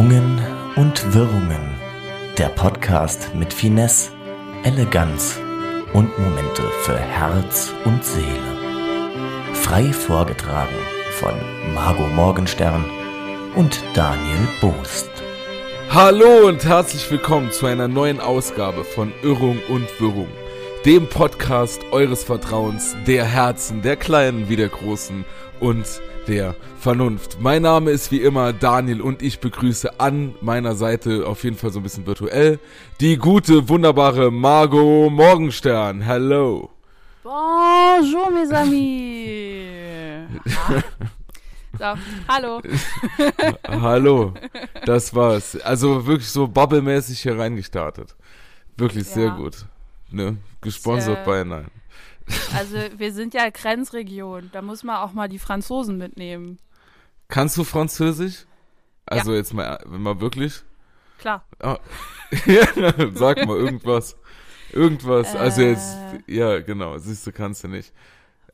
[0.00, 0.40] Schwungen
[0.76, 1.74] und Wirrungen.
[2.38, 4.12] Der Podcast mit Finesse,
[4.64, 5.38] Eleganz
[5.92, 8.24] und Momente für Herz und Seele.
[9.52, 10.74] Frei vorgetragen
[11.18, 11.34] von
[11.74, 12.82] Margot Morgenstern
[13.56, 15.10] und Daniel Boost.
[15.90, 20.28] Hallo und herzlich willkommen zu einer neuen Ausgabe von Irrung und Wirrung,
[20.84, 25.24] dem Podcast eures Vertrauens, der Herzen, der kleinen wie der großen
[25.60, 25.86] und
[26.26, 27.38] der Vernunft.
[27.40, 31.70] Mein Name ist wie immer Daniel und ich begrüße an meiner Seite, auf jeden Fall
[31.70, 32.58] so ein bisschen virtuell,
[33.00, 36.00] die gute, wunderbare Margot Morgenstern.
[36.00, 36.70] Hello.
[37.22, 40.30] Bonjour, mes amis.
[41.78, 41.84] So,
[42.28, 42.60] hallo.
[43.68, 44.34] Hallo.
[44.84, 45.56] Das war's.
[45.60, 48.16] Also wirklich so bubblemäßig hier reingestartet.
[48.76, 49.12] Wirklich Ja.
[49.14, 49.64] sehr gut.
[50.10, 50.36] Ne?
[50.60, 51.70] Gesponsert Sehr- bei Nein.
[52.56, 56.58] Also wir sind ja Grenzregion, da muss man auch mal die Franzosen mitnehmen.
[57.28, 58.46] Kannst du Französisch?
[59.06, 60.62] Also jetzt mal, wenn mal wirklich.
[61.18, 61.44] Klar.
[61.60, 61.78] Ah.
[62.46, 62.66] Ja,
[63.14, 64.16] Sag mal irgendwas.
[64.72, 65.34] Irgendwas.
[65.34, 65.96] Also jetzt,
[66.28, 66.34] Äh.
[66.36, 66.96] ja, genau.
[66.98, 67.92] Siehst du, kannst du nicht.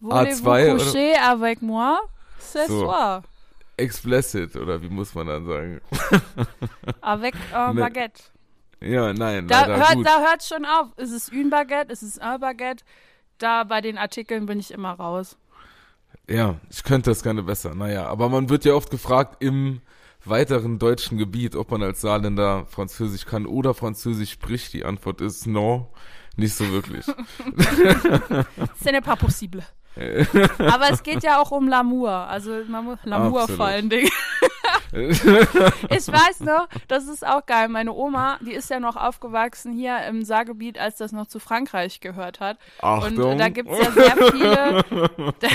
[0.00, 1.98] Voulez-vous A2 oder- coucher avec moi
[2.40, 2.80] ce So.
[2.80, 3.22] soir?
[3.76, 5.80] Explicit, oder wie muss man dann sagen?
[7.02, 7.74] Avec Ne.
[7.74, 8.22] Baguette.
[8.80, 10.88] Ja, nein, Da hört, da hört schon auf.
[10.96, 11.92] Ist es une Baguette?
[11.92, 12.84] Ist es un Baguette?
[13.38, 15.36] Da bei den Artikeln bin ich immer raus.
[16.28, 17.74] Ja, ich könnte das gerne besser.
[17.74, 19.80] Naja, aber man wird ja oft gefragt im
[20.24, 24.72] weiteren deutschen Gebiet, ob man als Saarländer Französisch kann oder Französisch spricht.
[24.72, 25.92] Die Antwort ist no,
[26.36, 27.06] nicht so wirklich.
[27.06, 27.14] Ce
[28.90, 29.62] n'est pas possible.
[30.58, 32.26] Aber es geht ja auch um L'amour.
[32.26, 34.10] Also L'amour vor allen Dingen.
[34.96, 37.68] Ich weiß noch, das ist auch geil.
[37.68, 42.00] Meine Oma, die ist ja noch aufgewachsen hier im Saargebiet, als das noch zu Frankreich
[42.00, 42.58] gehört hat.
[42.80, 43.32] Achtung.
[43.32, 44.84] Und da gibt's ja sehr viele,
[45.40, 45.48] da,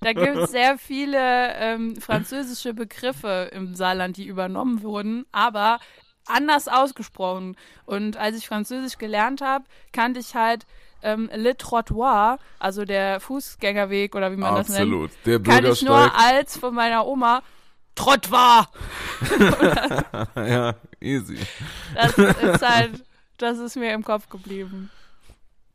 [0.00, 5.78] da gibt's sehr viele ähm, französische Begriffe im Saarland, die übernommen wurden, aber
[6.26, 7.56] anders ausgesprochen.
[7.84, 10.66] Und als ich Französisch gelernt habe, kannte ich halt
[11.02, 15.10] ähm, Le Trottoir, also der Fußgängerweg oder wie man das nennt, Absolut.
[15.24, 17.42] Der kann ich nur als von meiner Oma
[17.98, 18.68] Trottoir.
[20.36, 21.36] ja, easy.
[21.94, 23.04] Das ist halt,
[23.38, 24.90] das ist mir im Kopf geblieben.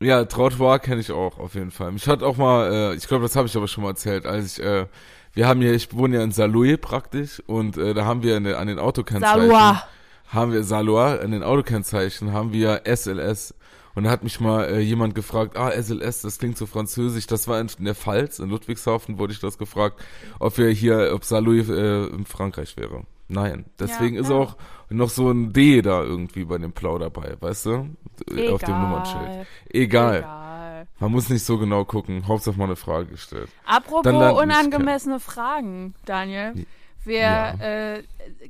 [0.00, 1.92] Ja, Trottoir kenne ich auch, auf jeden Fall.
[1.92, 4.58] Mich hat auch mal, äh, ich glaube, das habe ich aber schon mal erzählt, als
[4.58, 4.86] ich, äh,
[5.34, 8.44] wir haben hier, ich wohne ja in Saarlouis praktisch und äh, da haben wir an,
[8.44, 9.82] den- an den Autokennzeichen, Salois.
[10.28, 13.54] haben wir Salois, an den Autokennzeichen haben wir SLS.
[13.94, 17.26] Und da hat mich mal äh, jemand gefragt, ah, SLS, das klingt so französisch.
[17.26, 20.02] Das war in, in der Pfalz, in Ludwigshafen wurde ich das gefragt,
[20.40, 23.04] ob wir hier, ob Saarlouis äh, in Frankreich wäre.
[23.28, 24.36] Nein, deswegen Ja, ist ja.
[24.36, 24.56] auch
[24.90, 27.72] noch so ein D da irgendwie bei dem Plau dabei, weißt du?
[27.72, 27.86] Auf
[28.26, 28.80] dem Egal.
[28.80, 29.46] Nummernschild.
[29.70, 30.18] Egal.
[30.18, 30.54] Egal.
[31.00, 32.28] Man muss nicht so genau gucken.
[32.28, 33.48] Hauptsache mal eine Frage gestellt.
[33.66, 34.06] Apropos
[34.42, 36.66] unangemessene Fragen, Daniel.
[37.04, 37.50] Wir Ja.
[37.60, 38.02] äh,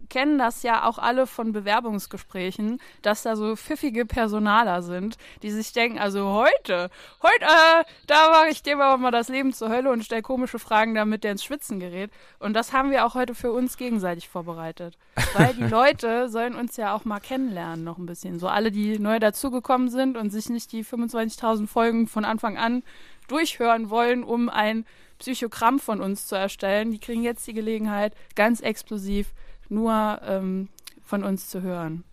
[0.09, 5.73] kennen das ja auch alle von Bewerbungsgesprächen, dass da so pfiffige Personaler sind, die sich
[5.73, 6.91] denken, also heute,
[7.23, 10.59] heute, äh, da mache ich dem aber mal das Leben zur Hölle und stell komische
[10.59, 12.11] Fragen, damit der ins Schwitzen gerät.
[12.39, 14.97] Und das haben wir auch heute für uns gegenseitig vorbereitet.
[15.35, 18.39] Weil die Leute sollen uns ja auch mal kennenlernen noch ein bisschen.
[18.39, 22.83] So alle, die neu dazugekommen sind und sich nicht die 25.000 Folgen von Anfang an
[23.29, 24.85] durchhören wollen, um ein
[25.25, 29.33] Psychogramm von uns zu erstellen, die kriegen jetzt die Gelegenheit, ganz exklusiv
[29.71, 30.69] nur ähm,
[31.03, 32.05] von uns zu hören.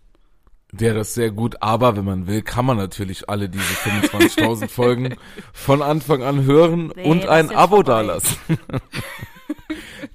[0.72, 5.16] Der das sehr gut, aber wenn man will, kann man natürlich alle diese 25.000 Folgen
[5.52, 8.38] von Anfang an hören Nee, und ein Abo dalassen.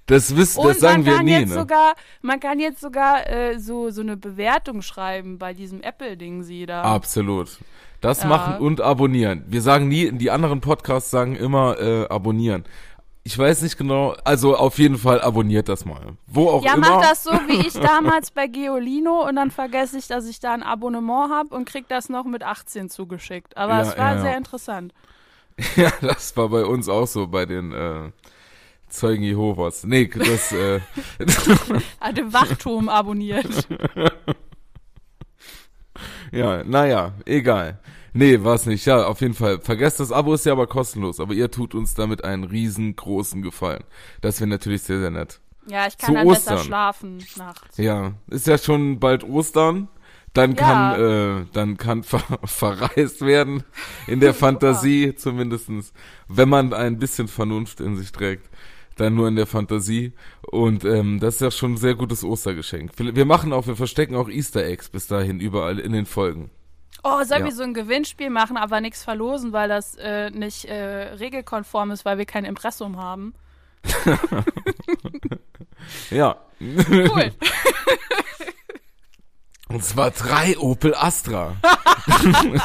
[0.08, 1.54] das wissen, das sagen man wir kann nie, jetzt ne?
[1.54, 1.94] sogar,
[2.24, 6.82] man kann jetzt sogar äh, so so eine Bewertung schreiben bei diesem Apple-Ding sie da.
[6.82, 7.60] Absolut.
[8.02, 8.28] Das Ja.
[8.28, 9.44] machen und abonnieren.
[9.48, 12.64] Wir sagen nie, die anderen Podcasts sagen immer äh, abonnieren.
[13.24, 16.14] Ich weiß nicht genau, also auf jeden Fall abonniert das mal.
[16.28, 16.92] Wo auch ja, immer.
[16.92, 20.54] mach das so wie ich damals bei Geolino und dann vergesse ich, dass ich da
[20.54, 23.58] ein Abonnement habe und krieg das noch mit 18 zugeschickt.
[23.58, 24.22] Aber Ja, es war ja, ja.
[24.22, 24.94] sehr interessant.
[25.76, 28.12] Ja, das war bei uns auch so, bei den äh,
[28.90, 29.84] Zeugen Jehovas.
[29.86, 30.80] Nee, das, äh,
[32.00, 33.68] Hat den Wachturm abonniert.
[36.32, 37.80] Ja, naja, egal.
[38.14, 38.86] Nee, war's nicht.
[38.86, 39.60] Ja, auf jeden Fall.
[39.62, 43.84] Vergesst das Abo ist ja aber kostenlos, aber ihr tut uns damit einen riesengroßen Gefallen.
[44.22, 45.40] Das wäre natürlich sehr, sehr nett.
[45.68, 46.66] Ja, ich kann Zu dann besser Ostern.
[46.66, 47.78] schlafen nachts.
[47.78, 49.88] Ja, ist ja schon bald Ostern.
[50.34, 50.56] Dann Ja.
[50.96, 53.64] kann, äh, dann kann ver verreist werden
[54.08, 55.94] in der Fantasie zumindestens,
[56.28, 58.50] wenn man ein bisschen Vernunft in sich trägt.
[58.98, 60.14] Dann nur in der Fantasie.
[60.42, 62.92] Und ähm, das ist ja schon ein sehr gutes Ostergeschenk.
[62.98, 66.50] Wir machen auch, wir verstecken auch Easter Eggs bis dahin überall in den Folgen.
[67.04, 67.46] Oh, sollen Ja.
[67.46, 72.04] wir so ein Gewinnspiel machen, aber nichts verlosen, weil das äh, nicht äh, regelkonform ist,
[72.06, 73.34] weil wir kein Impressum haben?
[76.10, 76.36] Ja.
[76.60, 77.32] Cool.
[79.70, 81.56] Und zwar drei Opel Astra.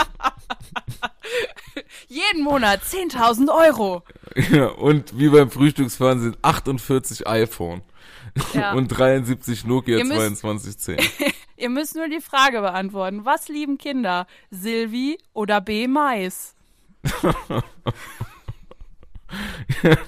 [2.08, 4.02] Jeden Monat 10.000 Euro.
[4.50, 7.82] Ja, und wie beim Frühstücksfernsehen 48 iPhone.
[8.54, 8.72] Ja.
[8.74, 10.96] Und 73 Nokia Ihr müsst- 2210.
[11.56, 13.24] Ihr müsst nur die Frage beantworten.
[13.24, 14.26] Was lieben Kinder?
[14.50, 15.86] Silvi oder B.
[15.86, 16.54] Mais?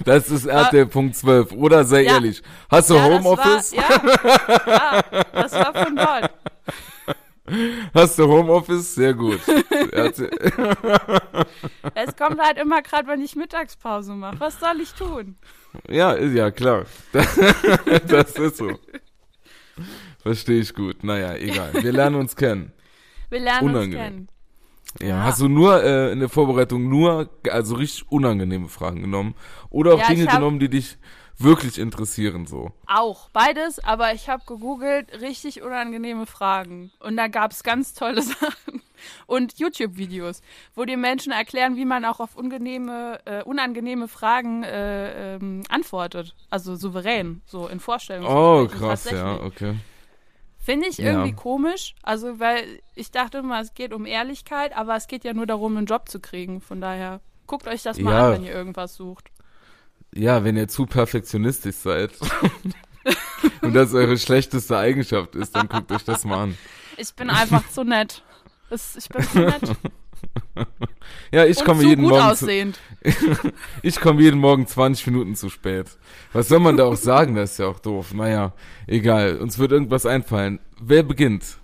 [0.03, 1.51] Das ist RTL Punkt 12.
[1.53, 2.13] Oder sei Ja.
[2.13, 2.41] ehrlich.
[2.69, 3.73] Hast du Ja, Homeoffice?
[3.75, 4.05] War,
[4.67, 6.31] ja, ja, das war von dort.
[7.93, 8.95] Hast du Homeoffice?
[8.95, 9.39] Sehr gut.
[11.93, 14.39] Es kommt halt immer gerade, wenn ich Mittagspause mache.
[14.39, 15.35] Was soll ich tun?
[15.89, 16.85] ja, ja klar.
[18.07, 18.71] Das ist so.
[20.21, 21.03] Verstehe ich gut.
[21.03, 21.71] Naja, egal.
[21.81, 22.71] Wir lernen uns kennen.
[23.29, 23.99] Wir lernen uns Unangenehm.
[23.99, 24.27] kennen.
[25.01, 25.23] Ja, Ja.
[25.23, 29.35] hast du nur äh, in der Vorbereitung nur, also richtig unangenehme Fragen genommen?
[29.69, 30.97] Oder auch Ja, Dinge hab- genommen, die dich
[31.37, 32.71] wirklich interessieren so?
[32.87, 36.91] Auch beides, aber ich habe gegoogelt, richtig unangenehme Fragen.
[36.99, 38.81] Und da gab es ganz tolle Sachen.
[39.27, 40.41] Und YouTube-Videos,
[40.73, 46.33] wo die Menschen erklären, wie man auch auf unangenehme, äh, unangenehme Fragen äh, ähm, antwortet.
[46.49, 48.79] Also souverän, so in Oh, Vorstellungsgesprächen.
[48.87, 49.75] krass, ja, okay.
[50.57, 51.11] Finde ich Ja.
[51.11, 51.93] irgendwie komisch.
[52.01, 55.77] Also, weil ich dachte immer, es geht um Ehrlichkeit, aber es geht ja nur darum,
[55.77, 56.59] einen Job zu kriegen.
[56.61, 58.27] Von daher, guckt euch das mal Ja.
[58.27, 59.29] an, wenn ihr irgendwas sucht.
[60.15, 62.11] Ja, wenn ihr zu perfektionistisch seid
[63.61, 66.57] und das eure schlechteste Eigenschaft ist, dann guckt euch das mal an.
[66.97, 68.23] Ich bin einfach zu nett.
[68.71, 69.75] Ich bin zu nett.
[71.31, 72.79] Ja, ich komme zu jeden Morgen zu, aussehend.
[73.81, 75.97] ich komme jeden Morgen 20 Minuten zu spät.
[76.33, 77.35] Was soll man da auch sagen?
[77.35, 78.13] Das ist ja auch doof.
[78.13, 78.53] Naja,
[78.87, 79.37] egal.
[79.37, 80.59] Uns wird irgendwas einfallen.
[80.81, 81.57] Wer beginnt?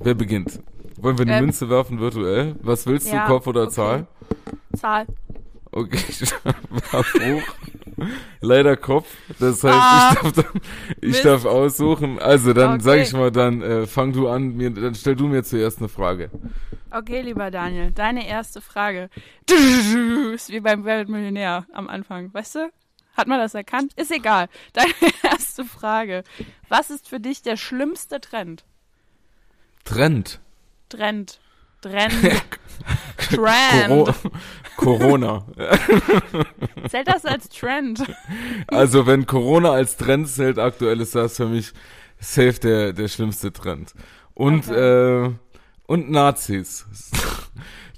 [0.00, 0.60] Wer beginnt?
[0.96, 2.56] Wollen wir eine Ähm, Münze werfen virtuell?
[2.60, 3.72] Was willst ja, du, Kopf oder okay.
[3.72, 4.06] Zahl?
[4.76, 5.06] Zahl.
[5.76, 6.32] Okay, ich
[6.92, 7.42] warf hoch.
[8.40, 9.08] Leider Kopf.
[9.40, 10.60] Das heißt, Ah, ich, darf, dann,
[11.00, 12.20] ich darf aussuchen.
[12.20, 13.02] Also, dann sag Okay.
[13.02, 16.30] ich mal, dann äh, fang du an, mir, dann stell du mir zuerst eine Frage.
[16.92, 19.10] Okay, lieber Daniel, deine erste Frage.
[20.32, 22.70] Ist wie beim Wer Millionär am Anfang, weißt du?
[23.16, 23.92] Hat man das erkannt?
[23.96, 24.48] Ist egal.
[24.74, 24.92] Deine
[25.24, 26.22] erste Frage.
[26.68, 28.64] Was ist für dich der schlimmste Trend?
[29.84, 30.40] Trend.
[30.88, 31.40] Trend.
[31.84, 32.14] Trend.
[33.18, 34.14] Trend.
[34.76, 35.44] Coro Corona.
[36.88, 38.02] Zählt das als Trend?
[38.68, 41.72] Also, wenn Corona als Trend zählt, aktuell ist das für mich
[42.18, 43.92] safe der, der schlimmste Trend.
[44.32, 45.30] Und, äh,
[45.86, 46.86] und Nazis.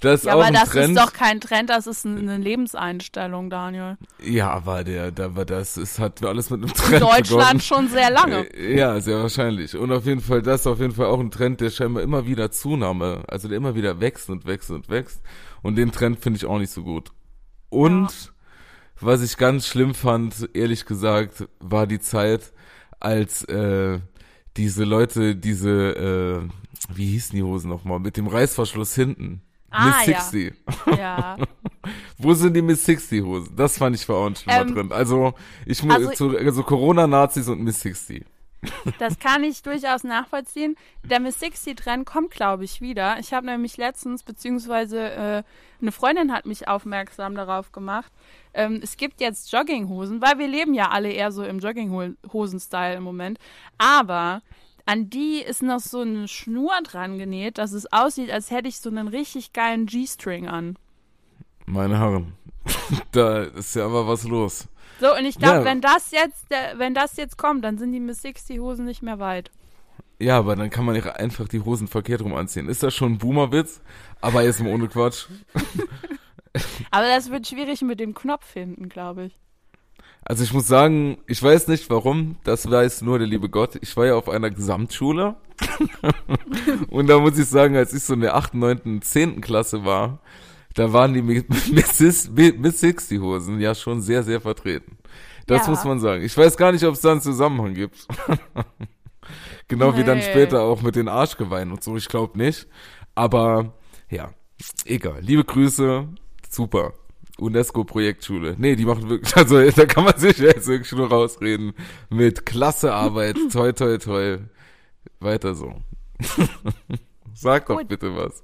[0.01, 0.97] Das ist Ja, auch aber ein das Trend.
[0.97, 3.97] ist doch kein Trend, das ist eine Lebenseinstellung, Daniel.
[4.23, 7.61] ja, aber der, der, aber das ist, hat alles mit einem In Trend Deutschland begonnen.
[7.61, 8.45] schon sehr lange.
[8.55, 9.75] Äh, Ja, sehr wahrscheinlich.
[9.77, 12.27] Und auf jeden Fall, das ist auf jeden Fall auch ein Trend, der scheinbar immer
[12.27, 15.23] wieder Zunahme, also der immer wieder wächst und wächst und wächst.
[15.63, 17.11] Und den Trend finde ich auch nicht so gut.
[17.71, 18.33] Und
[19.01, 22.53] was ich ganz schlimm fand, ehrlich gesagt, war die Zeit,
[23.01, 23.99] als äh,
[24.57, 26.49] diese Leute, diese, äh,
[26.95, 29.43] wie hießen die Hosen nochmal, mit dem Reißverschluss hinten.
[29.71, 30.21] Ah, Miss ja.
[30.21, 30.55] 60.
[30.99, 31.37] Ja.
[32.19, 33.55] Wo sind die Miss 60 Hosen?
[33.57, 34.93] Das fand ich war auch schlimmer Ähm, Trend.
[34.93, 35.35] Also,
[35.65, 38.25] ich muss, also- zu, also Corona-Nazis und Miss 60.
[38.99, 40.77] Das kann ich durchaus nachvollziehen.
[41.05, 43.19] Der Miss 60-Trend kommt, glaube ich, wieder.
[43.21, 45.43] Ich habe nämlich letztens, beziehungsweise äh,
[45.81, 48.11] eine Freundin hat mich aufmerksam darauf gemacht.
[48.55, 53.03] Ähm, es gibt jetzt Jogginghosen, weil wir leben ja alle eher so im Jogginghosen-Style im
[53.05, 53.39] Moment.
[53.79, 54.43] Aber
[54.87, 58.79] an die ist noch so eine Schnur dran genäht, dass es aussieht, als hätte ich
[58.81, 60.79] so einen richtig geilen G-String an.
[61.67, 62.33] Meine Herren,
[63.13, 64.69] da ist ja aber was los.
[65.01, 65.65] So, und ich glaube, Ja.
[65.65, 69.51] wenn das jetzt, wenn das jetzt kommt, dann sind die Miss 60-Hosen nicht mehr weit.
[70.19, 72.69] Ja, aber dann kann man ja einfach die Hosen verkehrt rum anziehen.
[72.71, 73.83] Ist das schon ein Boomerwitz?
[74.23, 75.27] Aber jetzt mal ohne Quatsch.
[76.91, 79.39] Aber das wird schwierig mit dem Knopf hinten, glaube ich.
[80.29, 83.79] Also ich muss sagen, ich weiß nicht warum, das weiß nur der liebe Gott.
[83.81, 85.37] Ich war ja auf einer Gesamtschule.
[86.91, 89.41] Und da muss ich sagen, als ich so in der 8., 9., 10.
[89.41, 90.19] Klasse war,
[90.75, 92.29] da waren die Mi- Miss,
[92.59, 94.99] Miss 60 Hosen ja schon sehr, sehr vertreten.
[95.47, 95.71] Das Ja.
[95.71, 96.25] muss man sagen.
[96.25, 98.09] Ich weiß gar nicht, ob es da einen Zusammenhang gibt.
[99.69, 100.25] genau wie dann Nee.
[100.25, 101.97] später auch mit den Arschgeweihen und so.
[101.97, 102.67] Ich glaube nicht.
[103.15, 103.75] Aber
[104.11, 104.31] ja,
[104.85, 105.21] egal.
[105.21, 106.09] Liebe Grüße,
[106.51, 106.95] super.
[107.39, 108.55] UNESCO-Projektschule.
[108.59, 111.73] Nee, die machen wirklich, also da kann man sich jetzt wirklich nur rausreden.
[112.11, 114.39] Mit klasse Arbeit, toi, toi, toi.
[115.21, 115.75] Weiter so.
[117.35, 117.89] Sag doch Gut.
[117.89, 118.43] bitte was.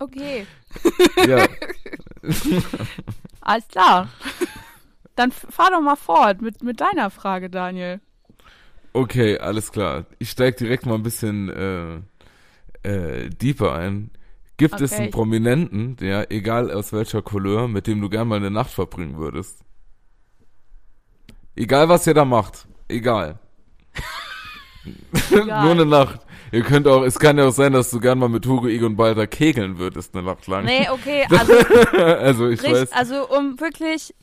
[0.00, 0.46] Okay,
[1.26, 1.46] Ja,
[3.40, 4.08] alles klar.
[5.14, 8.00] Dann fahr doch mal fort mit, mit deiner Frage, Daniel.
[8.92, 10.06] okay, alles klar.
[10.18, 12.00] Ich steig direkt mal ein bisschen äh,
[12.88, 14.10] äh, deeper ein.
[14.56, 15.02] Gibt es Okay.
[15.02, 19.16] einen Prominenten, der, egal aus welcher Couleur, mit dem du gern mal eine Nacht verbringen
[19.18, 19.60] würdest?
[21.56, 22.66] Egal, was ihr da macht.
[22.88, 23.38] Egal.
[25.30, 25.62] Egal.
[25.62, 26.20] Nur eine Nacht.
[26.50, 28.96] Ihr könnt auch, es kann ja auch sein, dass du gern mal mit Hugo Egon
[28.96, 30.64] Balder kegeln würdest eine Nacht lang.
[30.64, 31.52] Nee, okay, also,
[31.98, 32.92] also ich richt, weiß.
[32.92, 34.14] also um wirklich,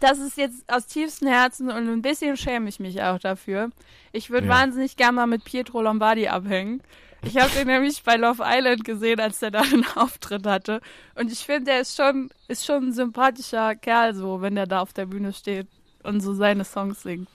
[0.00, 3.70] das ist jetzt aus tiefstem Herzen und ein bisschen schäme ich mich auch dafür.
[4.10, 4.54] Ich würde Ja.
[4.54, 6.82] wahnsinnig gern mal mit Pietro Lombardi abhängen.
[7.24, 10.80] Ich habe den nämlich bei Love Island gesehen, als der da einen Auftritt hatte.
[11.14, 14.80] Und ich finde, der ist schon, ist schon ein sympathischer Kerl, so, wenn der da
[14.80, 15.68] auf der Bühne steht
[16.02, 17.28] und so seine Songs singt.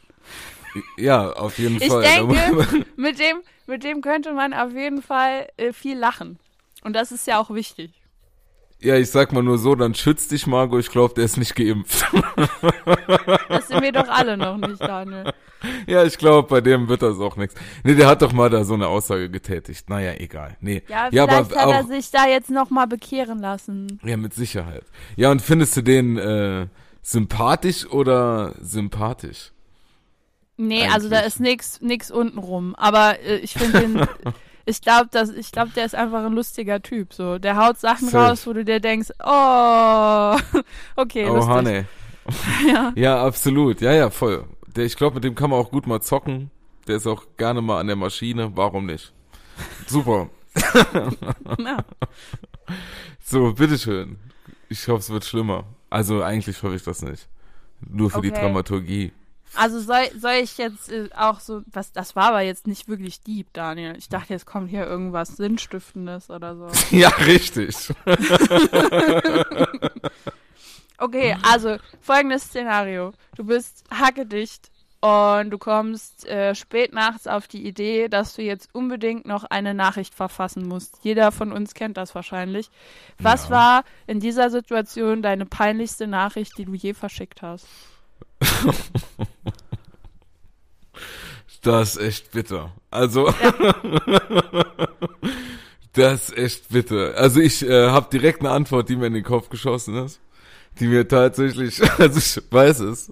[0.98, 2.02] Ja, auf jeden Ich Fall.
[2.04, 6.38] denke, mit dem, mit dem könnte man auf jeden Fall äh, viel lachen.
[6.84, 7.92] Und das ist ja auch wichtig.
[8.80, 10.80] Ja, ich sag mal nur so, dann schütz dich, Margot.
[10.80, 12.06] Ich glaube, der ist nicht geimpft.
[13.50, 15.34] Das sind wir doch alle noch nicht, Daniel.
[15.88, 17.56] ja, ich glaube, bei dem wird das auch nichts.
[17.84, 19.90] Nee, der hat doch mal da so eine Aussage getätigt.
[19.90, 20.56] Naja, egal.
[20.60, 20.84] Nee.
[20.88, 24.00] Ja, ja vielleicht aber hat er auch, sich da jetzt noch mal bekehren lassen.
[24.04, 24.84] ja, mit Sicherheit.
[25.16, 26.68] Ja, und findest du den äh,
[27.02, 29.52] sympathisch oder sympathisch?
[30.58, 31.28] Nee, also da Eigentlich.
[31.28, 32.76] ist nix, nix untenrum.
[32.76, 33.96] Aber äh, ich finde den,
[34.68, 37.14] ich glaube, dass, ich glaube, der ist einfach ein lustiger Typ.
[37.14, 38.30] So, der haut Sachen Safe.
[38.30, 40.38] raus, wo du dir denkst, oh,
[40.96, 41.54] okay, oh, lustig.
[41.54, 41.86] Honey.
[42.68, 42.92] Ja.
[42.96, 43.80] Ja, absolut.
[43.80, 44.44] Ja, ja, voll.
[44.76, 46.52] Der, ich glaube, mit dem kann man auch gut mal zocken.
[46.86, 48.52] Der ist auch gerne mal an der Maschine.
[48.56, 49.14] Warum nicht?
[49.88, 50.30] Super.
[51.60, 51.78] Ja.
[53.24, 54.18] So, bitteschön.
[54.70, 55.64] Ich hoffe, es wird schlimmer.
[55.90, 57.28] Also eigentlich hoffe ich das nicht.
[57.80, 58.42] Nur für die Okay.
[58.42, 59.12] Dramaturgie.
[59.56, 63.22] Also soll, soll ich jetzt äh, auch so, was, das war aber jetzt nicht wirklich
[63.22, 63.96] deep, Daniel.
[63.98, 66.68] Ich dachte, jetzt kommt hier irgendwas Sinnstiftendes oder so.
[66.96, 67.76] Ja, richtig.
[71.00, 73.14] Okay, also folgendes Szenario.
[73.36, 78.70] Du bist hackedicht und du kommst äh, spät nachts auf die Idee, dass du jetzt
[78.74, 80.98] unbedingt noch eine Nachricht verfassen musst.
[81.04, 82.72] Jeder von uns kennt das wahrscheinlich.
[83.20, 83.50] Was Ja.
[83.52, 87.68] war in dieser Situation deine peinlichste Nachricht, die du je verschickt hast?
[91.68, 92.72] Das ist echt bitter.
[92.92, 93.30] Also,
[95.94, 97.14] das ist echt bitter.
[97.18, 100.22] Also ich äh, habe direkt eine Antwort, die mir in den Kopf geschossen ist.
[100.80, 103.12] Die mir tatsächlich, also ich weiß es,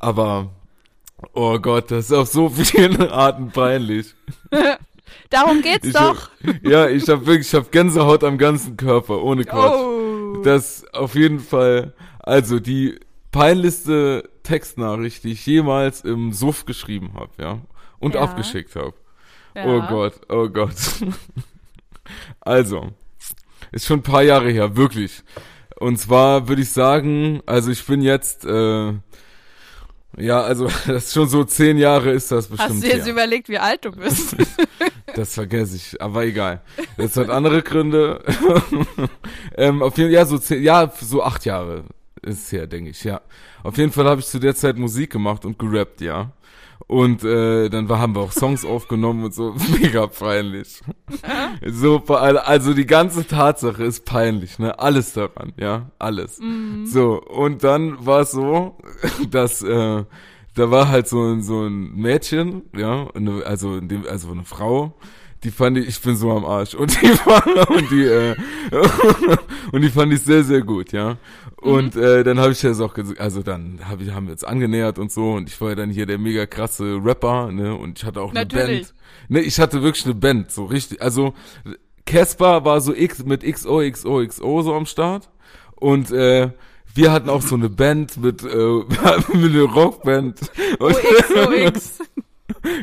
[0.00, 0.50] aber,
[1.32, 4.16] oh Gott, das ist auf so vielen Arten peinlich.
[5.30, 6.30] Darum geht's Ich doch.
[6.44, 9.74] Hab, ja, ich habe wirklich, ich habe Gänsehaut am ganzen Körper, ohne Quatsch.
[9.74, 10.42] Oh.
[10.42, 12.98] Das auf jeden Fall, also die
[13.30, 17.58] peinlichste Textnachricht, die ich jemals im Suff geschrieben habe, ja,
[17.98, 18.22] und Ja.
[18.22, 18.94] abgeschickt habe.
[19.54, 19.66] Ja.
[19.66, 20.74] Oh Gott, oh Gott.
[22.40, 22.92] also,
[23.72, 25.22] ist schon ein paar Jahre her, wirklich.
[25.78, 28.92] Und zwar würde ich sagen, also ich bin jetzt, äh,
[30.18, 32.70] ja, also das ist schon so zehn Jahre ist das bestimmt.
[32.70, 33.12] Hast du jetzt her.
[33.12, 34.36] überlegt, wie alt du bist?
[35.14, 36.60] Das vergesse ich, aber egal.
[36.98, 38.22] Das hat andere Gründe.
[39.56, 41.84] ähm, auf jeden Fall, ja, so zehn, ja, so acht Jahre
[42.26, 43.20] ist es her, denke ich, ja.
[43.62, 46.32] Auf jeden Fall habe ich zu der Zeit Musik gemacht und gerappt, ja.
[46.88, 50.80] Und äh, dann war, haben wir auch Songs aufgenommen und so, mega peinlich.
[51.66, 54.78] so, also die ganze Tatsache ist peinlich, ne?
[54.78, 56.40] Alles daran, ja, alles.
[56.84, 58.76] So, und dann war es so,
[59.30, 60.04] dass äh,
[60.56, 63.08] da war halt so ein, so ein Mädchen, ja,
[63.44, 64.94] also, in dem, also eine Frau,
[65.46, 66.74] die fand ich, ich bin so am Arsch.
[66.74, 68.34] Und die war, und die, äh,
[69.72, 71.18] und die fand ich sehr, sehr gut, ja.
[71.58, 74.42] Und äh, dann habe ich das auch gesagt, also dann hab ich, haben wir uns
[74.42, 77.76] angenähert und so und ich war ja dann hier der mega krasse Rapper, ne?
[77.76, 78.88] Und ich hatte auch eine Natürlich.
[78.88, 78.94] Band.
[79.28, 81.00] Ne, ich hatte wirklich eine Band, so richtig.
[81.00, 81.32] Also
[82.04, 85.28] Casper war so X mit XOXOXO so am Start.
[85.76, 86.50] Und äh,
[86.92, 88.46] wir hatten auch so eine Band mit, äh,
[89.32, 90.40] mit einer Rockband.
[90.80, 91.98] Und OX, OX.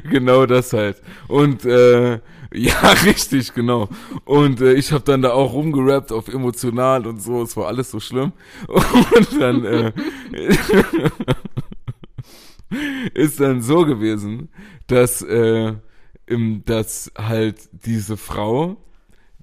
[0.09, 1.01] genau das halt.
[1.27, 2.19] Und äh,
[2.55, 3.89] ja, richtig, genau.
[4.25, 7.41] Und äh, ich habe dann da auch rumgerappt auf emotional und so.
[7.41, 8.31] Es war alles so schlimm.
[8.67, 9.91] Und dann äh,
[13.15, 14.49] ist dann so gewesen,
[14.85, 15.73] dass äh,
[16.27, 18.77] im, dass halt diese Frau,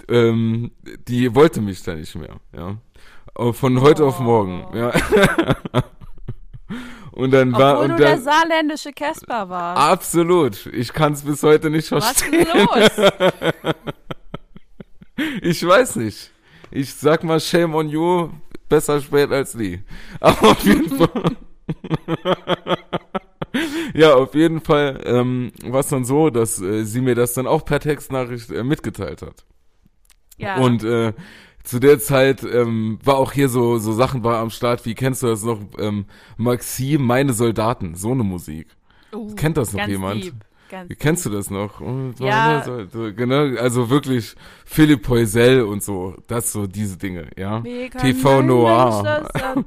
[0.09, 0.71] ähm,
[1.09, 2.79] die wollte mich dann nicht mehr, ja.
[3.35, 4.93] Aber Von heute auf morgen, ja.
[7.13, 9.83] Und dann war Obwohl und du der saarländische Casper warst.
[9.83, 10.67] Absolut.
[10.67, 12.47] Ich kann es bis heute nicht Was verstehen.
[12.47, 13.73] ist los?
[15.43, 16.31] Ich weiß nicht.
[16.71, 18.31] Ich sag mal Shame on you,
[18.69, 19.83] besser spät als nie.
[20.21, 21.37] Aber auf jeden Fall.
[23.95, 27.47] ja, auf jeden Fall ähm, war es dann so, dass äh, sie mir das dann
[27.47, 29.45] auch per Textnachricht äh, mitgeteilt hat.
[30.37, 30.57] Ja.
[30.57, 31.13] Und äh,
[31.71, 35.23] zu der Zeit ähm, war auch hier so so Sachen war am Start, wie kennst
[35.23, 35.61] du das noch?
[35.79, 38.67] Ähm, Maxim, meine Soldaten, so eine Musik.
[39.15, 40.25] Uh, kennt das noch jemand?
[40.25, 40.35] Deep,
[40.69, 41.81] ganz Kennst du das noch?
[41.81, 42.65] Und Ja.
[43.15, 44.35] genau, also wirklich
[44.65, 47.61] Philipp Poisel und so, das so diese Dinge, ja.
[47.61, 49.29] TV Noir.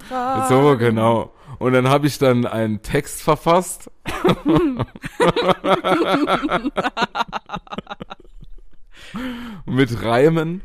[0.49, 1.31] So genau.
[1.57, 3.89] Und dann habe ich dann einen Text verfasst.
[9.65, 10.61] mit Reimen.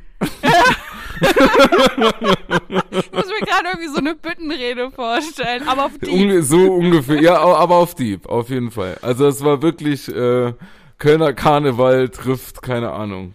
[2.90, 6.10] Ich muss mir gerade irgendwie so eine Büttenrede vorstellen, aber auf die.
[6.10, 8.98] Unge so ungefähr, ja, aber auf Dieb, auf jeden Fall.
[9.02, 10.54] Also es war wirklich äh,
[10.98, 13.34] Kölner Karneval trifft, keine Ahnung,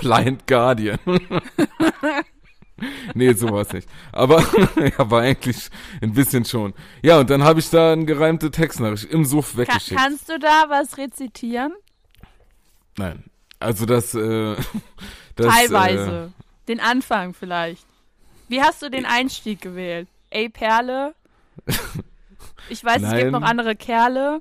[0.00, 0.98] Blind Guardian.
[3.14, 3.88] nee, so war's nicht.
[4.12, 4.40] Aber
[4.76, 5.68] ja, war eigentlich
[6.00, 6.74] ein bisschen schon.
[7.02, 10.00] Ja, und dann habe ich da eine gereimte Textnachricht im Suff Ka weggeschickt.
[10.00, 11.72] kannst du da was rezitieren?
[12.96, 13.24] Nein,
[13.60, 14.56] also das, äh,
[15.36, 16.32] das Teilweise.
[16.68, 17.86] Den Anfang vielleicht.
[18.48, 20.08] Wie hast du den Einstieg gewählt?
[20.30, 21.14] Ey, Perle?
[22.70, 23.32] Ich weiß, es gibt Nein.
[23.32, 24.40] noch andere Kerle.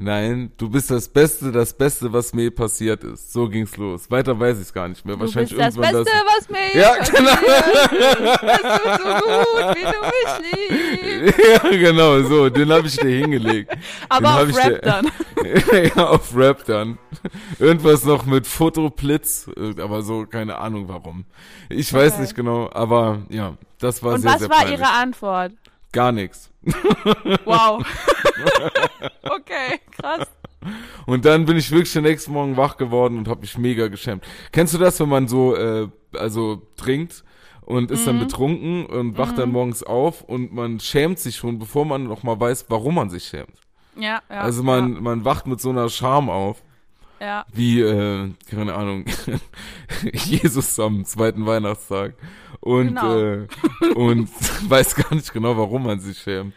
[0.00, 3.32] Nein, du bist das Beste, das Beste, was mir passiert ist.
[3.32, 4.08] So ging's los.
[4.08, 5.16] Weiter weiß ich's gar nicht mehr.
[5.16, 8.42] Du Wahrscheinlich bist das Beste, was mir Ja, passiert ist.
[8.42, 11.38] Das tut so gut, wie du mich liebst.
[11.64, 13.76] ja, genau, so, den habe ich dir hingelegt.
[14.08, 15.10] Aber hab auf Rap dir- dann.
[15.96, 16.98] ja, auf Rap dann.
[17.58, 21.24] Irgendwas noch mit Fotoblitz, äh, aber so, keine Ahnung warum.
[21.68, 22.22] Ich weiß Okay.
[22.22, 24.78] nicht genau, aber ja, das war Und sehr, was sehr war peinlich.
[24.78, 25.52] ihre Antwort?
[25.90, 26.50] Gar nichts.
[27.44, 27.82] Wow.
[29.22, 30.26] okay, krass.
[31.06, 34.24] Und dann bin ich wirklich den nächsten Morgen wach geworden und habe mich mega geschämt.
[34.52, 37.24] Kennst du das, wenn man so, äh, also trinkt
[37.62, 38.06] und ist Mhm.
[38.06, 42.22] dann betrunken und wacht dann morgens auf und man schämt sich schon, bevor man noch
[42.22, 43.54] mal weiß, warum man sich schämt.
[43.96, 44.40] Ja, ja.
[44.40, 46.62] also man, man wacht mit so einer Scham auf.
[47.20, 49.04] Ja, wie, äh, keine Ahnung,
[50.12, 52.14] Jesus am zweiten Weihnachtstag.
[52.60, 53.18] Und, Genau.
[53.18, 53.46] äh,
[53.94, 54.28] und
[54.70, 56.54] weiß gar nicht genau, warum man sich schämt.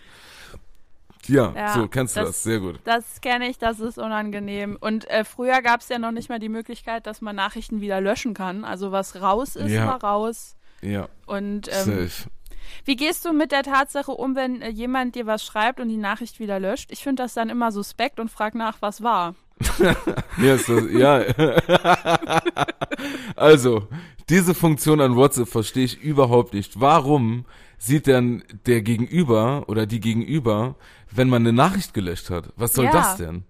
[1.27, 2.79] Ja, Ja, so, kennst du das, das- sehr gut.
[2.83, 4.77] das kenne ich, das ist unangenehm.
[4.79, 8.01] Und äh, früher gab es ja noch nicht mal die Möglichkeit, dass man Nachrichten wieder
[8.01, 8.63] löschen kann.
[8.65, 9.85] Also was raus ist, Ja.
[9.87, 10.55] war raus.
[10.81, 12.29] Ja, Und ähm, safe.
[12.85, 15.97] wie gehst du mit der Tatsache um, wenn äh, jemand dir was schreibt und die
[15.97, 16.91] Nachricht wieder löscht?
[16.91, 19.35] Ich finde das dann immer suspekt und frag nach, was war.
[20.41, 21.23] Ja, ist das, ja.
[23.35, 23.87] also,
[24.29, 26.79] diese Funktion an WhatsApp verstehe ich überhaupt nicht.
[26.79, 27.45] Warum
[27.77, 30.75] sieht dann der Gegenüber oder die Gegenüber,
[31.09, 32.49] wenn man eine Nachricht gelöscht hat?
[32.55, 32.91] Was soll Ja.
[32.91, 33.43] das denn?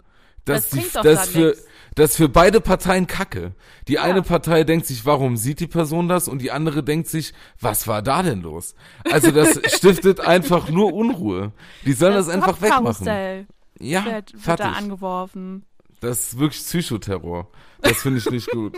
[0.46, 1.66] Das die, bringt doch das für nix.
[1.96, 3.54] das für beide Parteien Kacke.
[3.88, 4.02] Die Ja.
[4.04, 6.28] eine Partei denkt sich, warum sieht die Person das?
[6.28, 8.74] Und die andere denkt sich, was war da denn los?
[9.12, 11.52] Also das stiftet einfach nur Unruhe.
[11.86, 13.48] Die sollen das, einfach wegmachen.
[13.80, 14.66] Ja, wird, wird fertig.
[14.66, 15.66] da angeworfen.
[16.02, 17.48] Das ist wirklich Psychoterror.
[17.82, 18.76] Das finde ich nicht gut.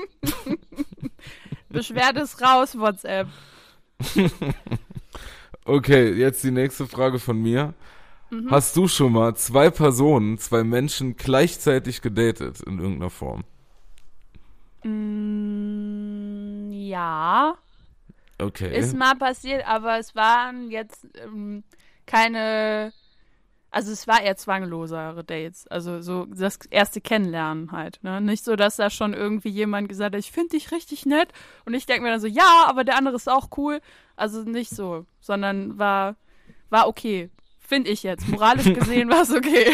[1.69, 3.27] Beschwerde es raus, WhatsApp.
[5.65, 7.73] Okay, jetzt die nächste Frage von mir.
[8.29, 8.51] Mhm.
[8.51, 13.45] Hast du schon mal zwei Personen, zwei Menschen gleichzeitig gedatet in irgendeiner Form?
[14.83, 17.57] Mm, ja,
[18.39, 18.77] Okay.
[18.77, 21.63] ist mal passiert, aber es waren jetzt ähm,
[22.05, 22.91] keine,
[23.73, 25.67] also es war eher zwanglosere Dates.
[25.67, 27.99] Also so das erste Kennenlernen halt.
[28.03, 28.21] Ne?
[28.21, 31.29] Nicht so, dass da schon irgendwie jemand gesagt hat, ich finde dich richtig nett.
[31.65, 33.81] Und ich denke mir dann so, ja, aber der andere ist auch cool.
[34.15, 36.15] Also nicht so, sondern war,
[36.69, 37.31] war okay.
[37.59, 38.27] Finde ich jetzt.
[38.27, 39.71] Moralisch gesehen war es okay.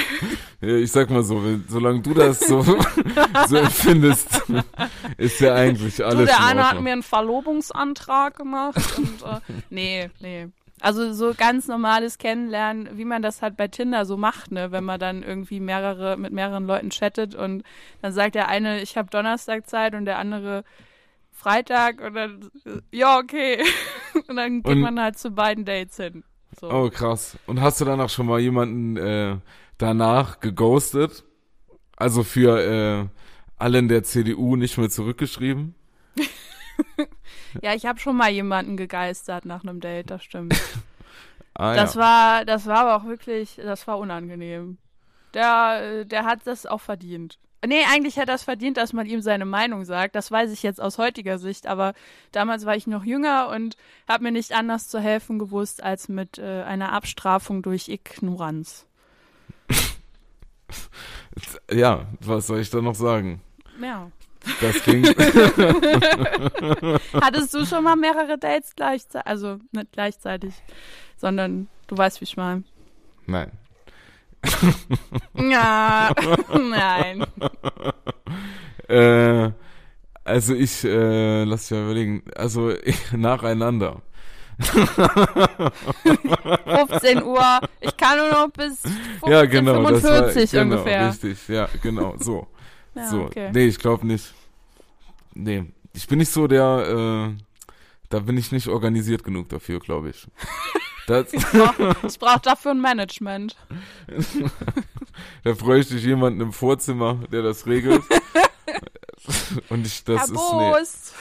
[0.61, 2.61] Ja, ich sag mal so, wenn, solange du das so,
[3.47, 4.43] so empfindest,
[5.17, 10.09] ist ja eigentlich alles der in eine hat mir einen Verlobungsantrag gemacht und äh, nee,
[10.21, 10.47] nee.
[10.81, 14.83] Also so ganz normales Kennenlernen, wie man das halt bei Tinder so macht, ne, wenn
[14.83, 17.63] man dann irgendwie mehrere mit mehreren Leuten chattet und
[18.01, 20.63] dann sagt der eine, ich habe Donnerstag Zeit und der andere
[21.31, 22.49] Freitag und dann
[22.91, 23.63] ja, okay.
[24.27, 26.23] Und dann geht Und- man halt zu beiden Dates hin.
[26.59, 26.69] So.
[26.69, 27.37] Oh, krass.
[27.45, 29.37] Und hast du danach schon mal jemanden äh,
[29.77, 31.23] danach geghostet?
[31.95, 33.07] Also für äh,
[33.57, 35.75] alle in der CDU nicht mehr zurückgeschrieben?
[37.61, 40.55] Ja, ich habe schon mal jemanden gegeistert nach einem Date, das stimmt.
[41.55, 42.01] Ah, Das ja.
[42.01, 44.77] war, das war aber auch wirklich, das war unangenehm.
[45.33, 47.37] Der, der hat das auch verdient.
[47.65, 50.15] Nee, eigentlich hat er es verdient, dass man ihm seine Meinung sagt.
[50.15, 51.93] Das weiß ich jetzt aus heutiger Sicht, aber
[52.31, 53.75] damals war ich noch jünger und
[54.07, 58.85] habe mir nicht anders zu helfen gewusst als mit äh, einer Abstrafung durch Ignoranz.
[61.71, 63.41] ja, was soll ich da noch sagen?
[63.81, 64.09] Ja.
[64.61, 65.09] Das klingt.
[67.13, 69.27] Hattest du schon mal mehrere Dates gleichzeitig?
[69.27, 70.53] Also nicht gleichzeitig,
[71.17, 72.63] sondern du weißt, wie ich meine.
[73.25, 73.51] Nein.
[75.35, 76.11] Ja,
[76.53, 77.25] nein.
[78.87, 79.51] Äh,
[80.23, 82.23] also ich, äh, lass mich mal überlegen.
[82.35, 84.01] Also ich, nacheinander.
[84.59, 87.59] 15 Uhr.
[87.81, 89.83] Ich kann nur noch bis 15, ja, genau.
[89.83, 91.09] das war, 45 genau, ungefähr.
[91.09, 92.47] Richtig, ja, genau, so.
[92.95, 93.21] Ja, so.
[93.23, 93.51] okay.
[93.53, 94.33] Nee, ich glaube nicht.
[95.33, 95.65] Nee.
[95.93, 97.43] Ich bin nicht so der, äh,
[98.09, 100.27] da bin ich nicht organisiert genug dafür, glaube ich.
[101.07, 103.57] Das, Ich brauche brauch dafür ein Management.
[105.43, 108.03] da bräuchte ich jemanden im Vorzimmer, der das regelt.
[109.69, 111.13] Und ich, das Herr ist,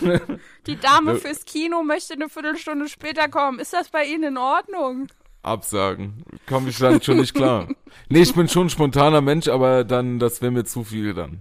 [0.00, 0.18] nee.
[0.18, 0.32] Boos,
[0.66, 3.58] die Dame fürs Kino möchte eine Viertelstunde später kommen.
[3.58, 5.08] Ist das bei Ihnen in Ordnung?
[5.42, 6.24] Absagen.
[6.46, 7.68] Komme ich dann schon nicht klar.
[8.08, 11.40] Nee, ich bin schon ein spontaner Mensch, aber dann, das wäre mir zu viel dann.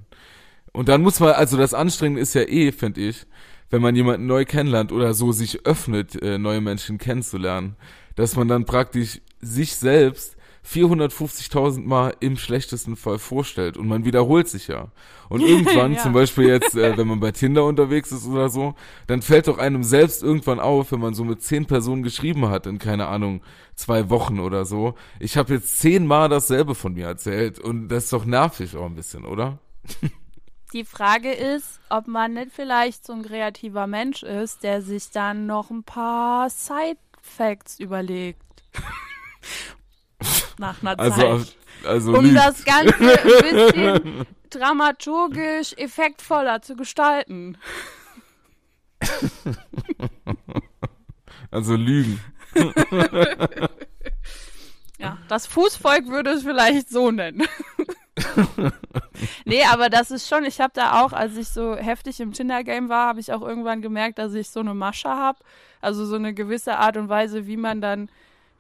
[0.71, 3.25] Und dann muss man, also das Anstrengende ist ja eh, finde ich,
[3.69, 7.75] wenn man jemanden neu kennenlernt oder so sich öffnet, äh, neue Menschen kennenzulernen,
[8.15, 10.36] dass man dann praktisch sich selbst
[10.69, 14.89] 450.000 Mal im schlechtesten Fall vorstellt und man wiederholt sich ja.
[15.29, 16.01] Und irgendwann, Ja.
[16.01, 18.75] zum Beispiel jetzt, äh, wenn man bei Tinder unterwegs ist oder so,
[19.07, 22.65] dann fällt doch einem selbst irgendwann auf, wenn man so mit zehn Personen geschrieben hat
[22.67, 23.41] in, keine Ahnung,
[23.75, 24.95] zwei Wochen oder so.
[25.19, 28.95] Ich habe jetzt zehnmal dasselbe von mir erzählt und das ist doch nervig auch ein
[28.95, 29.59] bisschen, oder?
[30.73, 35.45] Die Frage ist, ob man nicht vielleicht so ein kreativer Mensch ist, der sich dann
[35.45, 38.41] noch ein paar Side-Facts überlegt.
[40.57, 41.55] Nach einer Also, Zeit.
[41.85, 42.37] also um lügt.
[42.37, 47.57] das Ganze ein bisschen dramaturgisch effektvoller zu gestalten.
[51.51, 52.19] also lügen.
[54.99, 57.43] Ja, das Fußvolk würde es vielleicht so nennen.
[59.45, 62.89] nee, aber das ist schon, ich habe da auch, als ich so heftig im Tinder-Game
[62.89, 65.37] war, habe ich auch irgendwann gemerkt, dass ich so eine Masche habe.
[65.81, 68.09] Also so eine gewisse Art und Weise, wie man dann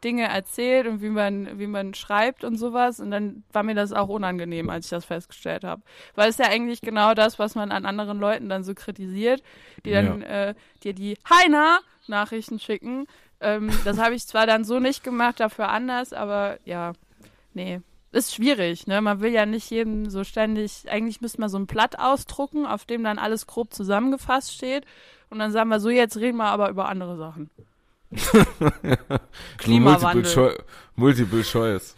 [0.03, 2.99] Dinge erzählt und wie man, wie man schreibt und sowas.
[2.99, 5.81] Und dann war mir das auch unangenehm, als ich das festgestellt habe.
[6.15, 9.41] Weil es ja eigentlich genau das, was man an anderen Leuten dann so kritisiert,
[9.85, 13.07] die dann äh, dir die Heiner Nachrichten schicken.
[13.39, 16.93] Ähm, das habe ich zwar dann so nicht gemacht, dafür anders, aber ja,
[17.53, 17.81] nee.
[18.13, 19.01] Ist schwierig, ne?
[19.01, 22.85] Man will ja nicht jedem so ständig, eigentlich müsste man so ein Blatt ausdrucken, auf
[22.85, 24.85] dem dann alles grob zusammengefasst steht.
[25.29, 27.49] Und dann sagen wir so, jetzt reden wir aber über andere Sachen.
[29.57, 30.23] Klimawandel.
[30.23, 30.63] Multiple,
[30.95, 31.95] Multiple Choice.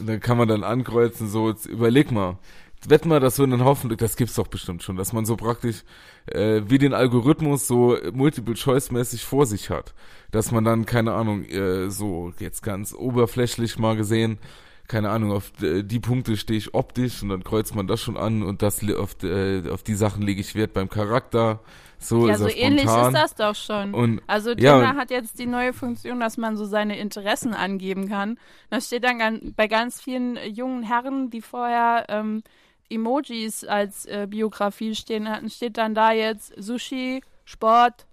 [0.00, 2.38] dann kann man dann ankreuzen, so, jetzt überleg mal.
[2.86, 5.84] Wett mal, dass so einen Haufen, das gibt's doch bestimmt schon, dass man so praktisch
[6.26, 9.94] äh, wie den Algorithmus so Multiple-Choice-mäßig vor sich hat.
[10.30, 14.38] Dass man dann, keine Ahnung, äh, so jetzt ganz oberflächlich mal gesehen,
[14.86, 18.16] keine Ahnung, auf äh, die Punkte stehe ich optisch und dann kreuzt man das schon
[18.16, 21.60] an und das auf, äh, auf die Sachen lege ich Wert beim Charakter.
[22.04, 23.94] So ja, so ähnlich ist das doch schon.
[23.94, 27.54] Und Also ja, Tinder und- hat jetzt die neue Funktion, dass man so seine Interessen
[27.54, 28.38] angeben kann.
[28.68, 32.42] Das steht dann bei ganz vielen äh, jungen Herren, die vorher ähm,
[32.90, 38.06] Emojis als äh, Biografie stehen hatten, steht dann da jetzt Sushi, Sport,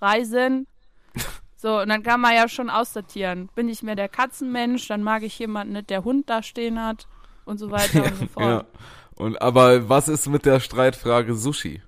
[0.00, 0.66] Reisen.
[1.62, 3.50] So, und dann kann man ja schon aussortieren.
[3.54, 7.06] Bin ich mehr der Katzenmensch, dann mag ich jemanden nicht, der Hund da stehen hat
[7.44, 8.46] und so weiter und so fort.
[8.46, 8.64] Ja.
[9.16, 11.82] Und aber was ist mit der Streitfrage Sushi?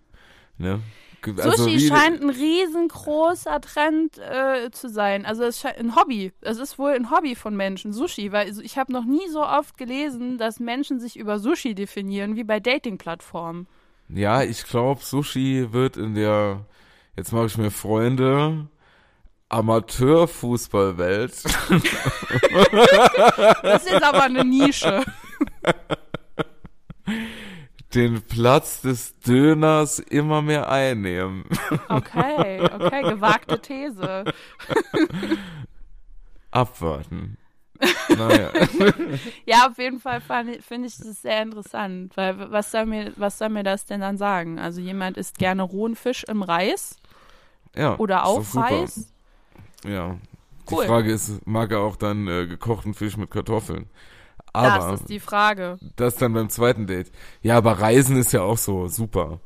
[0.59, 0.81] Ne?
[1.25, 5.25] Also Sushi scheint ein riesengroßer Trend äh, zu sein.
[5.25, 6.33] Also es scheint ein Hobby.
[6.41, 9.77] Es ist wohl ein Hobby von Menschen, Sushi, weil ich habe noch nie so oft
[9.77, 13.67] gelesen, dass Menschen sich über Sushi definieren wie bei Dating-Plattformen.
[14.09, 16.67] Ja, ich glaube, Sushi wird in der,
[17.17, 18.67] jetzt mache ich mir Freunde,
[19.49, 21.45] Amateurfußballwelt
[23.63, 25.05] Das ist aber eine Nische.
[27.95, 31.45] den Platz des Döners immer mehr einnehmen.
[31.89, 34.25] Okay, okay, gewagte These.
[36.51, 37.37] Abwarten.
[38.17, 38.51] Naja.
[39.45, 43.49] Ja, auf jeden Fall finde ich das sehr interessant, weil was soll mir was soll
[43.49, 44.59] mir das denn dann sagen?
[44.59, 46.97] Also jemand isst gerne rohen Fisch im Reis
[47.75, 47.97] Ja.
[47.99, 48.55] oder auf.
[48.57, 49.13] Reis?
[49.85, 50.17] Ja.
[50.71, 50.87] Die Cool.
[50.87, 53.91] Frage ist, mag er auch dann äh, gekochten Fisch mit Kartoffeln?
[54.53, 55.79] Aber das ist die Frage.
[55.97, 57.11] Das dann beim zweiten Date.
[57.41, 59.41] Ja, aber Reisen ist ja auch so super.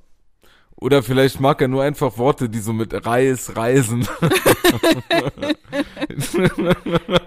[0.79, 4.07] Oder vielleicht mag er nur einfach Worte, die so mit Reis, Reisen.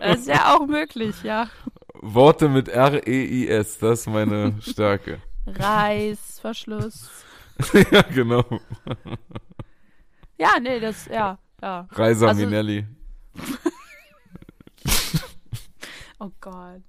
[0.02, 1.48] Das ist ja auch möglich, ja.
[2.02, 5.22] Worte mit R-E-I-S, das ist meine Stärke.
[5.48, 7.10] Reißverschluss.
[7.92, 8.44] ja, genau.
[10.38, 11.88] Ja, nee, das, ja, ja.
[11.92, 12.86] Reiser Also- Minelli.
[16.22, 16.82] Oh Gott.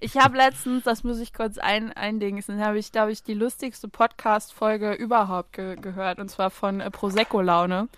[0.00, 3.88] Ich habe letztens, das muss ich kurz ein, eindingsen, habe ich, glaube ich, die lustigste
[3.88, 6.18] Podcast-Folge überhaupt ge gehört.
[6.20, 7.88] Und zwar von äh, Prosecco-Laune.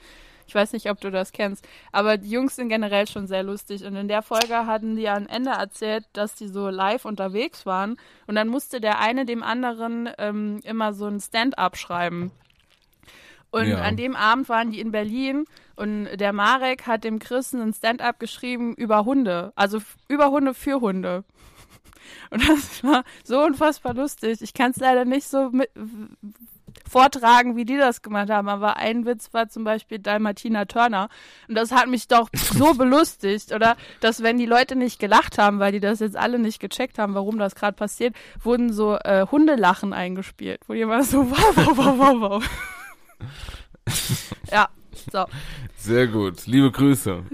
[0.46, 1.66] Ich weiß nicht, ob du das kennst.
[1.92, 3.84] Aber die Jungs sind generell schon sehr lustig.
[3.84, 7.96] Und in der Folge hatten die am Ende erzählt, dass die so live unterwegs waren.
[8.26, 12.32] Und dann musste der eine dem anderen ähm, immer so ein Stand-up schreiben.
[13.50, 13.82] Und Ja.
[13.82, 15.44] an dem Abend waren die in Berlin
[15.76, 19.52] und der Marek hat dem Chris einen Stand-up geschrieben über Hunde.
[19.54, 21.24] Also über Hunde für Hunde.
[22.30, 24.40] Und das war so unfassbar lustig.
[24.42, 25.70] Ich kann es leider nicht so mit,
[26.88, 28.48] vortragen, wie die das gemacht haben.
[28.48, 31.08] Aber ein Witz war zum Beispiel Dalmatina Turner.
[31.48, 33.76] Und das hat mich doch so belustigt, oder?
[34.00, 37.14] Dass wenn die Leute nicht gelacht haben, weil die das jetzt alle nicht gecheckt haben,
[37.14, 41.94] warum das gerade passiert, wurden so äh, Hundelachen eingespielt, wo jemand so wow, wow, wow,
[41.98, 42.50] wow, wow.
[44.50, 44.68] ja,
[45.10, 45.24] so.
[45.76, 46.46] Sehr gut.
[46.46, 47.22] Liebe Grüße.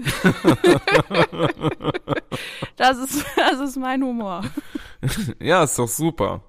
[2.75, 4.43] Das ist, das ist mein Humor.
[5.39, 6.43] Ja, ist doch super.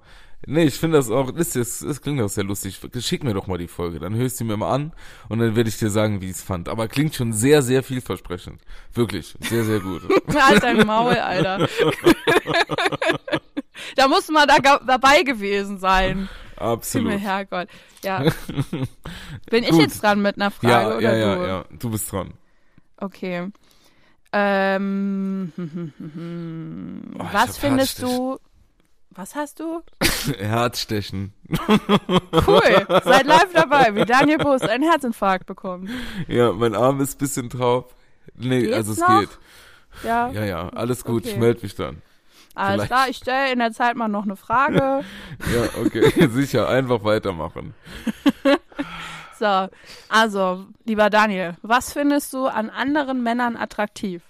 [0.45, 2.79] Nee, ich finde das auch, das, das, das klingt auch sehr lustig.
[2.99, 4.93] Schick mir doch mal die Folge, dann hörst du mir mal an
[5.27, 6.69] und dann werde ich dir sagen, wie ich es fand.
[6.69, 8.61] Aber klingt schon sehr, sehr vielversprechend.
[8.93, 10.01] Wirklich, sehr, sehr gut.
[10.33, 11.67] halt dein Maul, Alter.
[13.95, 16.29] da muss man da ga- dabei gewesen sein.
[16.59, 17.11] Absolut.
[17.11, 17.67] Himmel, Herrgott.
[18.03, 18.19] Ja.
[19.49, 21.47] Bin ich jetzt dran mit einer Frage Ja, ja, ja, du?
[21.47, 21.65] ja.
[21.79, 22.33] Du bist dran.
[22.97, 23.47] Okay.
[24.31, 25.51] Ähm,
[27.17, 28.37] Oh, ich was findest du?
[29.11, 29.81] Was hast du?
[30.37, 31.33] Herzstechen.
[32.47, 32.61] Cool.
[33.03, 35.89] Seid live dabei, wie Daniel Bus einen Herzinfarkt bekommt.
[36.27, 37.93] Ja, mein Arm ist ein bisschen taub.
[38.35, 39.19] Nee, Geht's also es noch?
[39.21, 39.29] geht.
[40.03, 41.25] Ja, Ja, ja, alles gut.
[41.25, 41.39] Ich Okay.
[41.39, 42.01] melde mich dann.
[42.55, 43.09] Alles klar.
[43.09, 45.03] Ich stelle in der Zeit mal noch eine Frage.
[45.53, 46.67] Ja, okay, sicher.
[46.67, 47.73] Einfach weitermachen.
[49.39, 49.69] So,
[50.09, 54.21] also, lieber Daniel, was findest du an anderen Männern attraktiv?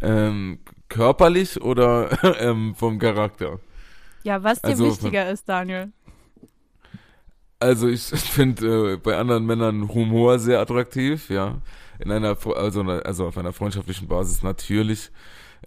[0.00, 3.58] Ähm, körperlich oder ähm, vom Charakter?
[4.22, 5.92] Ja, was dir Also, wichtiger ist, Daniel.
[7.58, 11.58] Also ich finde äh, bei anderen Männern Humor sehr attraktiv, ja.
[12.02, 15.10] In einer, also, also auf einer freundschaftlichen Basis natürlich.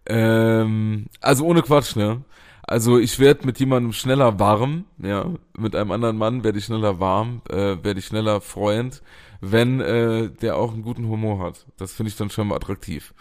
[0.06, 2.24] Ähm, also ohne Quatsch, ne?
[2.64, 5.26] Also ich werde mit jemandem schneller warm, ja.
[5.58, 9.02] Mit einem anderen Mann werde ich schneller warm, äh, werde ich schneller Freund,
[9.42, 11.66] wenn äh, der auch einen guten Humor hat.
[11.78, 13.14] Das finde ich dann schon mal attraktiv.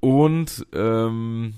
[0.00, 1.54] Und ähm,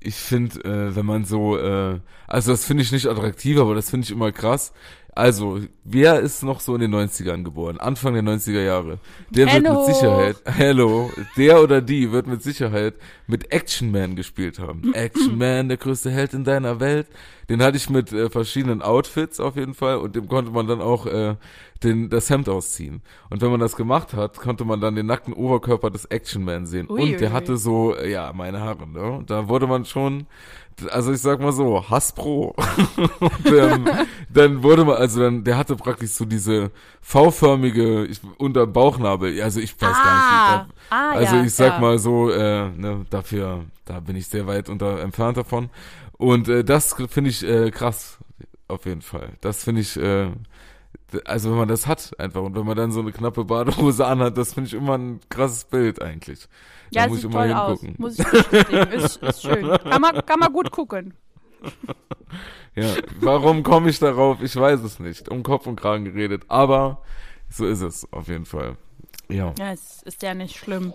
[0.00, 3.90] ich finde, äh, wenn man so, äh, also das finde ich nicht attraktiv, aber das
[3.90, 4.72] finde ich immer krass.
[5.18, 7.80] Also, wer ist noch so in den 90ern geboren?
[7.80, 9.00] Anfang der 90er Jahre.
[9.30, 9.70] Der Hello.
[9.74, 12.94] wird mit Sicherheit, hello, der oder die wird mit Sicherheit
[13.26, 14.94] mit Action Man gespielt haben.
[14.94, 17.08] Action Man, der größte Held in deiner Welt.
[17.48, 20.82] Den hatte ich mit äh, verschiedenen Outfits auf jeden Fall und dem konnte man dann
[20.82, 21.36] auch äh,
[21.82, 23.02] den, das Hemd ausziehen.
[23.30, 26.66] Und wenn man das gemacht hat, konnte man dann den nackten Oberkörper des Action Man
[26.66, 26.88] sehen.
[26.90, 27.34] Ui, und der ui.
[27.34, 29.22] hatte so, äh, ja, meine Herren, ne?
[29.26, 30.26] Da wurde man schon,
[30.90, 32.54] also ich sag mal so, Hasspro.
[33.20, 33.88] und, ähm,
[34.28, 39.60] dann wurde man, also dann, der hatte praktisch so diese V-förmige, ich, unter Bauchnabel, also
[39.60, 41.80] ich weiß gar nicht, wie, da, ah, also ja, ich sag ja.
[41.80, 45.70] mal so, äh, ne, dafür, da bin ich sehr weit unter entfernt davon.
[46.18, 48.18] Und äh, das finde ich äh, krass,
[48.66, 49.32] auf jeden Fall.
[49.40, 50.30] Das finde ich, äh,
[51.24, 54.36] also wenn man das hat einfach und wenn man dann so eine knappe Badehose anhat,
[54.36, 56.48] das finde ich immer ein krasses Bild eigentlich.
[56.90, 57.80] Ja, da muss ich immer toll aus.
[57.80, 58.02] hingucken.
[58.02, 58.92] Muss ich.
[58.92, 59.68] Ist, ist schön.
[59.68, 61.14] Kann man, kann man gut gucken.
[62.74, 64.42] Ja, warum komme ich darauf?
[64.42, 65.28] Ich weiß es nicht.
[65.28, 67.02] Um Kopf und Kragen geredet, aber
[67.50, 68.76] so ist es auf jeden Fall.
[69.28, 69.52] Ja.
[69.58, 70.92] Ja, es ist ja nicht schlimm.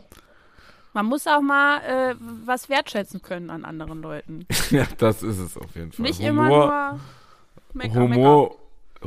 [0.93, 4.45] Man muss auch mal äh, was wertschätzen können an anderen Leuten.
[4.69, 6.05] ja, das ist es auf jeden Fall.
[6.05, 6.99] Nicht Humor,
[7.73, 8.55] immer nur Humor,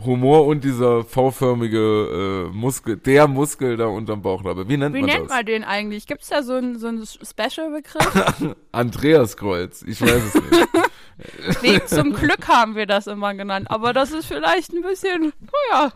[0.05, 4.69] Humor und dieser V-förmige äh, Muskel, der Muskel da unterm Bauchnabel.
[4.69, 5.37] Wie nennt Wie man nennt das?
[5.37, 6.07] man den eigentlich?
[6.07, 8.57] Gibt es da so einen so Special-Begriff?
[8.73, 9.83] Andreaskreuz.
[9.83, 11.63] Ich weiß es nicht.
[11.63, 13.71] Weg zum Glück haben wir das immer genannt.
[13.71, 15.33] Aber das ist vielleicht ein bisschen,
[15.71, 15.93] naja.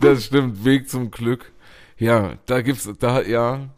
[0.00, 1.50] Das stimmt, Weg zum Glück.
[1.98, 3.68] Ja, da gibt's, da, ja.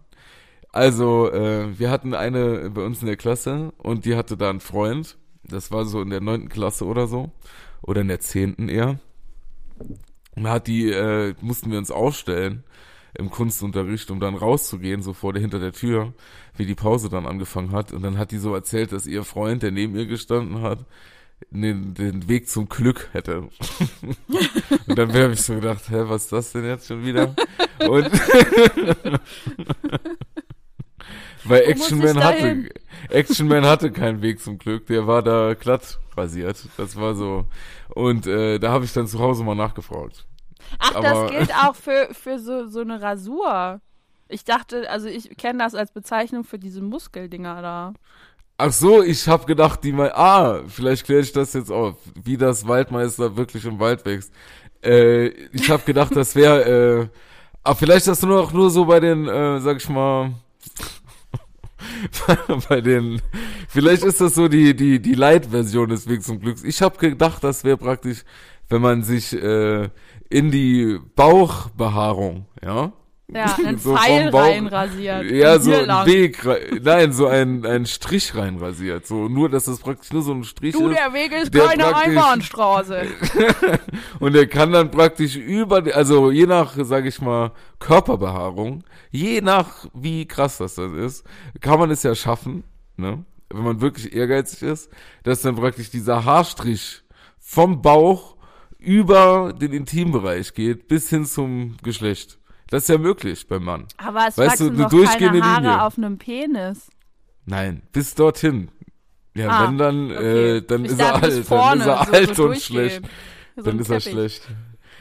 [0.73, 4.61] Also, äh, wir hatten eine bei uns in der Klasse und die hatte da einen
[4.61, 5.17] Freund.
[5.43, 7.33] Das war so in der neunten Klasse oder so.
[7.83, 9.01] Oder in der zehnten eher.
[10.37, 12.65] Und da hat die, äh, mussten wir uns aufstellen
[13.15, 16.13] im Kunstunterricht, um dann rauszugehen, so vor der, hinter der Tür,
[16.57, 17.93] wie die Pause dann angefangen hat.
[17.93, 20.85] Und dann hat die so erzählt, dass ihr Freund, der neben ihr gestanden hat,
[21.51, 23.39] den, den Weg zum Glück hätte.
[24.87, 27.35] Und dann habe ich so gedacht, hä, was ist das denn jetzt schon wieder?
[27.89, 28.11] Und
[31.49, 32.69] weil Action Man hatte?
[33.11, 36.57] Action Man hatte keinen Weg zum Glück, der war da glatt rasiert.
[36.77, 37.47] Das war so.
[37.95, 40.27] Und äh, da habe ich dann zu Hause mal nachgefragt.
[40.79, 43.81] Ach, Aber- das gilt auch für, für so, so eine Rasur.
[44.29, 47.95] Ich dachte, also ich kenne das als Bezeichnung für diese Muskeldinger da.
[48.59, 52.37] Ach so, ich habe gedacht, die mal, ah, vielleicht kläre ich das jetzt auf, wie
[52.37, 54.33] das Waldmeister wirklich im Wald wächst.
[54.85, 57.09] Äh, ich habe gedacht, das wäre, äh,
[57.63, 60.33] aber vielleicht das nur auch nur so bei den, äh, sag ich mal,
[62.69, 63.21] bei den,
[63.69, 66.65] vielleicht ist das so die die die Light-Version des Weg zum Glücks.
[66.65, 68.25] Ich habe gedacht, das wäre praktisch,
[68.69, 69.89] wenn man sich äh,
[70.31, 72.93] in die Bauchbehaarung, ja,
[73.33, 75.31] Ja, einen So Pfeil reinrasiert.
[75.31, 76.07] Ja, so ein.
[76.07, 76.39] Weg,
[76.83, 79.07] nein, so ein, ein Strich reinrasiert.
[79.07, 80.99] So, nur, dass das praktisch nur so ein Strich Du, ist.
[80.99, 83.03] der Weg ist der keine Einbahnstraße.
[84.21, 89.87] Und der kann dann praktisch über, also je nach, sag ich mal, Körperbehaarung, je nach
[89.95, 91.25] wie krass das dann ist,
[91.61, 92.65] kann man es ja schaffen,
[92.97, 93.25] ne?
[93.51, 94.91] Wenn man wirklich ehrgeizig ist,
[95.23, 97.03] dass dann praktisch dieser Haarstrich
[97.39, 98.37] vom Bauch
[98.79, 102.39] über den Intimbereich geht bis hin zum Geschlecht.
[102.69, 103.87] Das ist ja möglich beim Mann.
[103.97, 105.83] Aber es Weißt du, wachsen eine doch durchgehende keine Haare Linie.
[105.83, 106.89] auf einem Penis.
[107.47, 108.71] Nein, bis dorthin.
[109.35, 110.57] Ja, Ah, wenn dann, Okay.
[110.59, 112.61] äh, dann ist er dachte, alt, dann ist er alt so und durchgehen.
[112.61, 113.03] schlecht.
[113.57, 114.13] So Dann ist er Teppich.
[114.13, 114.49] schlecht.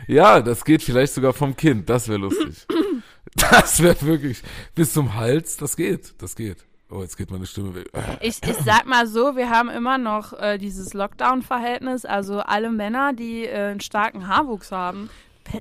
[0.08, 1.90] Ja, das geht vielleicht sogar vom Kind.
[1.90, 2.66] Das wäre lustig.
[3.52, 4.42] das wäre wirklich
[4.76, 5.58] bis zum Hals.
[5.58, 6.14] Das geht.
[6.22, 6.58] Das geht.
[6.90, 7.90] Oh, jetzt geht meine Stimme weg.
[8.22, 12.06] Ich, ich sag mal so, wir haben immer noch äh, dieses Lockdown-Verhältnis.
[12.06, 15.10] Also alle Männer, die äh, einen starken Haarwuchs haben,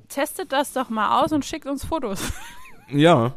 [0.07, 2.21] testet das doch mal aus und schickt uns Fotos.
[2.89, 3.33] Ja.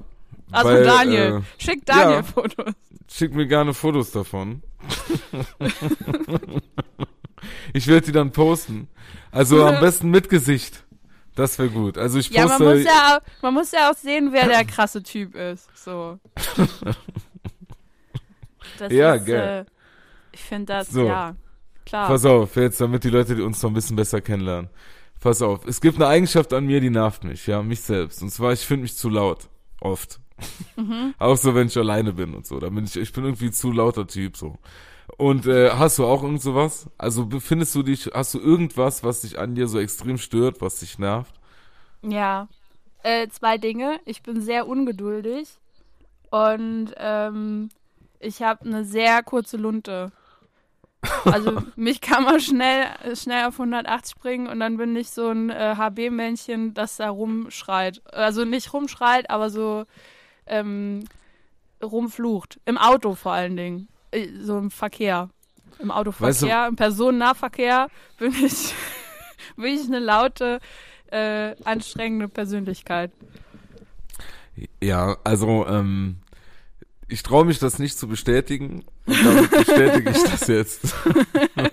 [0.53, 2.23] Also weil, Daniel, Äh, schickt Daniel ja.
[2.23, 2.73] Fotos.
[3.11, 4.63] schick mir gerne Fotos davon.
[7.73, 8.87] ich werde die dann posten.
[9.33, 10.85] Also am besten mit Gesicht.
[11.41, 11.97] Das wäre gut.
[11.97, 12.75] Also ich Ja, man poste.
[12.77, 15.69] muss ja, auch, man muss ja auch sehen, wer der krasse Typ ist.
[15.75, 16.19] So.
[18.79, 19.67] Das Ja, ist, geil.
[19.67, 19.71] Äh,
[20.33, 21.07] ich finde das, So.
[21.07, 21.35] ja,
[21.87, 22.09] klar.
[22.09, 24.71] Pass auf, jetzt, damit die Leute uns noch ein bisschen besser kennenlernen.
[25.21, 28.23] Pass auf, es gibt eine Eigenschaft an mir, die nervt mich, ja, mich selbst.
[28.23, 29.49] Und zwar, ich finde mich zu laut.
[29.81, 30.21] Oft.
[30.77, 31.15] Mhm.
[31.19, 32.59] Auch so, wenn ich alleine bin und so.
[32.59, 34.59] Da bin ich, ich bin irgendwie zu lauter Typ, so.
[35.17, 36.89] Und äh, hast du auch irgend sowas?
[36.99, 40.81] Also befindest du dich, hast du irgendwas, was dich an dir so extrem stört, was
[40.81, 41.35] dich nervt?
[42.03, 42.49] Ja.
[43.03, 44.01] Äh, zwei Dinge.
[44.05, 45.49] Ich bin sehr ungeduldig
[46.31, 47.71] und ähm,
[48.19, 50.13] ich habe eine sehr kurze Lunte.
[51.25, 55.51] Also mich kann man schnell, schnell auf 180 bringen und dann bin ich so ein
[55.51, 58.03] äh, HB-Männchen, das da rumschreit.
[58.13, 59.85] Also nicht rumschreit, aber so
[60.47, 61.05] ähm,
[61.83, 62.61] rumflucht.
[62.67, 63.89] Im Auto vor allen Dingen.
[64.11, 65.31] Äh, So im Verkehr.
[65.79, 68.75] Im Autoverkehr, Weißt du- im Personennahverkehr bin ich,
[69.57, 70.61] bin ich eine laute,
[71.11, 73.11] äh, anstrengende Persönlichkeit.
[74.83, 76.17] Ja, also, ähm,
[77.11, 78.85] ich traue mich das nicht zu bestätigen.
[79.07, 80.95] Und damit bestätige ich das jetzt.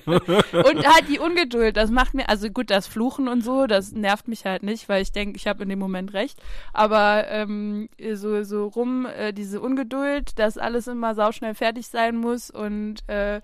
[0.06, 4.28] Und halt die Ungeduld, das macht mir, also gut, das Fluchen und so, das nervt
[4.28, 6.40] mich halt nicht, weil ich denke, ich habe in dem Moment recht.
[6.74, 12.50] Aber ähm, so, so rum, äh, diese Ungeduld, dass alles immer sauschnell fertig sein muss
[12.50, 13.42] und äh,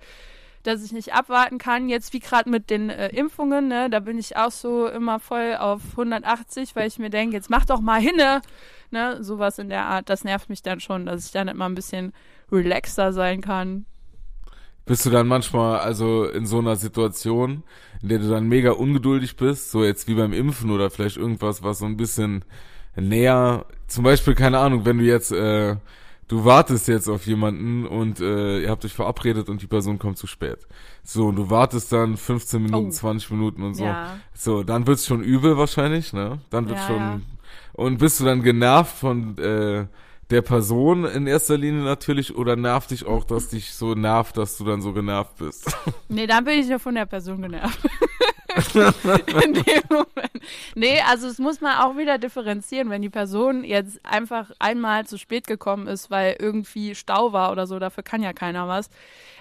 [0.63, 1.89] dass ich nicht abwarten kann.
[1.89, 5.55] Jetzt wie gerade mit den äh, Impfungen, ne, da bin ich auch so immer voll
[5.59, 8.41] auf 180, weil ich mir denke, jetzt mach doch mal hinne,
[8.93, 10.07] ne, sowas in der Art.
[10.09, 12.13] Das nervt mich dann schon, dass ich dann immer ein bisschen
[12.51, 13.85] relaxter sein kann.
[14.85, 17.63] Bist du dann manchmal also in so einer Situation,
[18.01, 21.63] in der du dann mega ungeduldig bist, so jetzt wie beim Impfen oder vielleicht irgendwas,
[21.63, 22.43] was so ein bisschen
[22.95, 25.77] näher, zum Beispiel, keine Ahnung, wenn du jetzt, äh,
[26.27, 30.17] du wartest jetzt auf jemanden und äh, ihr habt euch verabredet und die Person kommt
[30.17, 30.67] zu spät.
[31.01, 32.91] So, und du wartest dann 15 Minuten, Oh.
[32.91, 33.85] 20 Minuten und so.
[33.85, 34.17] Ja.
[34.33, 36.39] So, dann wird's schon übel wahrscheinlich, ne?
[36.49, 36.97] Dann wird's Ja, schon.
[36.97, 37.19] ja.
[37.73, 39.87] Und bist du dann genervt von äh,
[40.29, 44.57] der Person in erster Linie natürlich oder nervt dich auch, dass dich so nervt, dass
[44.57, 45.75] du dann so genervt bist?
[46.09, 47.79] Nee, dann bin ich ja von der Person genervt.
[49.43, 50.31] In dem Moment.
[50.75, 55.17] Nee, also es muss man auch wieder differenzieren, wenn die Person jetzt einfach einmal zu
[55.17, 58.89] spät gekommen ist, weil irgendwie Stau war oder so, dafür kann ja keiner was.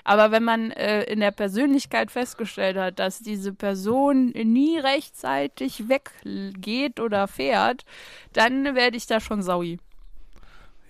[0.05, 6.99] Aber wenn man äh, in der Persönlichkeit festgestellt hat, dass diese Person nie rechtzeitig weggeht
[6.99, 7.85] oder fährt,
[8.33, 9.79] dann werde ich da schon saui.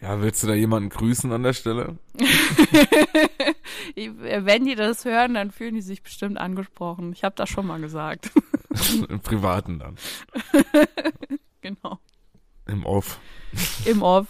[0.03, 1.97] Ja, willst du da jemanden grüßen an der Stelle?
[3.95, 7.13] Wenn die das hören, dann fühlen die sich bestimmt angesprochen.
[7.13, 8.33] Ich habe das schon mal gesagt.
[9.09, 9.97] Im Privaten dann.
[11.61, 12.01] genau.
[12.67, 13.21] Im Off.
[13.85, 14.27] Im Off.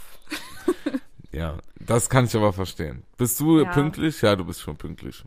[1.32, 3.04] Ja, das kann ich aber verstehen.
[3.16, 3.70] Bist du Ja.
[3.70, 4.20] pünktlich?
[4.20, 5.24] Ja, du bist schon pünktlich.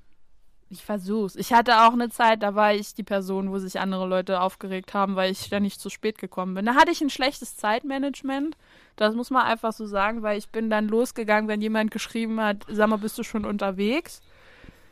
[0.70, 1.36] Ich versuch's.
[1.36, 4.94] Ich hatte auch eine Zeit, da war ich die Person, wo sich andere Leute aufgeregt
[4.94, 6.66] haben, weil ich ständig zu spät gekommen bin.
[6.66, 8.56] Da hatte ich ein schlechtes Zeitmanagement.
[8.96, 12.58] Das muss man einfach so sagen, weil ich bin dann losgegangen, wenn jemand geschrieben hat,
[12.70, 14.22] sag mal, bist du schon unterwegs?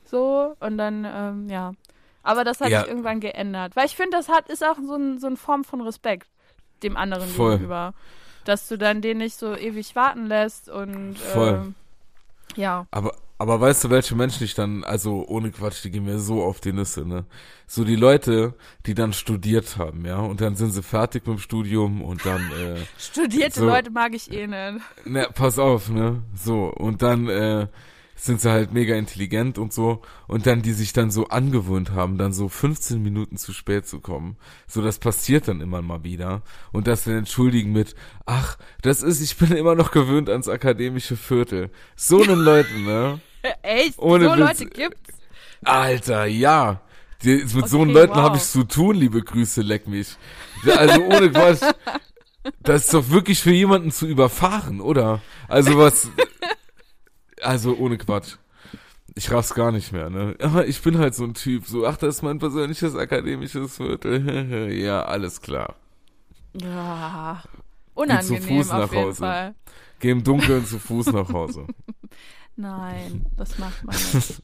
[0.05, 1.71] So, und dann, ähm, ja.
[2.21, 2.81] Aber das hat Ja.
[2.81, 3.75] sich irgendwann geändert.
[3.75, 6.27] Weil ich finde, das hat, ist auch so, ein, so eine Form von Respekt
[6.83, 7.51] dem anderen Voll.
[7.53, 7.93] gegenüber.
[8.45, 11.49] Dass du dann den nicht so ewig warten lässt und Voll.
[11.63, 11.75] ähm,
[12.55, 12.85] ja.
[12.91, 16.41] Aber, aber weißt du, welche Menschen ich dann, also ohne Quatsch, die gehen mir so
[16.41, 17.25] auf die Nüsse, ne?
[17.67, 18.53] So die Leute,
[18.85, 22.49] die dann studiert haben, ja, und dann sind sie fertig mit dem Studium und dann,
[22.53, 23.65] äh, Studierte So.
[23.65, 24.81] Leute mag ich eh nicht.
[25.05, 26.23] ne, pass auf, ne?
[26.33, 27.67] So, und dann, äh,
[28.15, 32.17] sind sie halt mega intelligent und so und dann die sich dann so angewöhnt haben,
[32.17, 34.37] dann so 15 Minuten zu spät zu kommen.
[34.67, 36.41] So das passiert dann immer mal wieder
[36.71, 41.17] und das dann entschuldigen mit ach, das ist ich bin immer noch gewöhnt ans akademische
[41.17, 41.69] Viertel.
[41.97, 43.19] So einen Leuten, ne?
[43.61, 43.99] Echt?
[43.99, 44.39] Ohne so Witz.
[44.39, 45.13] Leute gibt's?
[45.63, 46.81] Alter, ja.
[47.23, 48.21] Die, mit so Okay, einen Leuten wow.
[48.21, 50.17] habe ich zu tun, liebe Grüße, leck mich.
[50.65, 51.61] Also ohne Quatsch.
[52.61, 55.21] Das ist doch wirklich für jemanden zu überfahren, oder?
[55.47, 56.09] Also was,
[57.41, 58.35] also ohne Quatsch.
[59.15, 60.35] Ich raff's gar nicht mehr, ne?
[60.41, 64.73] Aber ich bin halt so ein Typ, so, ach, das ist mein persönliches akademisches Viertel.
[64.77, 65.75] ja, alles klar.
[66.59, 67.43] Ja.
[67.43, 67.61] zu
[67.93, 69.19] Unangenehm Fuß auf nach jeden Hause.
[69.19, 69.55] Fall.
[69.99, 71.67] Geh im Dunkeln zu Fuß nach Hause.
[72.55, 74.41] Nein, das macht man nicht.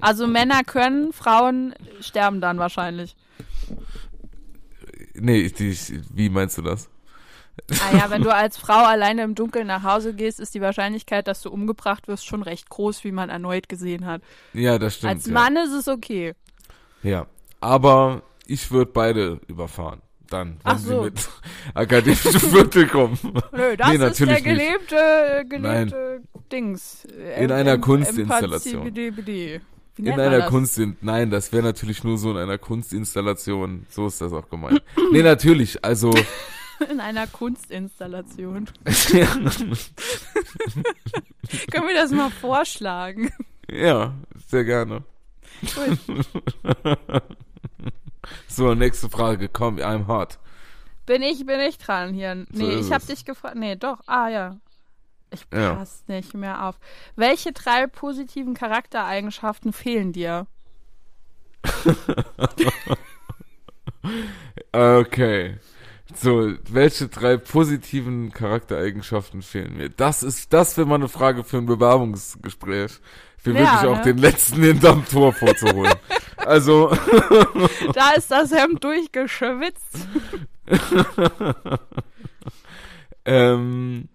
[0.00, 3.16] Also Männer können, Frauen sterben dann wahrscheinlich.
[5.14, 5.76] Nee, die,
[6.12, 6.88] wie meinst du das?
[7.70, 11.26] Ah ja, wenn du als Frau alleine im Dunkeln nach Hause gehst, ist die Wahrscheinlichkeit,
[11.28, 14.22] dass du umgebracht wirst, schon recht groß, wie man erneut gesehen hat.
[14.54, 15.12] Ja, das stimmt.
[15.12, 15.32] als ja.
[15.32, 16.34] Mann ist es okay.
[17.02, 17.26] Ja,
[17.60, 20.00] aber ich würde beide überfahren.
[20.28, 21.02] Dann, wenn Ach sie so.
[21.02, 21.28] mit
[21.74, 23.18] akademische Viertel kommen.
[23.52, 26.22] Nö, das Nee, ist der gelebte, gelebte
[26.52, 27.04] Dings.
[27.06, 28.86] Äh, In einer Kunstinstallation.
[28.88, 29.60] Empathie-
[29.96, 30.48] In einer das?
[30.50, 33.86] Kunstin nein, das wäre natürlich nur so in einer Kunstinstallation.
[33.90, 34.82] So ist das auch gemeint.
[35.12, 36.12] nee, natürlich, also
[36.90, 38.64] In einer Kunstinstallation.
[41.70, 43.30] Können wir das mal vorschlagen?
[43.70, 44.14] ja,
[44.48, 45.02] sehr gerne.
[48.48, 50.38] So, nächste Frage, komm, I'm hot.
[51.06, 52.46] Bin ich, bin ich dran hier?
[52.50, 53.06] Nee, ist ich hab es.
[53.08, 53.56] dich gefragt.
[53.56, 53.98] Nee, doch.
[54.06, 54.56] Ah, ja.
[55.32, 55.74] Ich Ja.
[55.74, 56.78] pass nicht mehr auf.
[57.16, 60.46] Welche drei positiven Charaktereigenschaften fehlen dir?
[64.72, 65.58] Okay.
[66.14, 69.90] So, welche drei positiven Charaktereigenschaften fehlen mir?
[69.90, 72.98] Das ist, das wäre mal eine Frage für ein Bewerbungsgespräch.
[73.36, 74.02] Für Ja, wirklich auch ne?
[74.12, 75.94] den letzten hinterm Tor vorzuholen.
[76.36, 76.88] also,
[77.94, 80.08] Da ist das Hemd durchgeschwitzt.
[83.24, 84.08] ähm,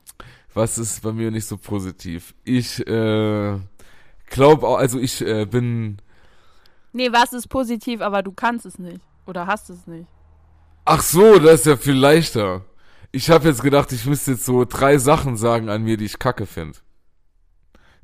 [0.55, 2.33] was ist bei mir nicht so positiv?
[2.43, 3.59] Ich, äh,
[4.27, 5.97] glaube auch, also ich äh, bin,
[6.93, 9.01] Nee, was ist positiv, aber du kannst es nicht.
[9.27, 10.07] Oder hast es nicht.
[10.85, 12.63] ach so, das ist ja viel leichter.
[13.11, 16.19] Ich habe jetzt gedacht, ich müsste jetzt so drei Sachen sagen an mir, die ich
[16.19, 16.77] kacke finde.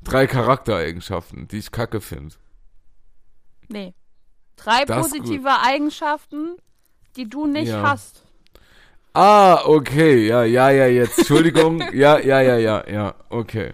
[0.04, 2.34] Drei Charaktereigenschaften, die ich kacke finde.
[3.68, 3.94] Nee.
[4.56, 6.56] Drei Das positive Eigenschaften,
[7.16, 7.82] die du nicht Ja.
[7.82, 8.24] hast.
[9.14, 13.72] Ah, okay, ja, ja, ja, jetzt, Entschuldigung, ja, ja, ja, ja, ja, okay,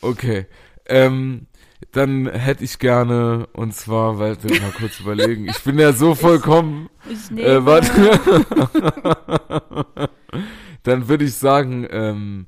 [0.00, 0.46] okay.
[0.86, 1.46] Ähm,
[1.92, 6.14] dann hätte ich gerne, und zwar, weil wir mal kurz überlegen, ich bin ja so
[6.14, 7.90] vollkommen, Ich nehme, äh, warte,
[10.84, 12.46] dann würde ich sagen, ähm,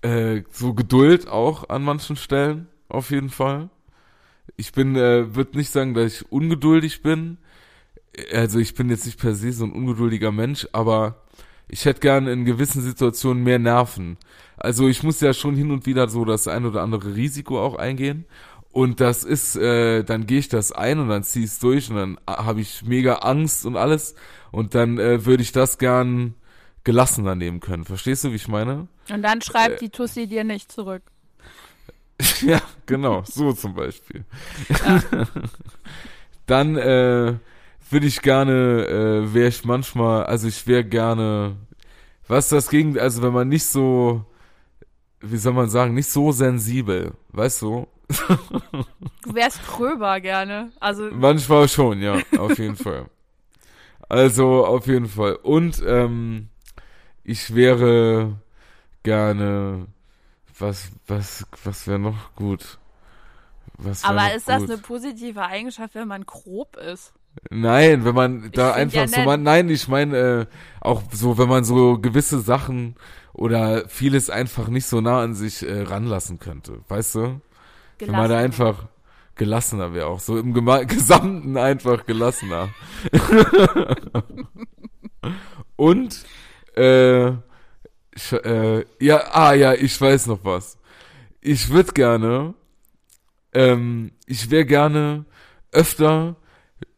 [0.00, 3.68] äh, so Geduld auch an manchen Stellen, auf jeden Fall.
[4.56, 7.36] Ich bin, äh, würde nicht sagen, dass ich ungeduldig bin,
[8.32, 11.22] also ich bin jetzt nicht per se so ein ungeduldiger Mensch, aber
[11.68, 14.16] ich hätte gern in gewissen Situationen mehr Nerven.
[14.56, 17.76] Also ich muss ja schon hin und wieder so das ein oder andere Risiko auch
[17.76, 18.24] eingehen.
[18.72, 21.90] Und das ist, äh, dann gehe ich das ein und dann ziehe ich es durch
[21.90, 24.14] und dann habe ich mega Angst und alles.
[24.52, 26.34] Und dann äh, würde ich das gern
[26.84, 27.84] gelassener nehmen können.
[27.84, 28.86] Verstehst du, wie ich meine?
[29.10, 31.02] Und dann schreibt die Tussi dir nicht zurück.
[32.42, 34.24] ja, genau, so zum Beispiel.
[36.46, 37.34] Dann äh,
[37.90, 41.56] würde ich gerne, äh, wäre ich manchmal, also ich wäre gerne,
[42.28, 44.24] was das gegen, also wenn man nicht so,
[45.20, 47.86] wie soll man sagen, nicht so sensibel, weißt du?
[49.22, 50.70] Du wärst gröber gerne.
[50.78, 53.06] Also, Manchmal schon, ja, auf jeden Fall.
[54.08, 55.34] Also auf jeden Fall.
[55.34, 56.48] Und ähm,
[57.24, 58.38] ich wäre
[59.02, 59.86] gerne,
[60.58, 62.78] was, was, was wäre noch gut?
[63.78, 64.70] Was aber noch ist das gut?
[64.70, 67.12] eine positive Eigenschaft, wenn man grob ist?
[67.50, 70.46] Nein, wenn man da find einfach so man, nein, ich meine äh,
[70.80, 72.96] auch so, wenn man so gewisse Sachen
[73.32, 77.40] oder vieles einfach nicht so nah an sich äh, ranlassen könnte, weißt du?
[77.98, 78.44] Wenn man da Gelassen.
[78.44, 78.86] einfach
[79.36, 82.70] gelassener wäre auch so im Gema Gesamten einfach gelassener.
[85.76, 86.24] Und
[86.76, 90.78] äh, ich, äh, ja, ah ja, ich weiß noch was.
[91.42, 92.54] Ich würde gerne,
[93.52, 95.26] ähm, ich wäre gerne
[95.70, 96.36] öfter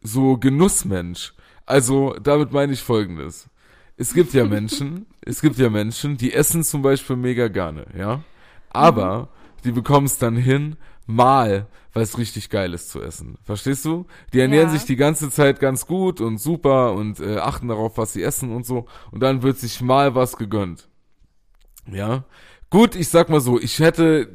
[0.01, 1.33] so Genussmensch.
[1.65, 3.49] Also damit meine ich Folgendes:
[3.97, 8.23] Es gibt ja Menschen, es gibt ja Menschen, die essen zum Beispiel mega gerne, ja,
[8.69, 9.29] aber
[9.63, 13.37] die bekommen es dann hin, mal was richtig Geiles zu essen.
[13.43, 14.05] Verstehst du?
[14.31, 14.73] Die ernähren Ja.
[14.73, 18.51] sich die ganze Zeit ganz gut und super und äh, achten darauf, was sie essen
[18.55, 18.85] und so.
[19.11, 20.87] Und dann wird sich mal was gegönnt.
[21.91, 22.25] Ja.
[22.71, 24.29] Gut, ich sag mal so, ich hätte,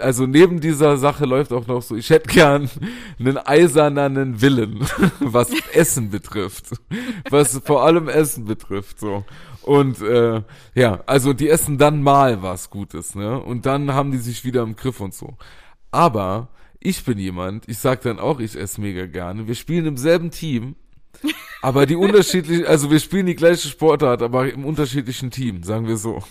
[0.00, 2.70] also neben dieser Sache läuft auch noch so, ich hätte gern
[3.18, 4.80] einen eisernen Willen,
[5.20, 6.70] was Essen betrifft.
[7.28, 9.24] Was vor allem Essen betrifft, so.
[9.60, 10.42] Und äh,
[10.74, 13.38] ja, also die essen dann mal was Gutes, ne?
[13.40, 15.36] Und dann haben die sich wieder im Griff und so.
[15.90, 16.48] Aber
[16.80, 19.48] ich bin jemand, ich sag dann auch, ich esse mega gerne.
[19.48, 20.76] Wir spielen im selben Team,
[21.62, 25.96] aber die unterschiedlich, also wir spielen die gleiche Sportart, aber im unterschiedlichen Team, sagen wir
[25.96, 26.22] so.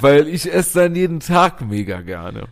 [0.00, 2.48] Weil ich esse dann jeden Tag mega gerne.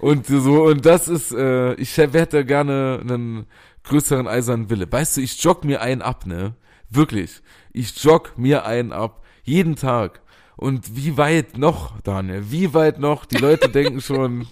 [0.00, 3.46] Und so, und das ist, äh, ich hätte gerne einen
[3.84, 4.90] größeren eisernen Wille.
[4.90, 6.54] Weißt du, ich jogg mir einen ab, ne?
[6.90, 7.42] Wirklich.
[7.72, 9.22] Ich jogg mir einen ab.
[9.44, 10.20] Jeden Tag.
[10.56, 12.44] Und wie weit noch, Daniel?
[12.50, 13.24] Wie weit noch?
[13.24, 14.46] Die Leute denken schon,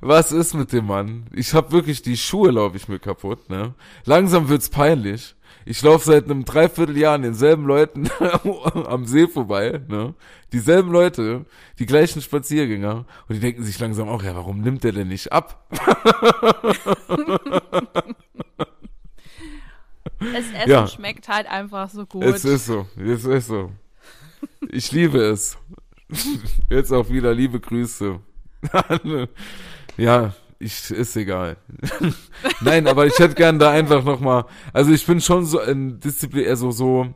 [0.00, 1.26] was ist mit dem Mann?
[1.32, 3.74] Ich hab wirklich die Schuhe, laufe ich mir kaputt, ne?
[4.04, 5.34] Langsam wird's peinlich.
[5.70, 8.08] Ich laufe seit einem Dreivierteljahr an denselben Leuten
[8.86, 10.14] am See vorbei, ne?
[10.50, 11.44] Dieselben Leute,
[11.78, 13.04] die gleichen Spaziergänger.
[13.28, 15.68] Und die denken sich langsam auch, ja, warum nimmt der denn nicht ab?
[20.20, 20.86] Das Essen Ja.
[20.86, 22.24] schmeckt halt einfach so gut.
[22.24, 23.70] Es ist so, es ist so.
[24.70, 25.58] Ich liebe es.
[26.70, 28.20] Jetzt auch wieder liebe Grüße.
[29.98, 31.56] ja, ich, ist egal.
[32.60, 36.48] Nein, aber ich hätte gern da einfach nochmal, also ich bin schon so ein Disziplin,
[36.48, 37.14] also so,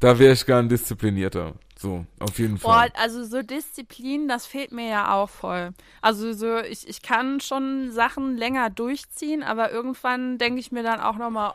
[0.00, 1.54] da wäre ich gern disziplinierter.
[1.76, 2.92] So, auf jeden Boah, Fall.
[2.94, 5.70] also so Disziplin, das fehlt mir ja auch voll.
[6.02, 11.00] Also so, ich, ich kann schon Sachen länger durchziehen, aber irgendwann denke ich mir dann
[11.00, 11.54] auch nochmal,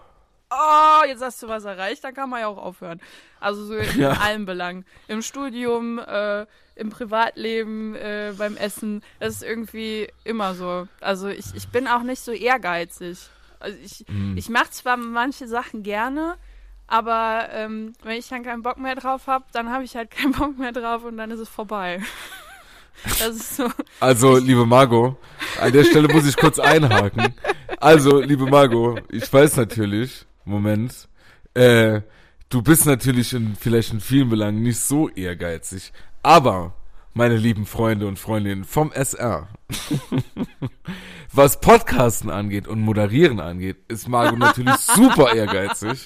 [0.52, 3.02] oh, jetzt hast du was erreicht, dann kann man ja auch aufhören.
[3.40, 4.12] Also so in Ja.
[4.12, 4.86] allen Belangen.
[5.08, 9.02] Im Studium, äh, im Privatleben, äh, beim Essen.
[9.20, 10.88] Das ist irgendwie immer so.
[11.02, 13.18] Also ich, ich bin auch nicht so ehrgeizig.
[13.60, 14.36] Also ich, Mhm.
[14.38, 16.36] ich mache zwar manche Sachen gerne,
[16.88, 20.34] aber ähm, wenn ich dann keinen Bock mehr drauf habe, dann habe ich halt keinen
[20.34, 22.02] Bock mehr drauf und dann ist es vorbei.
[23.20, 23.70] Das ist so.
[24.00, 25.18] Also, liebe Margot,
[25.60, 27.36] an der Stelle muss ich kurz einhaken.
[27.82, 31.10] Also, liebe Margot, ich weiß natürlich, Moment,
[31.54, 32.02] äh,
[32.50, 35.92] du bist natürlich in, vielleicht in vielen Belangen nicht so ehrgeizig,
[36.24, 36.74] aber,
[37.14, 39.48] meine lieben Freunde und Freundinnen vom SR,
[41.34, 46.06] was Podcasten angeht und Moderieren angeht, ist Margot natürlich super ehrgeizig.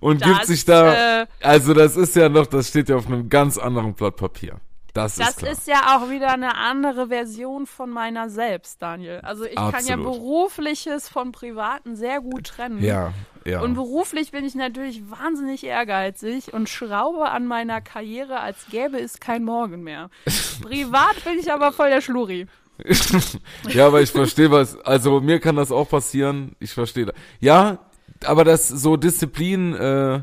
[0.00, 3.06] Und gibt Das, sich da, äh, also das ist ja noch, das steht ja auf
[3.06, 4.60] einem ganz anderen Blatt Papier.
[4.96, 5.52] Das, Das ist klar.
[5.52, 9.20] ist ja auch wieder eine andere Version von meiner selbst, Daniel.
[9.22, 10.04] Also ich kann ja Absolut.
[10.04, 12.82] berufliches von privaten sehr gut trennen.
[12.82, 13.12] Ja,
[13.44, 13.60] ja.
[13.60, 19.20] Und beruflich bin ich natürlich wahnsinnig ehrgeizig und schraube an meiner Karriere, als gäbe es
[19.20, 20.10] kein Morgen mehr.
[20.62, 22.46] Privat bin ich aber voll der Schluri.
[23.68, 24.78] ja, aber ich verstehe was.
[24.80, 26.56] Also mir kann das auch passieren.
[26.58, 27.06] Ich verstehe.
[27.06, 27.14] das.
[27.40, 27.78] Ja,
[28.24, 30.22] aber das so Disziplin, äh,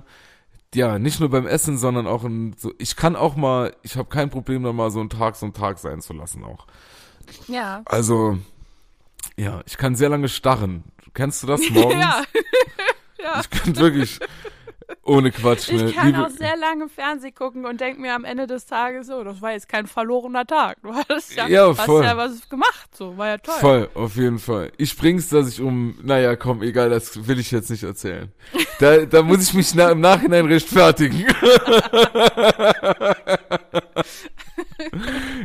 [0.74, 2.74] ja, nicht nur beim Essen, sondern auch in so.
[2.78, 3.76] Ich kann auch mal.
[3.84, 6.44] Ich habe kein Problem, da mal so einen Tag so einen Tag sein zu lassen
[6.44, 6.68] auch.
[7.48, 7.82] Ja.
[7.86, 8.38] Also
[9.38, 10.84] ja, ich kann sehr lange starren.
[11.14, 12.02] Kennst du das morgens?
[12.02, 12.24] Ja.
[13.24, 13.42] ja.
[13.42, 14.20] Ich könnte wirklich
[15.06, 15.70] ohne Quatsch.
[15.70, 15.90] Ne?
[15.90, 19.08] Ich kann Liebe, auch sehr lange Fernsehen gucken und denke mir am Ende des Tages
[19.08, 20.78] so, das war jetzt kein verlorener Tag.
[20.82, 22.04] Du hast ja, Ja, hast voll.
[22.04, 23.60] ja was gemacht, so, war ja toll.
[23.60, 24.72] Voll, auf jeden Fall.
[24.78, 28.32] Ich bring's, dass ich um, naja, komm, egal, das will ich jetzt nicht erzählen.
[28.80, 31.26] Da, da muss ich mich na, im Nachhinein rechtfertigen.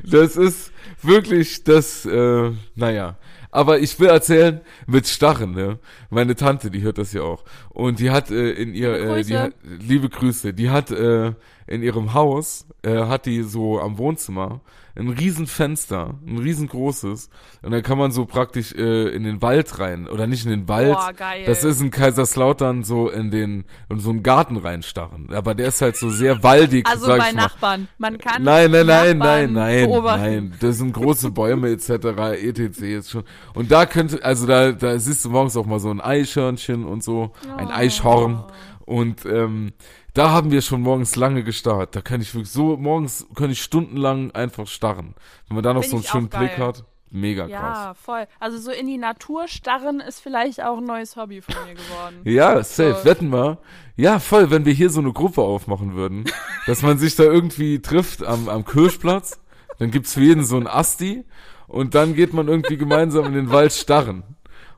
[0.05, 3.17] das ist wirklich das, äh, naja.
[3.51, 5.79] Aber ich will erzählen mit Stachen, ne?
[6.11, 7.45] Meine Tante, die hört das ja auch.
[7.71, 9.43] Und die hat äh, in ihr, Liebe äh, die Grüße.
[9.43, 11.33] hat, liebe Grüße, die hat äh,
[11.67, 14.61] in ihrem Haus, äh, hat die so am Wohnzimmer
[14.99, 17.31] ein riesen Fenster, ein riesengroßes.
[17.63, 20.09] Und dann kann man so praktisch äh, in den Wald rein.
[20.09, 20.93] Oder nicht in den Wald.
[20.95, 21.45] Boah, geil.
[21.47, 25.29] Das ist in Kaiserslautern so in den, in so einen Garten reinstarren.
[25.33, 27.43] Aber der ist halt so sehr waldig, Also sag bei ich mal.
[27.43, 27.89] Nachbarn.
[27.99, 30.21] Man kann Nein, nein, nein, Nachbarn nein, nein, beobachten.
[30.23, 30.55] nein.
[30.61, 31.91] Das sind große Bäume etc.
[31.91, 32.81] etc.
[32.81, 33.23] jetzt schon.
[33.55, 37.05] Und da könnte, also da, da siehst du morgens auch mal so ein Eichhörnchen und
[37.05, 37.73] so, ein Oh.
[37.73, 38.45] Eichhorn.
[38.85, 39.73] Und ähm,
[40.19, 41.95] da haben wir schon morgens lange gestarrt.
[41.95, 45.15] Da kann ich wirklich so, morgens kann ich stundenlang einfach starren.
[45.47, 46.67] Wenn man da noch Find so einen schönen Blick geil.
[46.67, 47.79] hat, mega krass.
[47.79, 48.27] Ja, voll.
[48.41, 52.17] Also so in die Natur starren ist vielleicht auch ein neues Hobby von mir geworden.
[52.25, 52.97] Ja, safe.
[52.99, 53.05] So.
[53.05, 53.59] Wetten wir.
[53.95, 56.25] Ja, voll, wenn wir hier so eine Gruppe aufmachen würden,
[56.67, 59.41] dass man sich da irgendwie trifft am, am Kirchplatz,
[59.79, 61.25] dann gibt's für jeden so ein Asti
[61.69, 64.25] und dann geht man irgendwie gemeinsam in den Wald starren.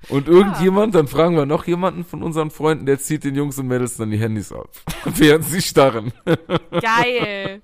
[0.09, 3.67] Und irgendjemand, dann fragen wir noch jemanden von unseren Freunden, der zieht den Jungs und
[3.67, 4.69] Mädels dann die Handys ab,
[5.05, 6.13] während sie starren.
[6.71, 7.61] Geil.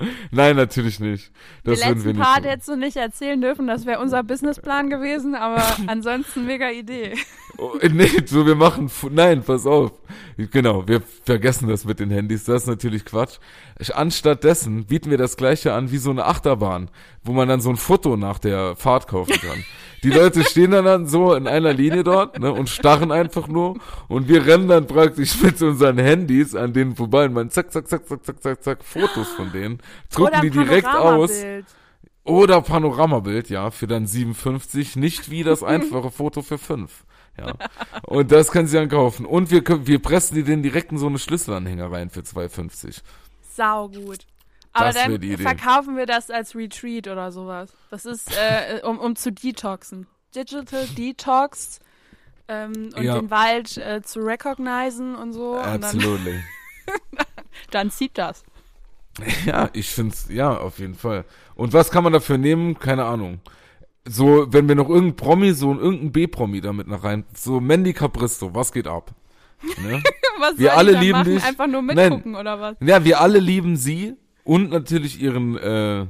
[0.30, 1.30] Nein, natürlich nicht.
[1.64, 5.34] Das Den letzten nicht Part hättest du nicht erzählen dürfen, das wäre unser Businessplan gewesen,
[5.34, 7.14] aber ansonsten mega Idee.
[7.58, 9.92] Oh, nee, so wir machen, nein, pass auf.
[10.36, 13.38] Genau, wir vergessen das mit den Handys, das ist natürlich Quatsch.
[13.92, 16.90] Anstatt dessen bieten wir das gleiche an wie so eine Achterbahn,
[17.24, 19.64] wo man dann so ein Foto nach der Fahrt kaufen kann.
[20.02, 23.76] Die Leute stehen dann, dann so in einer Linie dort ne, und starren einfach nur
[24.08, 27.86] und wir rennen dann praktisch mit unseren Handys an denen vorbei und man zack, zack,
[27.86, 29.78] zack, zack, zack, zack, zack, Fotos von denen,
[30.10, 31.30] drucken die direkt aus.
[32.24, 37.04] Oder Panoramabild, ja, für dann 57, nicht wie das einfache Foto für 5.
[37.38, 37.54] Ja.
[38.06, 39.24] Und das können sie dann kaufen.
[39.24, 43.00] Und wir, können- wir pressen die den direkt in so eine Schlüsselanhänger rein für 2,50.
[43.56, 44.26] Sau gut.
[44.72, 47.70] Aber dann verkaufen wir das als Retreat oder sowas.
[47.90, 50.06] Das ist, äh, um, um zu detoxen.
[50.34, 51.80] Digital Detox
[52.46, 53.18] ähm, und Ja.
[53.18, 55.56] den Wald äh, zu recognizen und so.
[55.56, 56.40] Und dann, Absolutely.
[57.70, 58.44] dann zieht das.
[59.44, 61.24] Ja, ich find's, ja, auf jeden Fall.
[61.56, 62.78] Und was kann man dafür nehmen?
[62.78, 63.40] Keine Ahnung.
[64.08, 67.92] So, wenn wir noch irgendein Promi, so ein irgendein B-Promi damit noch rein, so Mandy
[67.92, 69.10] Capristo, was geht ab?
[69.82, 70.02] Ne?
[70.38, 71.34] Was Wir alle lieben machen?
[71.34, 71.44] dich.
[71.44, 71.96] Einfach nur Nein.
[71.96, 72.76] mitgucken oder was?
[72.80, 74.16] Ja, wir alle lieben sie
[74.50, 76.06] und natürlich ihren äh,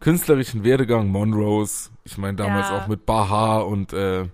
[0.00, 1.90] künstlerischen Werdegang, Monrose.
[2.04, 2.78] Ich meine damals Ja.
[2.78, 4.24] auch mit Baha und äh,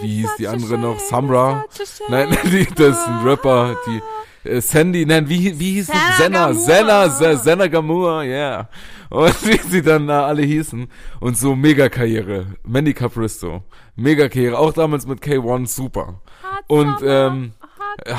[0.00, 0.98] wie hieß die andere noch?
[0.98, 1.64] Samra.
[2.08, 5.92] Nein, die, das ist ein Rapper, die äh, Sandy, nein, wie, wie hieß sie?
[6.16, 7.08] Senna Senna.
[7.08, 8.68] Senna, Se- Senna Gamur, yeah.
[9.10, 10.88] Und wie sie dann da alle hießen.
[11.20, 12.46] Und so Mega-Karriere.
[12.64, 13.62] Mandy Capristo.
[13.94, 14.58] Mega-Karriere.
[14.58, 16.20] Auch damals mit K1 super.
[16.66, 17.52] Und ähm,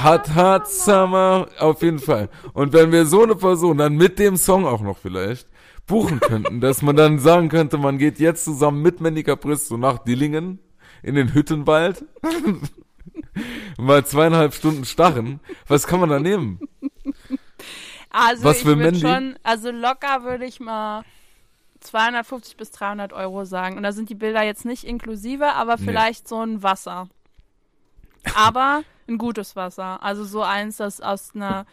[0.03, 2.30] Hot, Hot Summer, auf jeden Fall.
[2.53, 5.47] Und wenn wir so eine Person dann mit dem Song auch noch vielleicht
[5.88, 9.97] buchen könnten, dass man dann sagen könnte, man geht jetzt zusammen mit Mandy Capristo nach
[9.99, 10.59] Dillingen
[11.01, 12.05] in den Hüttenwald,
[13.78, 16.59] mal zweieinhalb Stunden starren, was kann man da nehmen?
[18.09, 21.03] Also Was ich würde schon, also locker würde ich mal
[21.80, 23.76] 250 bis 300 Euro sagen.
[23.76, 25.86] Und da sind die Bilder jetzt nicht inklusive, aber Nee.
[25.86, 27.09] vielleicht so ein Wasser.
[28.36, 30.01] Aber ein gutes Wasser.
[30.01, 31.66] Also so eins, das aus einer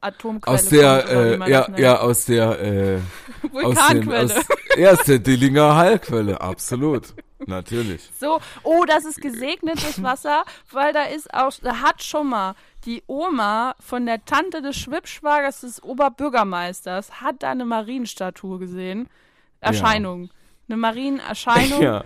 [0.00, 2.96] Atomquelle Aus der, kommt, äh, ja, ja, aus der, äh,
[3.52, 4.24] aus den, Vulkanquelle.
[4.24, 7.14] aus, ja, aus der Dillinger Heilquelle, absolut.
[7.46, 8.10] Natürlich.
[8.18, 13.02] So, oh, das ist gesegnetes Wasser, weil da ist auch, da hat schon mal die
[13.06, 19.08] Oma von der Tante des Schwippschwagers des Oberbürgermeisters, hat da eine Marienstatue gesehen.
[19.60, 20.30] Erscheinung.
[20.68, 21.82] Eine Marienerscheinung.
[21.82, 22.04] Ja.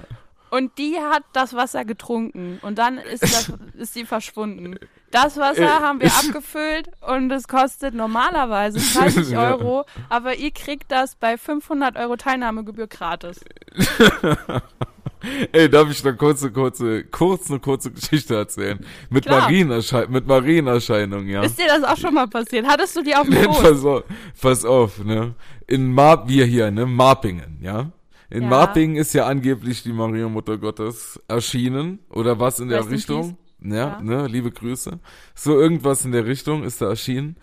[0.52, 2.58] Und die hat das Wasser getrunken.
[2.60, 4.76] Und dann ist, das, ist sie verschwunden.
[5.10, 9.50] Das Wasser Äh, haben wir abgefüllt und es kostet normalerweise 30 Ja.
[9.54, 13.40] Euro, aber ihr kriegt das bei 500 Euro Teilnahmegebühr gratis.
[15.52, 18.84] Ey, darf ich da kurz eine kurze, kurz eine kurze Geschichte erzählen?
[19.08, 19.42] Mit Klar.
[19.42, 21.42] Marienerscheinung, mit Marienerscheinung, ja.
[21.44, 22.66] Ist dir das auch schon mal passiert?
[22.66, 23.62] Hattest du die auf dem Boot?
[23.62, 24.02] pass auf,
[24.40, 25.34] pass auf, ne?
[25.66, 26.84] In Mar wir hier, ne?
[26.84, 27.90] Marpingen, ja?
[28.32, 28.48] In Ja.
[28.48, 33.36] Marpingen ist ja angeblich die Maria Mutter Gottes erschienen oder was in der in Richtung.
[33.62, 34.00] Ja, Ja.
[34.00, 35.00] ne, liebe Grüße.
[35.34, 37.36] So irgendwas in der Richtung ist da erschienen.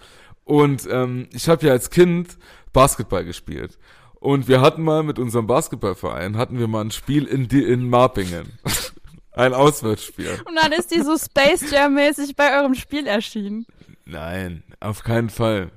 [0.46, 2.40] Und ähm, ich habe ja als Kind
[2.74, 3.78] Basketball gespielt.
[4.16, 7.88] Und wir hatten mal mit unserem Basketballverein, hatten wir mal ein Spiel in, die, in
[7.88, 8.52] Marpingen.
[9.34, 10.40] ein Auswärtsspiel.
[10.46, 13.68] Und dann ist die so Space Jam-mäßig bei eurem Spiel erschienen.
[14.06, 15.70] Nein, auf keinen Fall.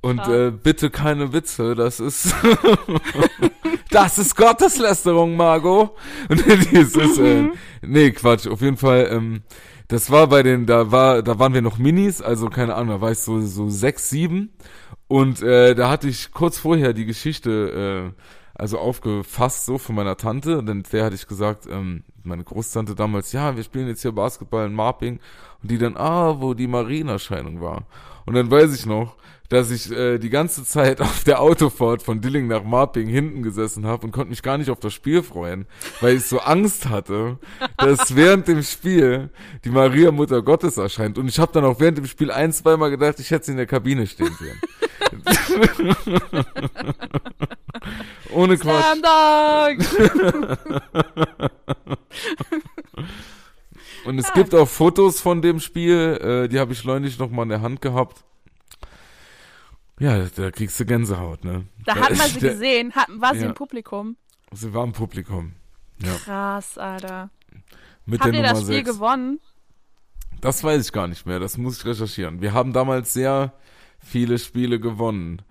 [0.00, 2.34] Und äh, bitte keine Witze, das ist
[3.90, 5.90] das ist Gotteslästerung, Margot.
[6.28, 7.48] Und das ist äh,
[7.82, 9.42] nee, Quatsch, auf jeden Fall ähm,
[9.88, 13.00] das war bei den da war da waren wir noch Minis, also keine Ahnung, da
[13.00, 14.52] war ich so so sechs, sieben.
[15.08, 18.22] Und äh, da hatte ich kurz vorher die Geschichte äh,
[18.60, 23.32] also aufgefasst so von meiner Tante, denn der hatte ich gesagt, ähm, meine Großtante damals,
[23.32, 25.18] ja, wir spielen jetzt hier Basketball in Marping.
[25.62, 27.86] Und die dann, ah, wo die Marienerscheinung war.
[28.26, 29.16] Und dann weiß ich noch,
[29.50, 33.84] dass ich äh, die ganze Zeit auf der Autofahrt von Dilling nach Marping hinten gesessen
[33.84, 35.66] habe und konnte mich gar nicht auf das Spiel freuen,
[36.00, 37.38] weil ich so Angst hatte,
[37.76, 39.28] dass während dem Spiel
[39.64, 41.18] die Maria Mutter Gottes erscheint.
[41.18, 43.58] Und ich habe dann auch während dem Spiel ein, zweimal gedacht, ich hätte sie in
[43.58, 44.58] der Kabine stehen sehen.
[48.32, 48.84] Ohne Quatsch.
[54.04, 57.42] Und es gibt auch Fotos von dem Spiel, äh, die habe ich neulich noch mal
[57.42, 58.24] in der Hand gehabt.
[60.00, 61.66] Ja, da kriegst du Gänsehaut, ne?
[61.84, 62.92] Da hat man sie der- gesehen.
[62.94, 63.48] Hat, war sie Ja.
[63.50, 64.16] im Publikum?
[64.52, 65.52] Sie war im Publikum.
[66.02, 66.14] Ja.
[66.24, 67.30] Krass, Alter.
[68.06, 68.88] Mit Habt ihr Nummer das Spiel 6.
[68.94, 69.40] gewonnen?
[70.40, 72.40] Das weiß ich gar nicht mehr, das muss ich recherchieren.
[72.40, 73.52] Wir haben damals sehr
[73.98, 75.42] viele Spiele gewonnen.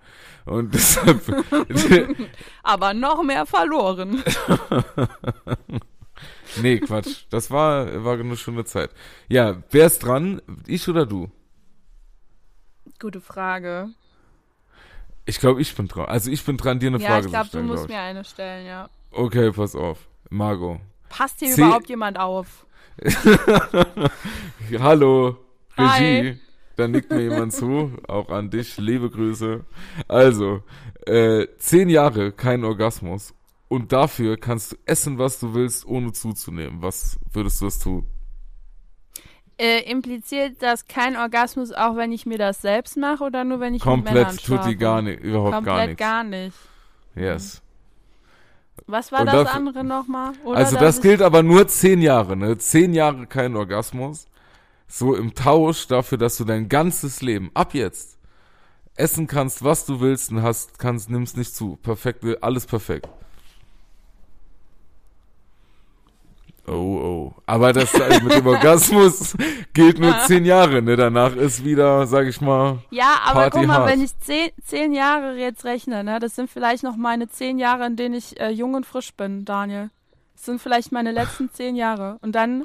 [0.46, 1.22] Und deshalb,
[2.64, 4.24] Aber noch mehr verloren.
[6.60, 7.24] nee, Quatsch.
[7.30, 8.90] Das war, war eine schöne Zeit.
[9.28, 10.42] Ja, wer ist dran?
[10.66, 11.30] Ich oder du?
[12.98, 13.88] Gute Frage.
[15.30, 16.06] Ich glaube, ich bin dran.
[16.06, 17.66] Also ich bin dran, dir eine ja, Frage ich glaube, zu du stellen.
[17.66, 17.94] musst glaub ich.
[17.96, 18.90] mir eine stellen, ja.
[19.12, 20.08] Okay, pass auf.
[20.28, 20.80] Margot.
[21.08, 22.66] Passt hier Zäh- überhaupt jemand auf?
[24.78, 25.36] Hallo,
[25.78, 25.88] Regie.
[25.88, 26.38] Hi.
[26.76, 29.64] Da nickt mir jemand zu, auch an dich, liebe Grüße.
[30.08, 30.62] Also,
[31.06, 33.34] äh, zehn Jahre kein Orgasmus
[33.68, 36.82] und dafür kannst du essen, was du willst, ohne zuzunehmen.
[36.82, 38.06] Was würdest du das tun?
[39.62, 43.74] Äh, impliziert das kein Orgasmus, auch wenn ich mir das selbst mache oder nur wenn
[43.74, 45.98] ich mit Komplett Männern tut die gar nicht, überhaupt Komplett gar nichts.
[46.00, 46.56] gar nicht.
[47.14, 47.62] Yes.
[48.86, 50.32] Was war Und das dafür- andere nochmal?
[50.44, 52.56] Oder Also das gilt aber nur zehn Jahre, ne?
[52.56, 54.26] Zehn Jahre kein Orgasmus.
[54.88, 58.18] So im Tausch dafür, dass du dein ganzes Leben ab jetzt
[58.96, 61.76] essen kannst, was du willst und hast, kannst, nimmst nicht zu.
[61.76, 63.08] Perfekt, alles perfekt.
[66.70, 67.34] Oh, oh.
[67.46, 69.36] Aber das äh, mit dem Orgasmus
[69.72, 70.94] gilt nur zehn Jahre, ne?
[70.96, 73.90] Danach ist wieder, sag ich mal, Ja, aber Party guck mal, hart.
[73.90, 77.86] wenn ich zehn, zehn Jahre jetzt rechne, ne, das sind vielleicht noch meine zehn Jahre,
[77.86, 79.90] in denen ich äh, jung und frisch bin, Daniel.
[80.34, 82.18] Das sind vielleicht meine letzten zehn Jahre.
[82.22, 82.64] Und dann,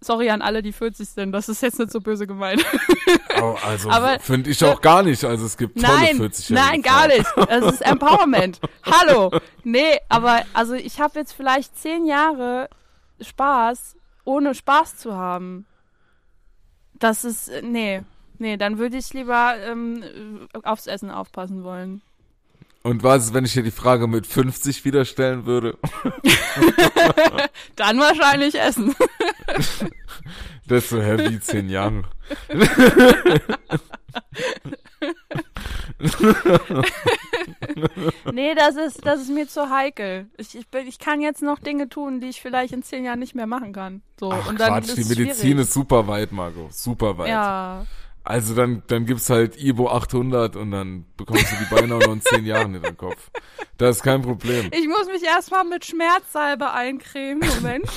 [0.00, 2.64] sorry an alle, die 40 sind, das ist jetzt nicht so böse gemeint.
[3.42, 3.90] oh, also
[4.20, 5.24] finde ich auch gar nicht.
[5.24, 7.26] Also es gibt tolle Nein, 40 nein, gar nicht.
[7.48, 8.60] Das ist Empowerment.
[8.84, 9.32] Hallo.
[9.64, 12.68] Nee, aber also ich habe jetzt vielleicht zehn Jahre
[13.20, 15.66] Spaß, ohne Spaß zu haben.
[16.94, 18.02] Das ist, nee.
[18.38, 22.02] Nee, dann würde ich lieber ähm, aufs Essen aufpassen wollen.
[22.82, 25.76] Und was ist, wenn ich dir die Frage mit 50 wieder stellen würde?
[27.76, 28.94] Dann wahrscheinlich essen.
[30.68, 32.02] Das ist so heavy, zehn Jahre.
[38.32, 40.28] nee, das ist, das ist mir zu heikel.
[40.36, 43.18] Ich, ich, bin, ich kann jetzt noch Dinge tun, die ich vielleicht in zehn Jahren
[43.18, 44.02] nicht mehr machen kann.
[44.18, 45.60] So, Ach und dann Quatsch, die es Medizin schwierig.
[45.62, 46.68] ist super weit, Marco.
[46.70, 47.28] Super weit.
[47.28, 47.86] Ja,
[48.24, 52.12] Also dann, dann gibt's halt Ibo 800 und dann bekommst du die Beine auch noch
[52.12, 53.30] in zehn Jahren in den Kopf.
[53.78, 54.68] Das ist kein Problem.
[54.72, 57.48] ich muss mich erstmal mit Schmerzsalbe eincremen.
[57.56, 57.88] Moment.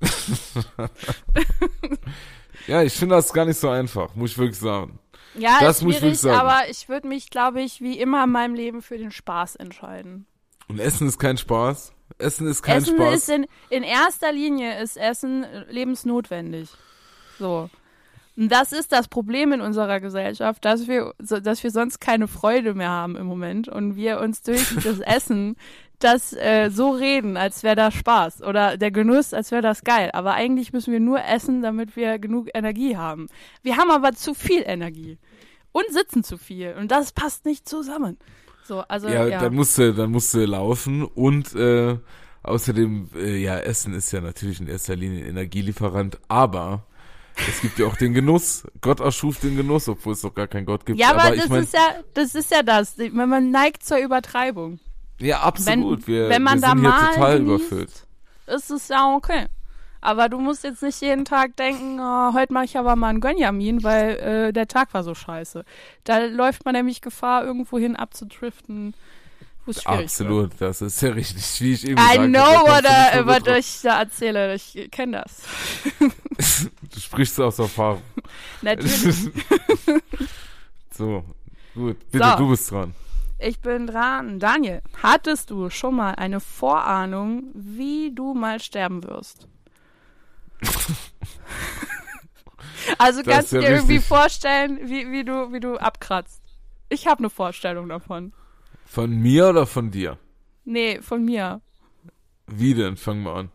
[2.66, 4.98] Ja, ich finde das gar nicht so einfach, muss ich wirklich sagen.
[5.34, 6.38] Ja, Das ist muss ich schwierig, sagen.
[6.40, 10.26] aber ich würde mich, glaube ich, wie immer in meinem Leben für den Spaß entscheiden.
[10.68, 11.92] Und Essen ist kein Spaß.
[12.18, 13.14] Essen ist kein Essen Spaß.
[13.14, 16.68] ist in, in erster Linie ist Essen äh, lebensnotwendig.
[17.38, 17.70] So.
[18.36, 22.74] Und das ist das Problem in unserer Gesellschaft, dass wir, dass wir sonst keine Freude
[22.74, 25.56] mehr haben im Moment und wir uns durch das Essen
[26.00, 30.10] das äh, so reden, als wäre das Spaß oder der Genuss, als wäre das geil.
[30.12, 33.28] Aber eigentlich müssen wir nur essen, damit wir genug Energie haben.
[33.62, 35.18] Wir haben aber zu viel Energie
[35.72, 38.18] und sitzen zu viel und das passt nicht zusammen.
[38.64, 39.40] So, also ja, ja.
[39.40, 41.98] dann musst du, dann musst du laufen und äh,
[42.42, 46.86] außerdem, äh, ja, Essen ist ja natürlich in erster Linie Energielieferant, aber
[47.48, 48.64] es gibt ja auch den Genuss.
[48.80, 50.98] Gott erschuf den Genuss, obwohl es doch gar keinen Gott gibt.
[50.98, 52.98] Ja, aber, ich das mein, ist ja, das ist ja das.
[52.98, 54.78] Wenn man neigt zur Übertreibung.
[55.20, 56.06] Ja, absolut.
[56.06, 58.06] wir, wenn man wir da sind hier mal total genießt, überfüllt.
[58.46, 59.46] Ist es ja okay.
[60.02, 63.20] Aber du musst jetzt nicht jeden Tag denken, oh, heute mache ich aber mal einen
[63.20, 65.64] Gönjamin, weil äh, der Tag war so scheiße.
[66.04, 68.94] Da läuft man nämlich Gefahr, irgendwohin abzudriften,
[69.66, 70.04] schwierig wird.
[70.04, 73.56] Absolut, das ist ja richtig, wie ich eben I sagte, know da what, what drauf.
[73.58, 74.54] ich da erzähle.
[74.54, 75.42] Ich kenne das.
[76.92, 78.02] Du sprichst aus Erfahrung.
[78.62, 79.16] Natürlich.
[80.90, 81.24] so,
[81.74, 82.36] gut, bitte, So.
[82.36, 82.94] du bist dran.
[83.42, 84.38] Ich bin dran.
[84.38, 89.48] Daniel, hattest du schon mal eine Vorahnung, wie du mal sterben wirst?
[92.98, 96.42] also Das kannst du ja dir irgendwie vorstellen, wie, wie, du, wie du abkratzt.
[96.90, 98.34] Ich habe eine Vorstellung davon.
[98.84, 100.18] Von mir oder von dir?
[100.64, 101.62] Nee, von mir.
[102.46, 102.96] Wie denn?
[102.96, 103.50] Fangen wir an.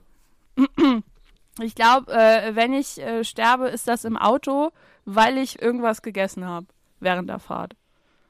[1.62, 4.72] Ich glaube, äh, wenn ich äh, sterbe, ist das im Auto,
[5.06, 6.68] weil ich irgendwas gegessen habe
[7.00, 7.76] während der Fahrt.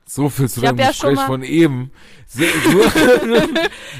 [0.08, 1.92] So viel zu deinem ja Gespräch von eben.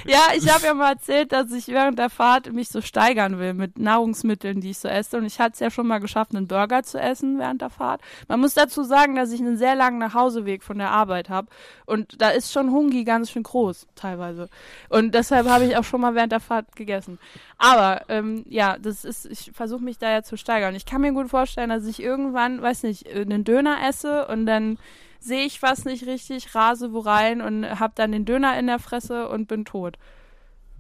[0.08, 3.56] Ja, ich habe ja mal erzählt, dass ich während der Fahrt mich so steigern will
[3.56, 5.18] mit Nahrungsmitteln, die ich so esse.
[5.18, 8.02] Und ich hatte es ja schon mal geschafft, einen Burger zu essen während der Fahrt.
[8.28, 11.48] Man muss dazu sagen, dass ich einen sehr langen Nachhauseweg von der Arbeit habe.
[11.86, 14.50] Und da ist schon Hungi ganz schön groß, teilweise.
[14.90, 17.18] Und deshalb habe ich auch schon mal während der Fahrt gegessen.
[17.58, 20.76] Aber ähm, ja, das ist, ich versuche mich da ja zu steigern.
[20.76, 24.78] Ich kann mir gut vorstellen, dass ich irgendwann, weiß nicht, einen Döner esse und dann
[25.26, 28.80] sehe ich was nicht richtig, rase wo rein und hab dann den Döner in der
[28.80, 29.98] Fresse und bin tot.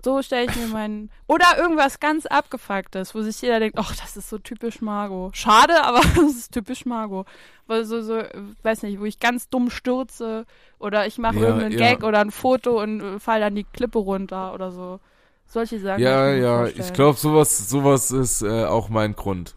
[0.04, 1.10] So stelle ich mir meinen.
[1.28, 5.36] Oder irgendwas ganz Abgefucktes, wo sich jeder denkt, ach, das ist so typisch Margot.
[5.36, 7.26] Schade, aber das ist typisch Margot.
[7.66, 8.22] Weil so, so,
[8.62, 10.46] weiß nicht, wo ich ganz dumm stürze
[10.78, 11.80] oder ich mache Ja, irgendeinen ja.
[11.80, 15.00] Gag oder ein Foto und äh, fall dann die Klippe runter oder so.
[15.48, 16.02] Solche Sachen.
[16.02, 16.86] ja, ich ja, vorstellen.
[16.86, 19.56] ich glaube, sowas, sowas ist äh, auch mein Grund.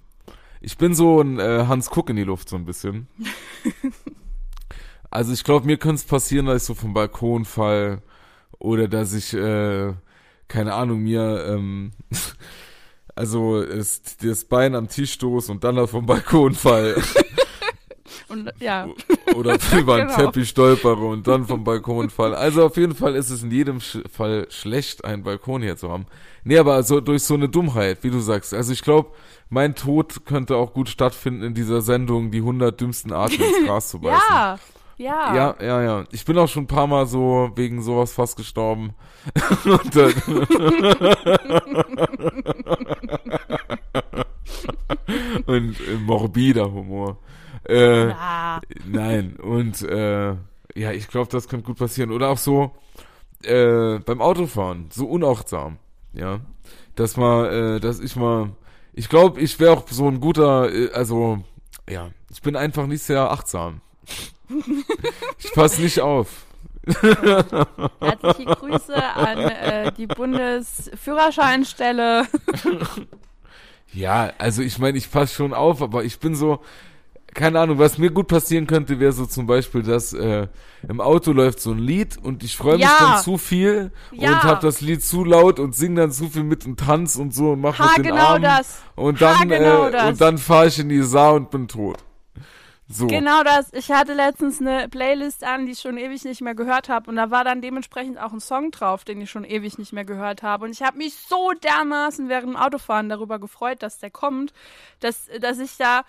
[0.60, 3.06] Ich bin so ein äh, Hans Kuck in die Luft so ein bisschen.
[5.10, 8.02] also ich glaube, mir könnte es passieren, dass ich so vom Balkon fall
[8.58, 9.92] oder dass ich, äh,
[10.48, 11.92] keine Ahnung, mir, ähm,
[13.14, 17.02] Also ist das Bein am Tischstoß und dann vom Balkonfall.
[18.28, 18.86] Und ja,
[19.34, 20.26] Oder über einen Genau.
[20.26, 22.34] Teppich stolpere und dann vom Balkon fall.
[22.34, 25.90] Also auf jeden Fall ist es in jedem Sch Fall schlecht, einen Balkon hier zu
[25.90, 26.04] haben.
[26.44, 28.52] Nee, aber so durch so eine Dummheit, wie du sagst.
[28.52, 29.12] Also ich glaube,
[29.48, 33.88] mein Tod könnte auch gut stattfinden in dieser Sendung, die 100 dümmsten Arten ins Gras
[33.88, 34.20] zu beißen.
[34.30, 34.58] ja,
[34.98, 35.34] ja.
[35.34, 36.04] Ja, ja, ja.
[36.12, 38.94] Ich bin auch schon ein paar Mal so wegen sowas fast gestorben.
[39.64, 40.12] Und dann
[45.46, 47.18] Und äh, morbider Humor.
[47.68, 48.60] Äh, Ja.
[48.86, 50.30] Nein, und äh,
[50.74, 52.12] ja, ich glaube, das könnte gut passieren.
[52.12, 52.72] Oder auch so
[53.42, 55.78] äh, beim Autofahren, so unachtsam,
[56.12, 56.40] ja.
[56.94, 58.50] Dass mal, äh, dass ich mal,
[58.92, 61.38] ich glaube, ich wäre auch so ein guter, äh, also,
[61.88, 63.80] ja, ich bin einfach nicht sehr achtsam.
[65.38, 66.28] Ich passe nicht auf.
[68.00, 72.26] Herzliche Grüße an äh, die Bundesführerscheinstelle.
[73.92, 76.60] Ja, also ich meine, ich passe schon auf, aber ich bin so,
[77.34, 80.46] keine Ahnung, was mir gut passieren könnte, wäre so zum Beispiel, dass äh,
[80.88, 82.96] im Auto läuft so ein Lied und ich freue mich Ja.
[83.00, 84.30] dann zu viel Ja.
[84.32, 87.34] und habe das Lied zu laut und sing dann zu viel mit und tanz und
[87.34, 88.78] so und mach Ha, mit den genau Armen das.
[88.94, 90.08] und Ha, dann genau äh, das.
[90.10, 91.98] und dann fahre ich in die Saar und bin tot.
[92.90, 93.06] So.
[93.06, 93.70] Genau das.
[93.74, 97.10] Ich hatte letztens eine Playlist an, die ich schon ewig nicht mehr gehört habe.
[97.10, 100.06] Und da war dann dementsprechend auch ein Song drauf, den ich schon ewig nicht mehr
[100.06, 100.64] gehört habe.
[100.64, 104.54] Und ich habe mich so dermaßen während dem Autofahren darüber gefreut, dass der kommt,
[105.00, 106.02] dass, dass ich da.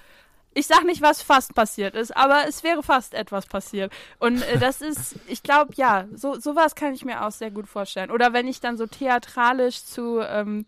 [0.56, 3.94] Ich sag nicht, was fast passiert ist, aber es wäre fast etwas passiert.
[4.18, 7.68] Und äh, das ist, ich glaube, ja, so sowas kann ich mir auch sehr gut
[7.68, 8.10] vorstellen.
[8.10, 10.66] Oder wenn ich dann so theatralisch zu ähm,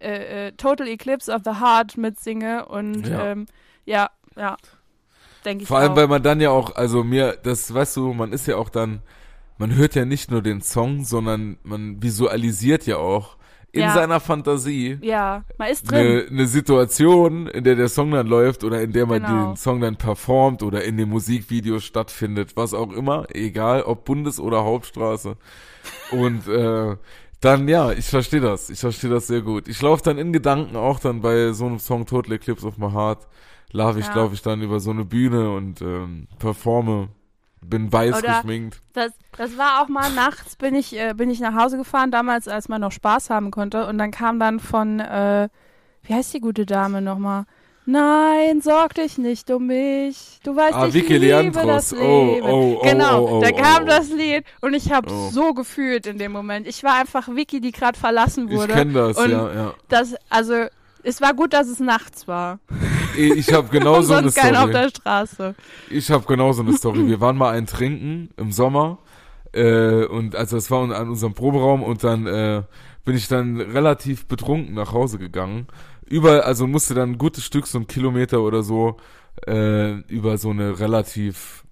[0.00, 3.26] äh, äh, Total Eclipse of the Heart mitsinge und Ja.
[3.26, 3.46] ähm,
[3.84, 4.56] ja, ja,
[5.44, 5.96] denke ich Vor allem, auch.
[5.96, 9.00] weil man dann ja auch, also mir, das, weißt du, man ist ja auch dann,
[9.58, 13.36] man hört ja nicht nur den Song, sondern man visualisiert ja auch
[13.72, 13.94] in Ja.
[13.94, 15.98] seiner Fantasie Ja, man ist drin.
[15.98, 19.46] eine, eine Situation, in der der Song dann läuft oder in der man Genau.
[19.50, 24.40] den Song dann performt oder in dem Musikvideo stattfindet, was auch immer, egal ob Bundes-
[24.40, 25.36] oder Hauptstraße.
[26.10, 26.96] Und äh,
[27.40, 28.70] dann, ja, ich verstehe das.
[28.70, 29.68] Ich verstehe das sehr gut.
[29.68, 32.90] Ich laufe dann in Gedanken auch dann bei so einem Song Total Eclipse of My
[32.90, 33.28] Heart,
[33.72, 34.12] laufe ich, Ja.
[34.12, 37.08] glaube ich, dann über so eine Bühne und ähm, performe,
[37.62, 38.80] bin weiß Oder- geschminkt.
[38.94, 42.48] Das, das war auch mal nachts, bin ich, äh, bin ich nach Hause gefahren, damals,
[42.48, 43.86] als man noch Spaß haben konnte.
[43.86, 45.48] Und dann kam dann von, äh,
[46.02, 47.44] wie heißt die gute Dame nochmal?
[47.86, 50.38] Nein, sorg dich nicht um mich.
[50.44, 51.66] Du weißt, Ah, ich Vicky liebe Leandros.
[51.66, 52.46] das Oh, Leben.
[52.46, 53.86] oh, oh, genau, oh, da kam oh.
[53.86, 55.30] das Lied und ich habe Oh.
[55.30, 56.66] so gefühlt in dem Moment.
[56.68, 58.74] Ich war einfach Vicky, die gerade verlassen Ich wurde.
[58.74, 59.74] kenne das, und ja, ja.
[59.88, 60.66] Das, also,
[61.02, 62.58] es war gut, dass es nachts war.
[63.16, 64.72] Ich habe genau und so eine keiner auf Story.
[64.72, 65.54] der Straße.
[65.90, 67.06] Ich habe genauso eine Story.
[67.06, 68.98] Wir waren mal ein Trinken im Sommer
[69.52, 72.62] äh, und also es war an unserem Proberaum und dann äh,
[73.04, 75.66] bin ich dann relativ betrunken nach Hause gegangen.
[76.06, 78.96] Über, also musste dann ein gutes Stück, so ein Kilometer oder so,
[79.46, 81.64] äh, über so eine relativ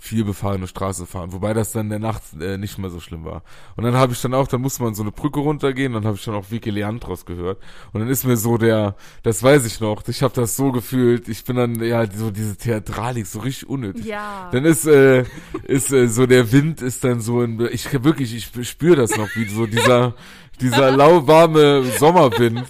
[0.00, 3.24] viel befahrene Straße fahren, wobei das dann in der Nacht äh, nicht mehr so schlimm
[3.24, 3.42] war.
[3.76, 6.16] Und dann habe ich dann auch, dann musste man so eine Brücke runtergehen, dann habe
[6.16, 7.58] ich dann auch Vicky Leandros gehört.
[7.92, 11.28] Und dann ist mir so der, das weiß ich noch, ich habe das so gefühlt,
[11.28, 14.06] ich bin dann, ja, so diese Theatralik, so richtig unnötig.
[14.06, 14.48] Ja.
[14.52, 15.24] Dann ist, äh,
[15.64, 19.28] ist äh, so der Wind ist dann so in, ich wirklich, ich spüre das noch,
[19.34, 20.14] wie so dieser,
[20.60, 22.66] dieser lauwarme Sommerwind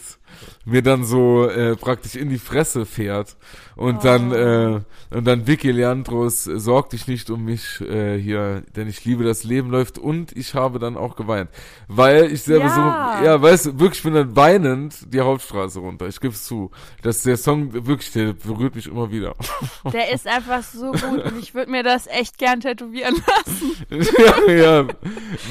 [0.69, 3.37] mir dann so äh, praktisch in die Fresse fährt
[3.77, 8.63] und dann äh, und dann Vicky Leandros äh, sorg dich nicht um mich äh, hier,
[8.77, 11.51] denn ich liebe das Leben läuft und ich habe dann auch geweint,
[11.87, 13.19] weil ich selber Ja.
[13.19, 16.07] so ja, weißt du, wirklich bin dann weinend die Hauptstraße runter.
[16.07, 16.71] Ich gebe es zu,
[17.03, 19.35] dass der Song wirklich der berührt mich immer wieder.
[19.93, 23.87] Der ist einfach so gut und ich würde mir das echt gern tätowieren lassen.
[24.49, 24.87] ja, ja.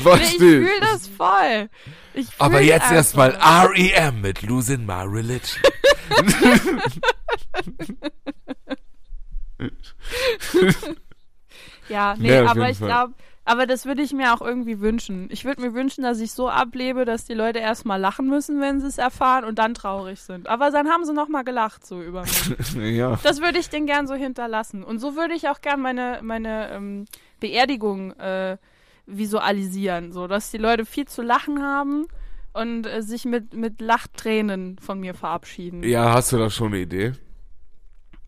[0.04, 1.70] Was ich fühle das voll.
[2.40, 4.22] Aber jetzt erstmal R.E.M.
[4.22, 5.62] mit Losing My Religion.
[11.90, 13.14] Ja, nee, Ja, aber ich glaube,
[13.46, 15.30] aber das würde ich mir auch irgendwie wünschen.
[15.32, 18.82] Ich würde mir wünschen, dass ich so ablebe, dass die Leute erstmal lachen müssen, wenn
[18.82, 20.50] sie es erfahren und dann traurig sind.
[20.50, 22.76] Aber dann haben sie nochmal gelacht so über mich.
[22.98, 23.18] ja.
[23.24, 24.84] Das würde ich denen gern so hinterlassen.
[24.84, 27.06] Und so würde ich auch gern meine, meine ähm,
[27.40, 28.58] Beerdigung äh,
[29.08, 32.06] visualisieren, so dass die Leute viel zu lachen haben
[32.54, 35.84] und äh, sich mit, mit Lachtränen von mir verabschieden.
[35.84, 37.14] Ja, hast du da schon eine Idee?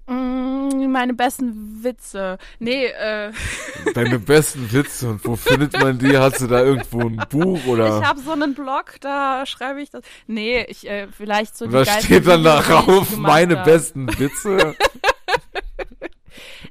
[0.07, 2.37] Mm, meine besten Witze.
[2.57, 3.31] Nee, äh,
[3.93, 6.17] Deine besten Witze und wo findet man die?
[6.17, 9.91] Hast du da irgendwo ein Buch oder ich habe so einen Blog, da schreibe ich
[9.91, 10.01] das.
[10.25, 13.17] Nee, ich äh, vielleicht so was geilsten steht dann darauf?
[13.17, 13.65] Meine hab.
[13.65, 14.75] besten Witze?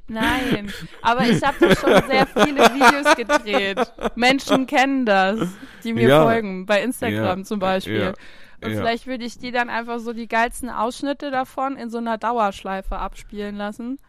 [0.07, 3.91] Nein, aber ich habe da schon sehr viele Videos gedreht.
[4.15, 5.39] Menschen kennen das,
[5.83, 6.23] die mir Ja.
[6.23, 7.99] folgen, bei Instagram Ja, zum Beispiel.
[8.01, 8.13] ja.
[8.61, 12.17] Und vielleicht würde ich die dann einfach so die geilsten Ausschnitte davon in so einer
[12.17, 13.99] Dauerschleife abspielen lassen.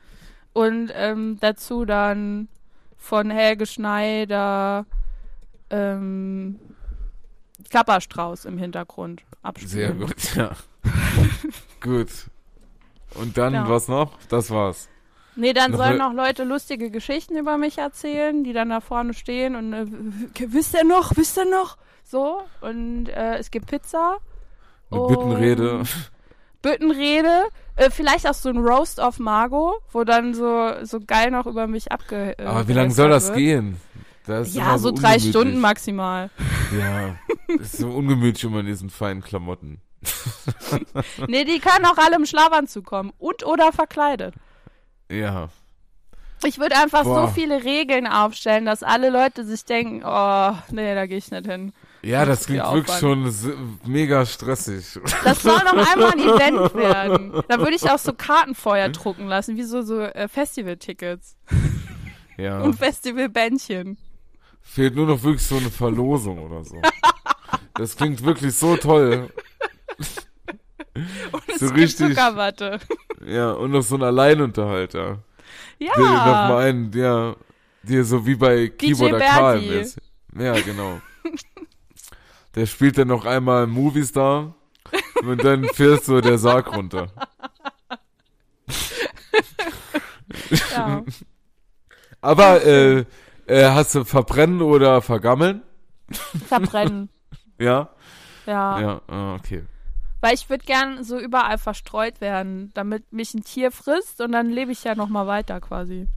[0.52, 2.48] Und ähm, dazu dann
[2.96, 4.86] von Helge Schneider
[5.70, 6.58] ähm,
[7.70, 10.00] Klapperstrauß im Hintergrund Sehr abspielen.
[10.00, 10.50] gut, ja.
[11.80, 12.08] gut.
[13.14, 13.68] Und dann Ja.
[13.68, 14.18] was noch?
[14.28, 14.88] Das war's.
[15.36, 19.14] Nee, dann Noch sollen noch Leute lustige Geschichten über mich erzählen, die dann da vorne
[19.14, 19.86] stehen und äh,
[20.48, 21.76] wisst ihr noch, wisst ihr noch?
[22.04, 24.18] So, und äh, es gibt Pizza.
[24.90, 25.82] Eine Büttenrede.
[26.62, 27.44] Büttenrede,
[27.76, 31.66] äh, vielleicht auch so ein Roast of Margot, wo dann so, so geil noch über
[31.66, 32.36] mich abge.
[32.38, 33.80] Äh, Aber wie lange soll das gelästert gehen?
[34.26, 34.64] Das wird.
[34.64, 35.30] Ja, so drei ungemütlich.
[35.30, 36.30] Stunden maximal.
[36.78, 37.16] Ja,
[37.56, 39.80] ist so ungemütlich immer in diesen feinen Klamotten.
[41.28, 44.34] nee, die können auch alle im Schlafanzug kommen und oder verkleidet.
[45.10, 45.48] Ja.
[46.44, 47.26] Ich würde einfach Boah.
[47.26, 51.46] so viele Regeln aufstellen, dass alle Leute sich denken, oh, nee, da gehe ich nicht
[51.46, 51.72] hin.
[52.02, 54.98] Ja, das viel klingt wirklich schon mega stressig.
[55.22, 57.42] Das soll noch einmal ein Event werden.
[57.46, 61.36] Da würde ich auch so Kartenfeuer drucken lassen, wie so, so äh, Festivaltickets
[62.38, 62.60] Ja.
[62.62, 63.98] und Festivalbändchen.
[64.62, 66.80] Fehlt nur noch wirklich so eine Verlosung oder so.
[67.74, 69.28] Das klingt wirklich so toll.
[71.32, 72.78] Und es So gibt richtig- Zuckerwatte.
[73.26, 75.18] Ja, und noch so ein Alleinunterhalter.
[75.78, 75.92] Ja.
[75.94, 77.36] Der noch mal einen, ja,
[77.82, 79.98] der so wie bei Keyboarder Karl ist.
[80.38, 81.02] Ja, genau.
[82.54, 84.54] Der spielt dann noch einmal Moviestar
[85.22, 87.08] und dann fährst so der Sarg runter.
[90.72, 91.02] ja.
[92.20, 93.04] Aber äh,
[93.46, 95.62] äh, hast du verbrennen oder vergammeln?
[96.48, 97.08] Verbrennen.
[97.58, 97.90] Ja?
[98.46, 98.80] Ja.
[98.80, 99.64] Ja, ah, okay.
[100.20, 104.50] Weil ich würde gern so überall verstreut werden, damit mich ein Tier frisst und dann
[104.50, 106.08] lebe ich ja noch mal weiter quasi.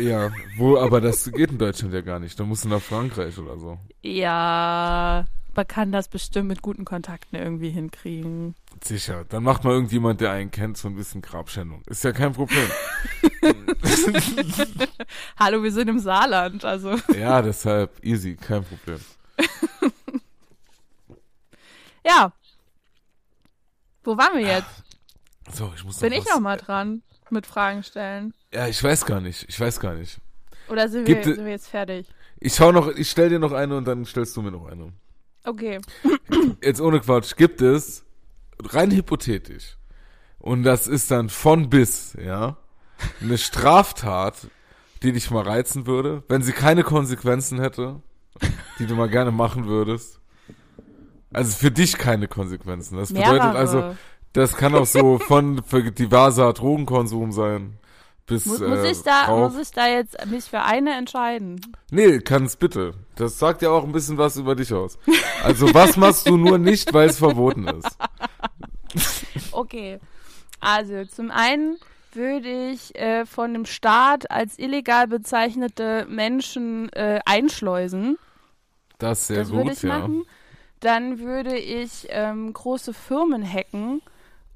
[0.00, 2.40] Ja, wo, aber das geht in Deutschland ja gar nicht.
[2.40, 3.78] Da musst du nach Frankreich oder so.
[4.02, 8.54] Ja, man kann das bestimmt mit guten Kontakten irgendwie hinkriegen.
[8.82, 9.24] Sicher.
[9.28, 11.82] Dann macht mal irgendjemand, der einen kennt, so ein bisschen Grabschändung.
[11.86, 12.70] Ist ja kein Problem.
[15.38, 16.96] Hallo, wir sind im Saarland, also.
[17.18, 19.00] ja, deshalb easy, kein Problem.
[22.08, 22.32] Ja.
[24.08, 24.70] Wo waren wir jetzt?
[25.52, 28.32] So, ich muss Bin noch ich was- noch mal dran mit Fragen stellen?
[28.54, 29.44] Ja, ich weiß gar nicht.
[29.50, 30.16] Ich weiß gar nicht.
[30.70, 32.06] Oder sind wir, Gibt sind wir jetzt fertig?
[32.40, 34.94] Ich schau noch, ich stell dir noch eine und dann stellst du mir noch eine.
[35.44, 35.78] Okay.
[36.62, 38.02] Jetzt ohne Quatsch, gibt es
[38.62, 39.76] rein hypothetisch
[40.38, 42.56] und das ist dann von bis, ja,
[43.20, 44.48] eine Straftat,
[45.02, 48.00] die dich mal reizen würde, wenn sie keine Konsequenzen hätte,
[48.78, 50.17] die du mal gerne machen würdest.
[51.32, 52.96] Also für dich keine Konsequenzen.
[52.96, 53.56] Das bedeutet Mehrere.
[53.56, 53.94] also,
[54.32, 57.78] das kann auch so von diverser Drogenkonsum sein
[58.28, 59.50] bis muss, äh, muss, ich da, Rauch.
[59.50, 61.60] muss ich da jetzt mich für eine entscheiden?
[61.90, 62.94] Nee, kann's bitte.
[63.16, 64.98] Das sagt ja auch ein bisschen was über dich aus.
[65.42, 67.96] Also was machst du nur nicht, weil es verboten ist?
[69.52, 69.98] Okay.
[70.60, 71.78] Also, zum einen
[72.12, 78.18] würde ich äh, von dem Staat als illegal bezeichnete Menschen äh, einschleusen.
[78.98, 79.98] Das ist sehr das gut, ich ja.
[79.98, 80.24] machen.
[80.80, 84.02] Dann würde ich ähm, große Firmen hacken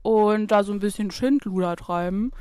[0.03, 2.33] und da so ein bisschen Schindluder treiben.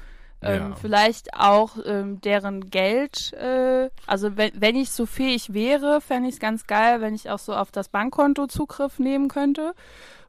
[0.41, 0.75] Ähm, Ja.
[0.75, 6.35] Vielleicht auch ähm, deren Geld, äh, also wenn, wenn ich so fähig wäre, fände ich
[6.35, 9.73] es ganz geil, wenn ich auch so auf das Bankkonto Zugriff nehmen könnte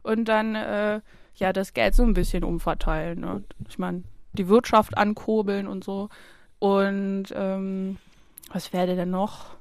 [0.03, 1.01] und dann äh,
[1.37, 3.21] ja das Geld so ein bisschen umverteilen.
[3.21, 3.43] Ne?
[3.69, 4.03] Ich meine,
[4.35, 6.09] die Wirtschaft ankurbeln und so.
[6.59, 7.97] Und ähm,
[8.53, 9.57] was wäre denn noch?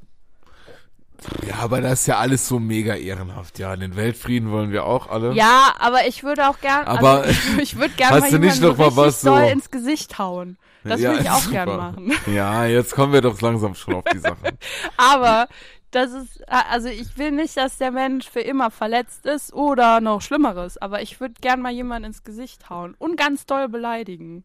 [1.47, 3.59] Ja, aber das ist ja alles so mega ehrenhaft.
[3.59, 5.34] Ja, den Weltfrieden wollen wir auch alle.
[5.34, 8.55] Ja, aber ich würde auch gern, Aber also ich, ich würde gerne mal du nicht
[8.61, 10.57] jemanden noch mal so richtig was so- doll ins Gesicht hauen.
[10.84, 11.65] Das Ja, würde ich auch super.
[11.65, 12.13] gern machen.
[12.34, 14.57] Ja, jetzt kommen wir doch langsam schon auf die Sachen.
[14.97, 15.47] Aber
[15.91, 20.22] das ist, also ich will nicht, dass der Mensch für immer verletzt ist oder noch
[20.22, 20.78] Schlimmeres.
[20.80, 24.43] Aber ich würde gern mal jemanden ins Gesicht hauen und ganz doll beleidigen.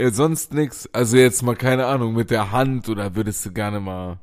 [0.00, 0.88] Ja, sonst nix.
[0.92, 4.18] Also jetzt mal keine Ahnung mit der Hand oder würdest du gerne mal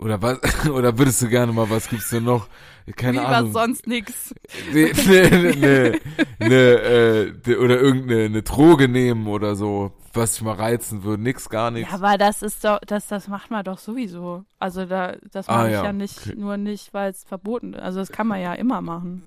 [0.00, 0.38] oder was
[0.70, 2.48] oder würdest du gerne mal was gibt's denn noch?
[2.96, 3.52] Keine Wie Ahnung.
[3.52, 4.34] sonst nix.
[4.72, 6.00] Nee, nee, nee, nee,
[6.40, 11.22] nee, äh, de- oder irgendeine eine Droge nehmen oder so, was dich mal reizen würde.
[11.22, 11.90] Nix, gar nichts.
[11.92, 14.44] Ja, aber das ist doch, das, das macht man doch sowieso.
[14.58, 16.34] Also da, das Ah, mache ich ja, ja, nicht, okay.
[16.36, 17.80] nur nicht, weil es verboten ist.
[17.82, 19.22] Also das kann man ja immer machen.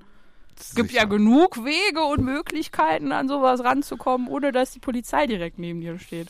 [0.59, 1.03] Es gibt Sicher.
[1.03, 5.97] ja genug Wege und Möglichkeiten, an sowas ranzukommen, ohne dass die Polizei direkt neben dir
[5.99, 6.28] steht.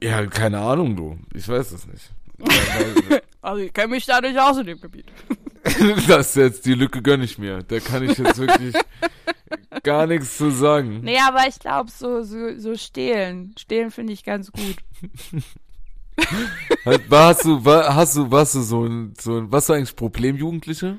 [0.00, 1.18] Ja, keine Ahnung, du.
[1.34, 2.10] Ich weiß es nicht.
[3.40, 5.06] Also ich kenne mich da nicht aus in dem Gebiet.
[6.08, 7.62] Das jetzt, die Lücke gönn ich mir.
[7.62, 8.74] Da kann ich jetzt wirklich
[9.82, 11.00] gar nichts zu sagen.
[11.02, 13.54] Nee, aber ich glaube, so, so, so stehlen.
[13.58, 14.76] Stehlen finde ich ganz gut.
[16.84, 20.98] Hast, du, hast du, warst du so ein, so ein, was du eigentlich Problemjugendliche?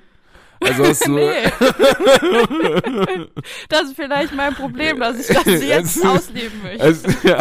[0.61, 1.11] Also hast du.
[1.15, 1.43] Nee.
[3.69, 6.83] das ist vielleicht mein Problem, dass ich das jetzt ausleben möchte.
[6.83, 7.39] Also, ja,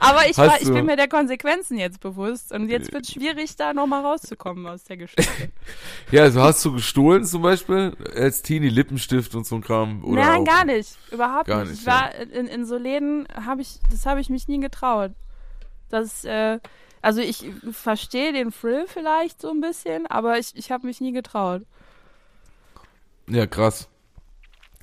[0.00, 3.54] Aber ich, war, ich bin mir der Konsequenzen jetzt bewusst und jetzt wird es schwierig,
[3.56, 5.52] da nochmal rauszukommen aus der Geschichte.
[6.10, 10.04] ja, also hast du gestohlen zum Beispiel als Teenie Lippenstift und so ein Kram?
[10.04, 10.44] Oder Nein, auch?
[10.44, 10.96] gar nicht.
[11.10, 11.80] Überhaupt Gar nicht.
[11.80, 15.12] Ich war in, in so Läden, hab ich, das habe ich mich nie getraut.
[15.90, 16.58] Das, äh,
[17.02, 21.12] also ich verstehe den Thrill vielleicht so ein bisschen, aber ich, ich habe mich nie
[21.12, 21.62] getraut.
[23.28, 23.88] Ja, krass.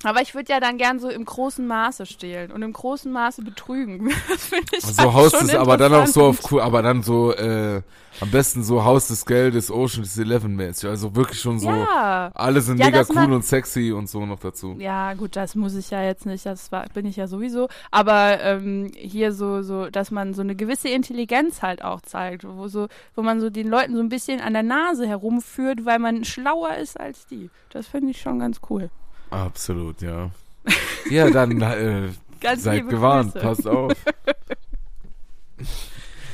[0.02, 3.42] Aber ich würde ja dann gern so im großen Maße stehlen und im großen Maße
[3.42, 4.10] betrügen.
[4.28, 6.82] Das finde ich So halt Haus schon des, aber dann auch so auf cool, aber
[6.82, 7.82] dann so, äh,
[8.20, 10.88] am besten so Haus des Geldes, Ocean's Eleven mäßig.
[10.88, 12.30] Also wirklich schon so, Ja.
[12.34, 14.76] alle sind Ja, mega cool und sexy und so noch dazu.
[14.78, 17.68] Ja, gut, das muss ich ja jetzt nicht, das war, bin ich ja sowieso.
[17.90, 22.68] Aber ähm, hier so, so, dass man so eine gewisse Intelligenz halt auch zeigt, wo
[22.68, 26.24] so, wo man so den Leuten so ein bisschen an der Nase herumführt, weil man
[26.24, 27.50] schlauer ist als die.
[27.70, 28.90] Das finde ich schon ganz cool.
[29.30, 30.30] Absolut, ja.
[31.10, 32.08] Ja, dann äh,
[32.56, 33.44] seid gewarnt, Grüße.
[33.44, 33.92] passt auf.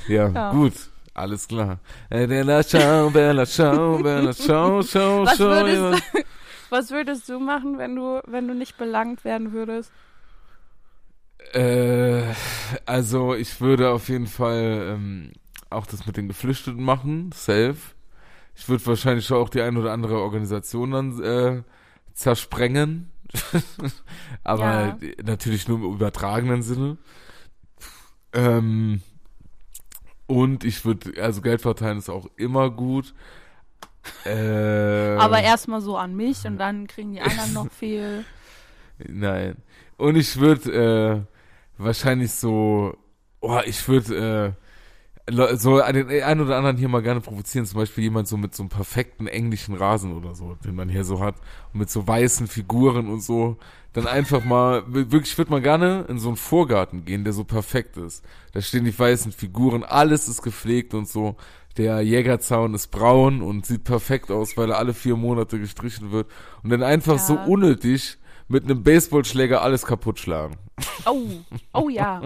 [0.09, 0.51] ja, Ja.
[0.53, 0.72] gut,
[1.14, 1.78] alles klar.
[2.11, 5.49] Äh, Bella ciao, Bella ciao, Bella ciao, ciao, Was ciao.
[5.49, 6.03] würdest,
[6.70, 9.90] was würdest du machen, wenn du, wenn du nicht belangt werden würdest?
[11.53, 12.22] Äh,
[12.84, 15.32] also ich würde auf jeden Fall ähm,
[15.70, 17.76] auch das mit den Geflüchteten machen, safe.
[18.57, 21.62] Ich würde wahrscheinlich auch die ein oder andere Organisation dann äh,
[22.17, 23.11] zersprengen.
[24.45, 24.99] Aber Ja.
[25.23, 26.97] natürlich nur im übertragenen Sinne.
[28.33, 29.03] Ähm,
[30.27, 33.14] und ich würde, also Geld verteilen ist auch immer gut.
[34.25, 38.25] Äh, Aber erstmal so an mich und dann kriegen die anderen noch viel.
[38.99, 39.57] Nein.
[39.97, 41.27] Und ich würde
[41.79, 42.97] äh, wahrscheinlich so,
[43.41, 44.66] oh, ich würde äh,
[45.57, 47.66] so einen, einen oder anderen hier mal gerne provozieren.
[47.66, 51.05] Zum Beispiel jemand so mit so einem perfekten englischen Rasen oder so, den man hier
[51.05, 51.37] so hat.
[51.72, 53.57] Und mit so weißen Figuren und so.
[53.93, 57.45] Dann einfach mal, wirklich, ich würde mal gerne in so einen Vorgarten gehen, der so
[57.45, 58.24] perfekt ist.
[58.53, 61.37] Da stehen die weißen Figuren, alles ist gepflegt und so.
[61.77, 66.27] Der Jägerzaun ist braun und sieht perfekt aus, weil er alle vier Monate gestrichen wird.
[66.62, 67.45] Und dann einfach so Ja.
[67.47, 68.18] unnötig
[68.49, 70.57] mit einem Baseballschläger alles kaputt schlagen.
[71.05, 71.22] Oh,
[71.72, 72.22] oh ja.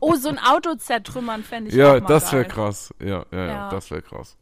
[0.00, 2.92] Oh, so ein Auto zertrümmern fände ich Ja, das wäre krass.
[3.00, 3.70] Ja, ja, ja, Ja.
[3.70, 4.36] das wäre krass.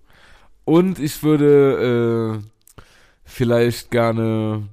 [0.64, 2.82] Und ich würde äh,
[3.24, 4.68] vielleicht gerne,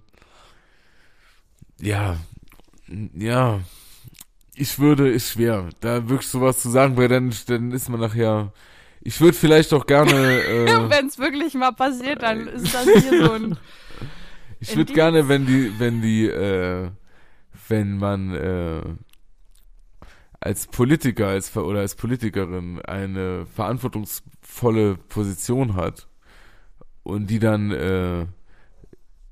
[1.80, 2.18] ja,
[3.16, 3.60] ja,
[4.56, 8.52] ich würde, ist schwer, da wirklich sowas zu sagen, weil dann, dann ist man nachher,
[9.02, 10.12] ich würde vielleicht auch gerne,
[10.44, 13.58] äh, Wenn es wirklich mal passiert, dann ist das hier so ein.
[14.64, 16.90] Ich würde gerne, wenn die, wenn die, äh,
[17.68, 18.82] wenn man äh,
[20.40, 26.08] als Politiker als oder als Politikerin eine verantwortungsvolle Position hat
[27.04, 28.22] und die dann äh,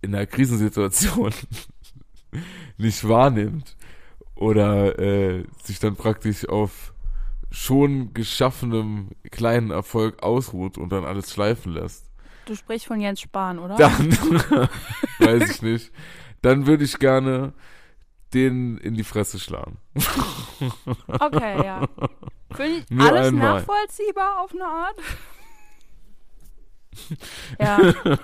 [0.02, 1.32] in einer Krisensituation
[2.78, 3.78] nicht wahrnimmt
[4.36, 6.94] oder äh, sich dann praktisch auf
[7.52, 12.11] schon geschaffenem kleinen Erfolg ausruht und dann alles schleifen lässt
[12.52, 13.76] Du sprichst von Jens Spahn, oder?
[13.78, 14.12] dann
[15.20, 15.92] weiß ich nicht.
[16.42, 17.54] Dann würde ich gerne
[18.34, 19.78] den in die Fresse schlagen.
[21.08, 21.88] Okay, ja.
[22.54, 23.60] Finde ich Nur alles einmal.
[23.60, 24.96] nachvollziehbar auf eine Art?
[27.58, 28.18] ja.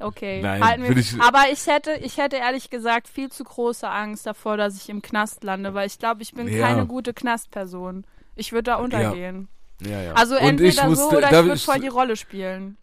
[0.00, 0.42] Okay.
[0.42, 4.26] Nein, halten wir, ich- aber ich hätte, ich hätte ehrlich gesagt viel zu große Angst
[4.26, 6.66] davor, dass ich im Knast lande, weil ich glaube, ich bin Ja.
[6.66, 8.04] keine gute Knastperson.
[8.34, 9.46] Ich würde da untergehen.
[9.80, 10.12] Ja, ja.
[10.14, 12.76] Also Und entweder so oder ich würde voll die Rolle spielen.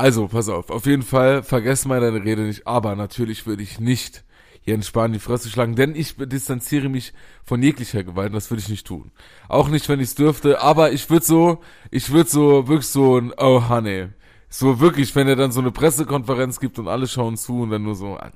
[0.00, 0.70] Also, pass auf.
[0.70, 2.66] Auf jeden Fall, vergess mal deine Rede nicht.
[2.66, 4.24] Aber natürlich würde ich nicht
[4.64, 7.12] Jens Spahn die Fresse schlagen, denn ich distanziere mich
[7.44, 8.28] von jeglicher Gewalt.
[8.28, 9.10] und Das würde ich nicht tun.
[9.48, 10.60] Auch nicht, wenn ich es dürfte.
[10.62, 14.08] Aber ich würde so, ich würde so wirklich so ein Oh Honey.
[14.48, 17.82] So wirklich, wenn er dann so eine Pressekonferenz gibt und alle schauen zu und dann
[17.82, 18.30] nur so, ah,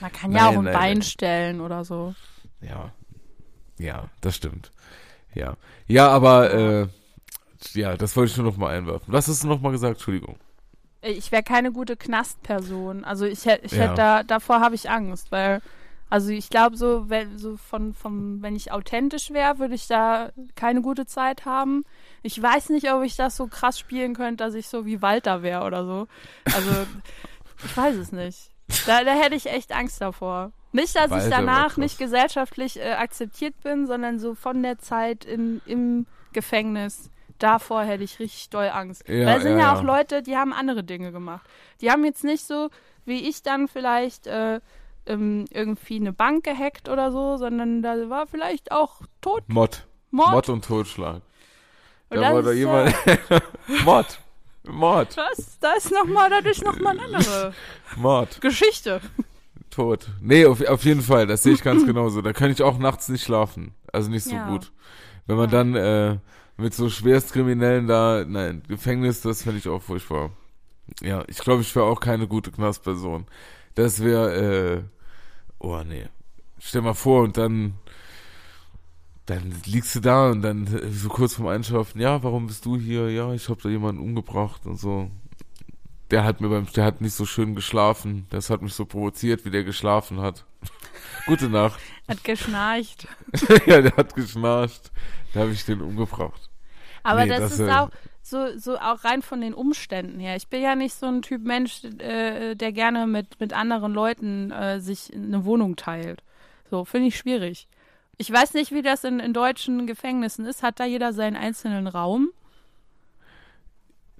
[0.00, 1.02] Man kann Nein, ja auch ein nein, Bein nein.
[1.02, 2.14] stellen oder so.
[2.60, 2.92] Ja.
[3.78, 4.72] Ja, das stimmt.
[5.34, 5.56] Ja.
[5.86, 6.88] Ja, aber äh,
[7.74, 9.12] ja, das wollte ich nur noch mal einwerfen.
[9.12, 9.96] Was hast du noch mal gesagt?
[9.96, 10.36] Entschuldigung.
[11.02, 13.04] Ich wäre keine gute Knastperson.
[13.04, 13.84] Also ich hätte, ich Ja.
[13.84, 15.62] hätte da, davor habe ich Angst, weil,
[16.10, 20.30] also ich glaube so, wenn, so von, von, wenn ich authentisch wäre, würde ich da
[20.56, 21.84] keine gute Zeit haben.
[22.22, 25.42] Ich weiß nicht, ob ich das so krass spielen könnte, dass ich so wie Walter
[25.42, 26.06] wäre oder so.
[26.44, 26.86] Also,
[27.64, 28.50] ich weiß es nicht.
[28.86, 30.52] Da, da hätte ich echt Angst davor.
[30.72, 34.78] Nicht, dass Walter ich war danach nicht gesellschaftlich äh, akzeptiert bin, sondern so von der
[34.78, 37.10] Zeit in, im Gefängnis.
[37.40, 39.08] Davor hätte ich richtig doll Angst.
[39.08, 39.78] Ja, Weil es sind ja, ja, ja.
[39.78, 41.44] auch Leute, die haben andere Dinge gemacht.
[41.80, 42.70] Die haben jetzt nicht so,
[43.04, 44.60] wie ich dann vielleicht äh,
[45.06, 49.08] ähm, irgendwie eine Bank gehackt oder so, sondern da war vielleicht auch Mod.
[49.20, 49.86] Todmord.
[50.12, 51.22] Mod und Totschlag.
[52.10, 52.94] Und Da das war da ist, jemand.
[53.84, 54.06] Mod.
[54.64, 55.16] Mord.
[55.16, 55.58] Was?
[55.58, 57.54] Da ist nochmal, das ist nochmal eine andere
[57.96, 58.40] Mord.
[58.40, 59.00] Geschichte.
[59.70, 60.08] Tot.
[60.20, 61.26] Nee, auf, auf jeden Fall.
[61.26, 62.20] Das sehe ich ganz genauso.
[62.20, 63.74] Da kann ich auch nachts nicht schlafen.
[63.92, 64.48] Also nicht so Ja.
[64.48, 64.70] gut.
[65.26, 66.16] Wenn man dann äh,
[66.60, 70.30] mit so Schwerstkriminellen da, nein, Gefängnis, das fände ich auch furchtbar.
[71.00, 73.26] Ja, ich glaube, ich wäre auch keine gute Knastperson.
[73.74, 74.82] Das wäre, äh,
[75.58, 76.06] oh nee.
[76.58, 77.74] Stell mal vor und dann,
[79.26, 82.76] dann liegst du da und dann äh, so kurz vorm Einschlafen, ja, warum bist du
[82.76, 83.10] hier?
[83.10, 85.10] Ja, ich habe da jemanden umgebracht und so.
[86.10, 88.26] Der hat mir beim, der hat nicht so schön geschlafen.
[88.30, 90.44] Das hat mich so provoziert, wie der geschlafen hat.
[91.26, 91.80] Gute Nacht.
[92.08, 93.06] Hat geschnarcht.
[93.66, 94.90] ja, der hat geschnarcht.
[95.32, 96.49] Da habe ich den umgebracht.
[97.02, 97.90] Aber Nee, das, das, ist äh, auch
[98.22, 100.36] so, so auch rein von den Umständen her.
[100.36, 104.50] Ich bin ja nicht so ein Typ Mensch, äh, der gerne mit, mit anderen Leuten
[104.50, 106.22] äh, sich eine Wohnung teilt.
[106.70, 107.66] So, finde ich schwierig.
[108.18, 110.62] Ich weiß nicht, wie das in, in deutschen Gefängnissen ist.
[110.62, 112.30] Hat da jeder seinen einzelnen Raum?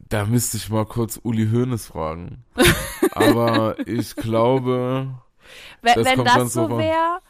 [0.08, 2.44] Da müsste ich mal kurz Uli Hoeneß fragen.
[3.14, 5.08] Aber ich glaube,
[5.82, 7.20] We- Das wenn das so wäre,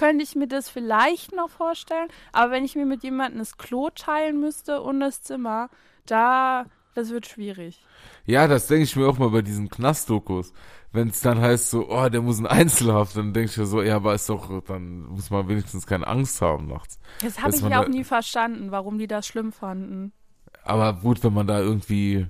[0.00, 2.08] könnte ich mir das vielleicht noch vorstellen.
[2.32, 5.68] Aber wenn ich mir mit jemandem das Klo teilen müsste und das Zimmer,
[6.06, 6.64] da,
[6.94, 7.84] das wird schwierig.
[8.24, 10.54] ja, das denke ich mir auch mal bei diesen Knastdokus.
[10.90, 13.82] Wenn es dann heißt so, oh, der muss in Einzelhaft, dann denke ich mir so,
[13.82, 16.98] ja, aber ist doch, dann muss man wenigstens keine Angst haben nachts.
[17.20, 20.12] Das habe ich ja auch nie verstanden, warum die das schlimm fanden.
[20.64, 22.26] Aber gut, wenn man da irgendwie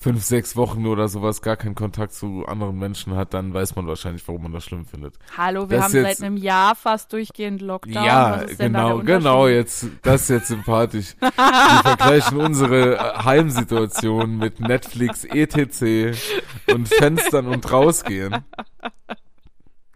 [0.00, 3.88] fünf, sechs Wochen oder sowas gar keinen Kontakt zu anderen Menschen hat, dann weiß man
[3.88, 5.16] wahrscheinlich, warum man das schlimm findet.
[5.36, 8.04] Hallo, wir Das haben jetzt- seit einem Jahr fast durchgehend Lockdown.
[8.04, 11.16] ja, genau, der genau, jetzt, das ist jetzt sympathisch.
[11.20, 16.16] Wir vergleichen unsere äh, Heimsituation mit Netflix, ETC
[16.72, 18.44] und Fenstern und rausgehen.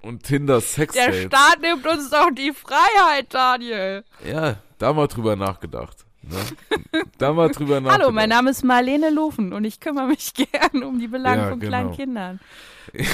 [0.01, 1.27] Und Tinder Der Sexdates.
[1.27, 4.03] Staat nimmt uns doch die Freiheit, Daniel.
[4.29, 6.05] Ja, da mal drüber nachgedacht.
[6.23, 7.03] Ne?
[7.19, 8.01] Da mal drüber nachgedacht.
[8.03, 11.49] Hallo, mein Name ist Marlene Lufen und ich kümmere mich gern um die Belange Ja,
[11.51, 11.71] von genau.
[11.71, 12.41] kleinen Kindern.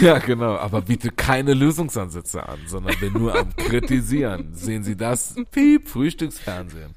[0.01, 4.55] Ja, genau, aber biete keine Lösungsansätze an, sondern bin nur am Kritisieren.
[4.55, 5.37] Sehen Sie das?
[5.51, 6.95] Piep, Frühstücksfernsehen.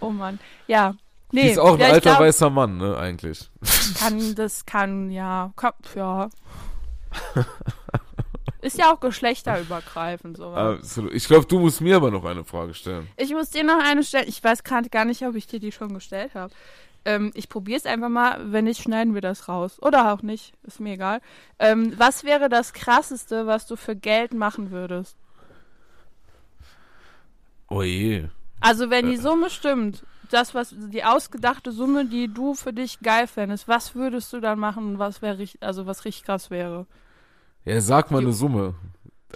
[0.00, 0.38] Oh Mann.
[0.66, 0.94] Ja.
[1.30, 3.50] Die Nee, ist auch ein ja, alter glaub, weißer Mann, ne, eigentlich.
[3.98, 6.30] kann, das kann, ja, kann, ja.
[8.62, 10.78] Ist ja auch geschlechterübergreifend sowas.
[10.78, 11.12] Absolut.
[11.14, 13.08] Ich glaube, du musst mir aber noch eine Frage stellen.
[13.16, 14.28] Ich muss dir noch eine stellen.
[14.28, 16.52] Ich weiß gerade gar nicht, ob ich dir die schon gestellt habe.
[17.06, 18.52] Ähm, ich probiere es einfach mal.
[18.52, 19.78] Wenn nicht, schneiden wir das raus.
[19.80, 20.52] Oder auch nicht.
[20.64, 21.20] Ist mir egal.
[21.58, 25.16] Ähm, was wäre das Krasseste, was du für Geld machen würdest?
[27.68, 28.28] Oh je.
[28.60, 29.20] Also, wenn die Äh.
[29.20, 34.32] Summe stimmt, das, was die ausgedachte Summe, die du für dich geil fändest, was würdest
[34.32, 36.86] du dann machen, was wäre richtig, also was richtig krass wäre?
[37.64, 38.74] Ja, sag mal eine Summe.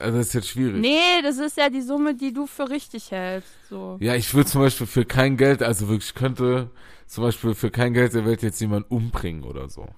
[0.00, 0.80] Also das ist jetzt schwierig.
[0.80, 3.50] Nee, das ist ja die Summe, die du für richtig hältst.
[3.68, 3.96] So.
[4.00, 6.70] Ja, ich würde zum Beispiel für kein Geld, also wirklich ich könnte
[7.06, 9.88] zum Beispiel für kein Geld der Welt jetzt jemand umbringen oder so.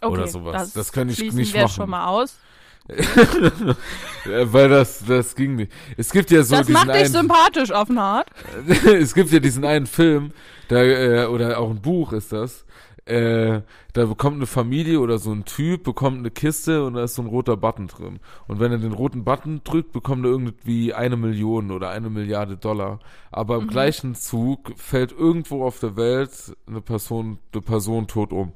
[0.00, 0.72] Okay, Oder sowas.
[0.72, 1.74] Das könnte ich schließen nicht wir machen.
[1.74, 2.38] schon mal aus.
[4.26, 5.72] Weil das, das ging nicht.
[5.96, 8.28] Es gibt ja so das macht dich einen, sympathisch auf eine Art.
[8.86, 10.32] es gibt ja diesen einen Film,
[10.68, 12.66] da, äh, oder auch ein Buch ist das,
[13.06, 13.60] äh,
[13.92, 17.22] da bekommt eine Familie oder so ein Typ, bekommt eine Kiste und da ist so
[17.22, 18.18] ein roter Button drin.
[18.48, 22.56] Und wenn er den roten Button drückt, bekommt er irgendwie eine Million oder eine Milliarde
[22.56, 23.00] Dollar.
[23.30, 23.62] Aber Mhm.
[23.62, 26.30] im gleichen Zug fällt irgendwo auf der Welt
[26.66, 28.52] eine Person, eine Person tot um.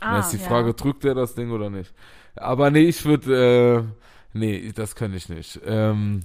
[0.00, 1.92] Ah, Dann ist die Frage, drückt er das Ding oder nicht?
[2.36, 3.86] Aber nee, ich würde,
[4.34, 5.60] äh, nee, das kann ich nicht.
[5.64, 6.24] Ähm,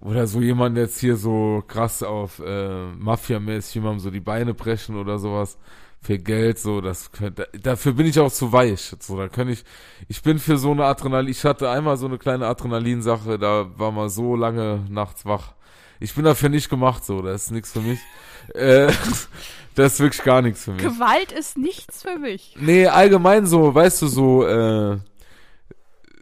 [0.00, 4.96] oder so jemand jetzt hier so krass auf äh, Mafia-mäßig jemandem so die Beine brechen
[4.96, 5.58] oder sowas
[6.04, 9.64] für Geld, so, das könnte, dafür bin ich auch zu weich, so, da kann ich,
[10.06, 13.90] ich bin für so eine Adrenalin, ich hatte einmal so eine kleine Adrenalinsache, da war
[13.90, 15.54] mal so lange nachts wach.
[16.00, 18.00] Ich bin dafür nicht gemacht, so, das ist nichts für mich.
[18.54, 18.92] äh,
[19.74, 20.82] das ist wirklich gar nichts für mich.
[20.82, 22.54] Gewalt ist nichts für mich.
[22.60, 24.98] Nee, allgemein so, weißt du, so, äh,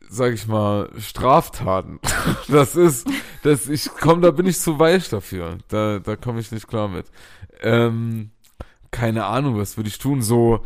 [0.09, 1.99] sag ich mal, Straftaten.
[2.49, 3.09] Das ist,
[3.43, 5.59] das, ich komm, da bin ich zu weich dafür.
[5.69, 7.07] Da, da komme ich nicht klar mit.
[7.63, 8.32] Ähm,
[8.93, 10.23] keine Ahnung, was würde ich tun?
[10.23, 10.65] So,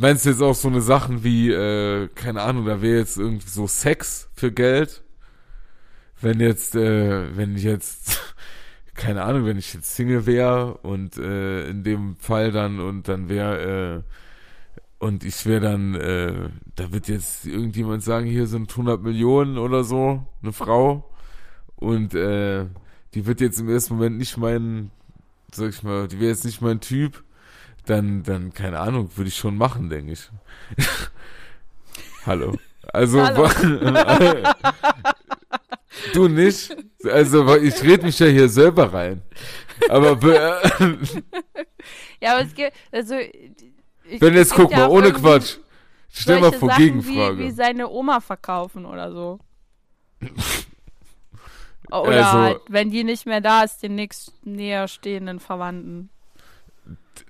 [0.00, 3.48] meinst du jetzt auch so eine Sachen wie, äh, keine Ahnung, da wäre jetzt irgendwie
[3.48, 5.02] so Sex für Geld?
[6.22, 8.20] Wenn jetzt, äh, wenn ich jetzt,
[8.94, 13.28] keine Ahnung, wenn ich jetzt Single wäre und äh, in dem Fall dann und dann
[13.28, 19.02] wäre, äh, und ich wäre dann, äh, da wird jetzt irgendjemand sagen, hier sind 100
[19.02, 21.10] Millionen oder so, eine Frau.
[21.76, 22.66] Und äh,
[23.12, 24.90] die wird jetzt im ersten Moment nicht mein,
[25.54, 27.22] sag ich mal, die wäre jetzt nicht mein Typ.
[27.86, 30.30] Dann, dann, keine Ahnung, würde ich schon machen, denke ich.
[32.26, 32.56] Hallo.
[32.92, 33.48] Also, Hallo.
[36.14, 36.74] du nicht?
[37.04, 39.22] Also, ich red mich ja hier selber rein.
[39.88, 40.60] Aber be-
[42.20, 43.16] Ja, aber es gibt, also.
[43.18, 45.56] Ich, Wenn jetzt guck mal, ohne Quatsch.
[46.10, 47.38] Stell mal vor, Sachen Gegenfrage.
[47.38, 49.40] Wie, wie seine Oma verkaufen oder so.
[52.02, 56.10] Oder Also- halt, wenn die nicht mehr da ist, den nächst näher stehenden Verwandten.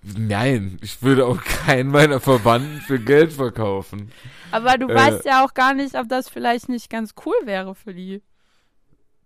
[0.03, 4.11] Nein, ich würde auch keinen meiner Verwandten für Geld verkaufen.
[4.51, 4.95] Aber du Äh.
[4.95, 8.23] weißt ja auch gar nicht, ob das vielleicht nicht ganz cool wäre für die.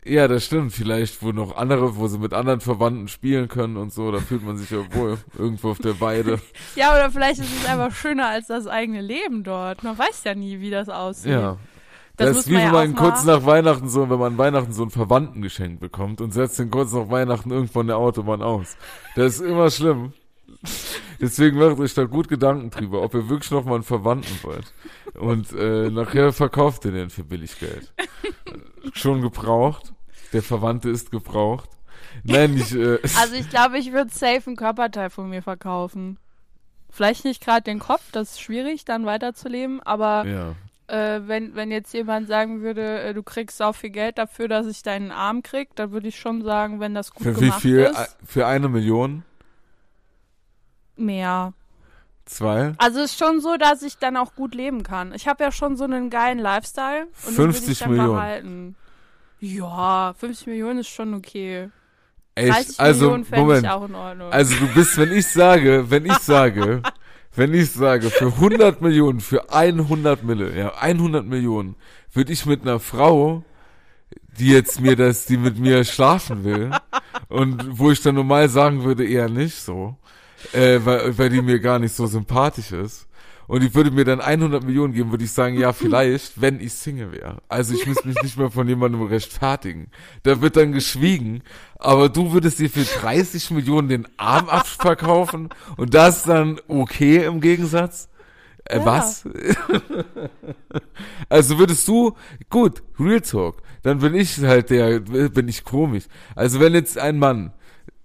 [0.05, 0.73] Ja, das stimmt.
[0.73, 4.43] Vielleicht, wo noch andere, wo sie mit anderen Verwandten spielen können und so, da fühlt
[4.44, 6.40] man sich ja wohl irgendwo auf der Weide.
[6.77, 9.82] Ja, oder vielleicht ist es einfach schöner als das eigene Leben dort.
[9.82, 11.32] Man weiß ja nie, wie das aussieht.
[11.32, 11.59] Ja.
[12.19, 14.73] Das Das, ist wie wenn ja man kurz nach Weihnachten so, wenn man an Weihnachten
[14.73, 18.77] so ein Verwandtengeschenk bekommt und setzt den kurz nach Weihnachten irgendwo an der Autobahn aus.
[19.15, 20.12] Das ist immer schlimm.
[21.20, 24.73] Deswegen macht euch da gut Gedanken drüber, ob ihr wirklich noch mal einen Verwandten wollt.
[25.15, 27.93] Und äh, nachher verkauft ihr den für billig Geld.
[28.95, 29.93] Schon gebraucht.
[30.32, 31.70] Der Verwandte ist gebraucht.
[32.24, 32.73] Nein, nicht.
[32.73, 36.19] Äh, Also ich glaube, ich würde safe einen Körperteil von mir verkaufen.
[36.90, 40.55] Vielleicht nicht gerade den Kopf, das ist schwierig, dann weiterzuleben, aber ja.
[40.89, 44.66] Äh, wenn, wenn jetzt jemand sagen würde, äh, du kriegst auch viel Geld dafür, dass
[44.66, 47.62] ich deinen Arm krieg, dann würde ich schon sagen, wenn das gut Für wie gemacht
[47.62, 47.78] viel?
[47.81, 49.23] ist, Für eine Million?
[50.97, 51.52] mehr.
[52.24, 52.74] Zwei?
[52.77, 55.15] Also es ist schon so, dass ich dann auch gut leben kann.
[55.15, 58.12] Ich habe ja schon so einen geilen Lifestyle und den würde ich 50 dann Millionen.
[58.15, 58.77] behalten.
[59.40, 61.70] Ja, 50 Millionen ist schon okay.
[62.35, 62.52] Echt?
[62.52, 64.31] 30 Also, Millionen fände ich auch in Ordnung.
[64.32, 66.82] Also du bist, wenn ich sage, wenn ich sage,
[67.39, 71.77] wenn ich sage, für 100 Millionen, für 100 Mille, ja, 100 Millionen,
[72.12, 73.44] würde ich mit einer Frau,
[74.39, 76.70] die jetzt mir das, die mit mir schlafen will,
[77.28, 79.97] und wo ich dann normal sagen würde, eher nicht so,
[80.52, 83.08] äh, weil, weil die mir gar nicht so sympathisch ist,
[83.49, 86.75] und die würde mir dann 100 Millionen geben, würde ich sagen, ja, vielleicht, wenn ich
[86.75, 87.39] Single wäre.
[87.49, 89.91] Also ich muss mich nicht mehr von jemandem rechtfertigen.
[90.23, 91.43] Da wird dann geschwiegen,
[91.79, 95.49] aber du würdest dir für 30 Millionen den Arm abverkaufen
[95.79, 98.11] und das dann okay im Gegensatz?
[98.65, 98.85] Äh, Ja.
[98.85, 99.25] Was?
[101.31, 102.15] also würdest du,
[102.51, 106.05] gut, Real Talk, dann bin ich halt der, bin ich komisch.
[106.35, 107.53] Also wenn jetzt ein Mann,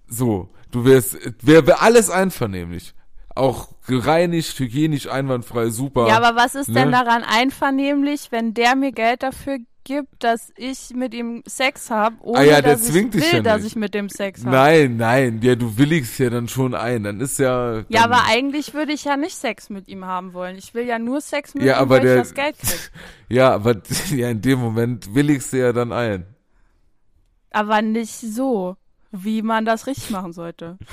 [0.07, 2.93] so, du wärst, wäre wär alles einvernehmlich.
[3.35, 6.07] Auch gereinigt, hygienisch, einwandfrei, super.
[6.07, 7.03] ja, aber was ist denn ne?
[7.03, 12.39] daran einvernehmlich, wenn der mir Geld dafür gibt, dass ich mit ihm Sex habe, ohne
[12.39, 14.55] Ah ja, der dass zwingt ich dich will, ja dass ich mit dem Sex habe?
[14.55, 17.03] Nein, nein, ja, du willigst ja dann schon ein.
[17.03, 17.73] Dann ist ja.
[17.73, 20.55] Dann, Ja, aber eigentlich würde ich ja nicht Sex mit ihm haben wollen.
[20.57, 22.91] Ich will ja nur Sex mit Ja, ihm, aber weil der- ich das Geld krieg.
[23.29, 23.75] Ja, aber
[24.15, 26.25] ja, in dem Moment willigst du ja dann ein.
[27.51, 28.77] Aber nicht so,
[29.11, 30.77] wie man das richtig machen sollte.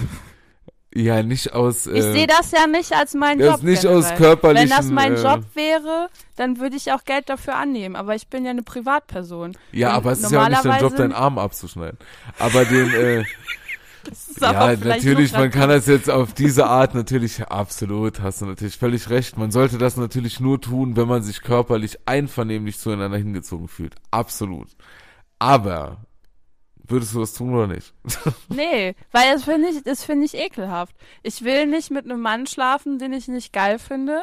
[0.92, 1.86] Ja, nicht aus.
[1.86, 3.56] Ich äh, sehe das ja nicht als meinen das Job.
[3.58, 4.02] ist nicht generell.
[4.02, 7.94] aus körperlichen, Wenn das mein äh, Job wäre, dann würde ich auch Geld dafür annehmen.
[7.94, 9.56] Aber ich bin ja eine Privatperson.
[9.70, 11.98] Ja, Und aber es ist ja auch nicht dein Job, deinen Arm abzuschneiden.
[12.38, 13.24] Aber den, äh,
[14.04, 18.76] Das ja, natürlich, man kann das jetzt auf diese Art natürlich, absolut, hast du natürlich
[18.76, 19.36] völlig recht.
[19.36, 23.96] Man sollte das natürlich nur tun, wenn man sich körperlich einvernehmlich zueinander hingezogen fühlt.
[24.10, 24.68] Absolut.
[25.38, 25.98] Aber,
[26.90, 27.92] würdest du das tun oder nicht?
[28.48, 30.94] Nee, weil das finde ich, das finde ich ekelhaft.
[31.22, 34.22] Ich will nicht mit einem Mann schlafen, den ich nicht geil finde,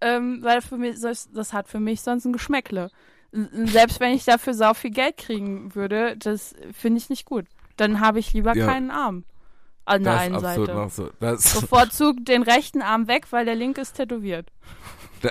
[0.00, 2.90] ähm, weil für mich, das, hat für mich sonst ein Geschmäckle.
[3.32, 7.46] Selbst wenn ich dafür sau viel Geld kriegen würde, das finde ich nicht gut.
[7.76, 8.66] Dann habe ich lieber Ja.
[8.66, 9.24] keinen Arm
[9.90, 10.88] an der das einen Seite.
[11.38, 11.60] so.
[11.60, 14.46] Bevorzugt den rechten Arm weg, weil der linke ist tätowiert.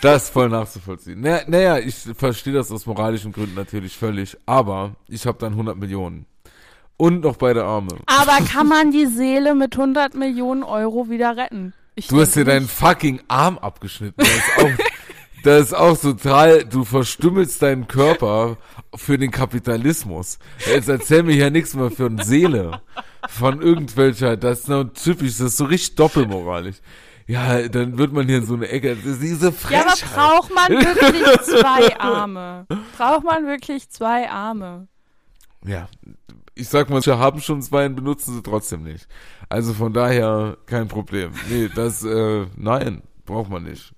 [0.00, 1.20] Das ist voll nachzuvollziehen.
[1.20, 5.76] Naja, naja ich verstehe das aus moralischen Gründen natürlich völlig, aber ich habe dann 100
[5.76, 6.26] Millionen.
[6.96, 7.90] Und noch beide Arme.
[8.06, 11.72] Aber kann man die Seele mit 100 Millionen Euro wieder retten?
[11.94, 14.26] Ich Du hast dir deinen fucking Arm abgeschnitten.
[15.42, 18.56] Das ist auch, total, du verstümmelst deinen Körper
[18.94, 20.38] für den Kapitalismus.
[20.66, 22.80] Jetzt erzähl mir ja nichts mehr für eine Seele.
[23.28, 26.76] Von irgendwelcher, das ist noch typisch, das ist so richtig doppelmoralisch.
[27.26, 30.14] Ja, dann wird man hier in so eine Ecke, das ist diese Ja, aber Frechheit.
[30.14, 32.66] braucht man wirklich zwei Arme?
[32.96, 34.88] Braucht man wirklich zwei Arme?
[35.64, 35.88] Ja,
[36.54, 39.06] ich sag mal, wir haben schon zwei und benutzen sie trotzdem nicht.
[39.48, 41.32] Also von daher kein Problem.
[41.48, 43.92] Nee, das, äh, nein, braucht man nicht.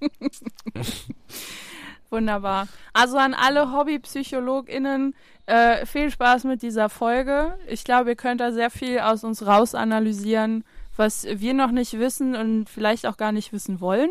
[2.10, 2.68] Wunderbar.
[2.92, 5.14] Also an alle HobbypsychologInnen,
[5.46, 7.56] äh, viel Spaß mit dieser Folge.
[7.66, 10.64] Ich glaube, ihr könnt da sehr viel aus uns raus analysieren,
[10.96, 14.10] was wir noch nicht wissen und vielleicht auch gar nicht wissen wollen.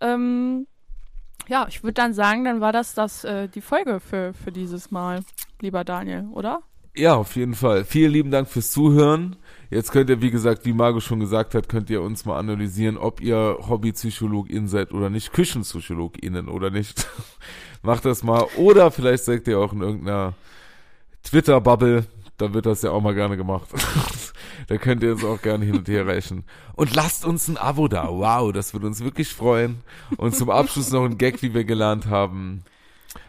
[0.00, 0.66] Ähm,
[1.48, 4.90] ja, ich würde dann sagen, dann war das, das äh, die Folge für, für dieses
[4.90, 5.20] Mal,
[5.60, 6.62] lieber Daniel, oder?
[6.96, 7.84] Ja, auf jeden Fall.
[7.84, 9.36] Vielen lieben Dank fürs Zuhören.
[9.70, 12.96] Jetzt könnt ihr, wie gesagt, wie Margo schon gesagt hat, könnt ihr uns mal analysieren,
[12.96, 17.06] ob ihr HobbypsychologInnen seid oder nicht, KüchenpsychologInnen oder nicht.
[17.82, 18.46] Macht das mal.
[18.56, 20.34] Oder vielleicht seid ihr auch in irgendeiner
[21.22, 23.68] Twitter-Bubble, da wird das ja auch mal gerne gemacht.
[24.66, 26.44] da könnt ihr uns auch gerne hin und her reichen.
[26.74, 28.08] Und lasst uns ein Abo da.
[28.08, 29.82] Wow, das würde uns wirklich freuen.
[30.16, 32.64] Und zum Abschluss noch ein Gag, wie wir gelernt haben.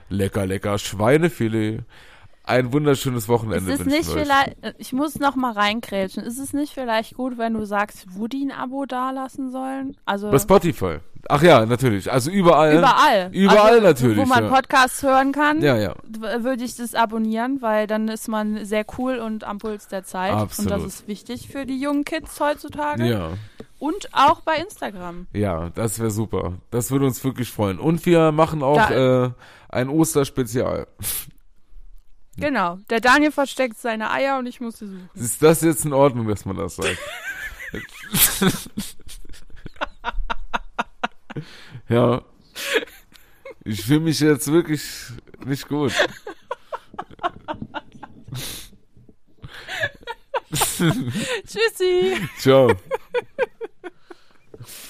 [0.09, 1.83] Lecker, lecker Schweinefilet.
[2.47, 3.71] Ein wunderschönes Wochenende.
[3.71, 7.39] Ist es nicht vielleicht, äh, ich muss noch mal reinkrätschen, ist es nicht vielleicht gut,
[7.39, 9.97] wenn du sagst, wo die ein Abo dalassen sollen?
[10.05, 10.97] Also Bei Spotify.
[11.27, 12.11] Ach ja, natürlich.
[12.11, 12.77] Also überall.
[12.77, 13.29] überall.
[13.31, 14.49] Überall also, natürlich, Wo man ja.
[14.49, 15.95] Podcasts hören kann, Ja, ja.
[16.39, 20.33] würde ich das abonnieren, weil dann ist man sehr cool und am Puls der Zeit.
[20.33, 20.71] Absolut.
[20.71, 23.05] Und das ist wichtig für die jungen Kids heutzutage.
[23.07, 23.29] Ja.
[23.79, 25.27] Und auch bei Instagram.
[25.33, 26.53] Ja, das wäre super.
[26.69, 27.79] Das würde uns wirklich freuen.
[27.79, 29.31] Und wir machen auch äh,
[29.69, 30.87] ein Osterspezial.
[32.37, 32.79] Genau.
[32.89, 35.09] Der Daniel versteckt seine Eier und ich muss sie suchen.
[35.13, 36.97] Ist das jetzt in Ordnung, dass man das sagt?
[41.89, 42.21] ja.
[43.63, 44.83] Ich fühle mich jetzt wirklich
[45.45, 45.93] nicht gut.
[51.47, 52.17] Tschüssi.
[52.37, 52.71] Ciao.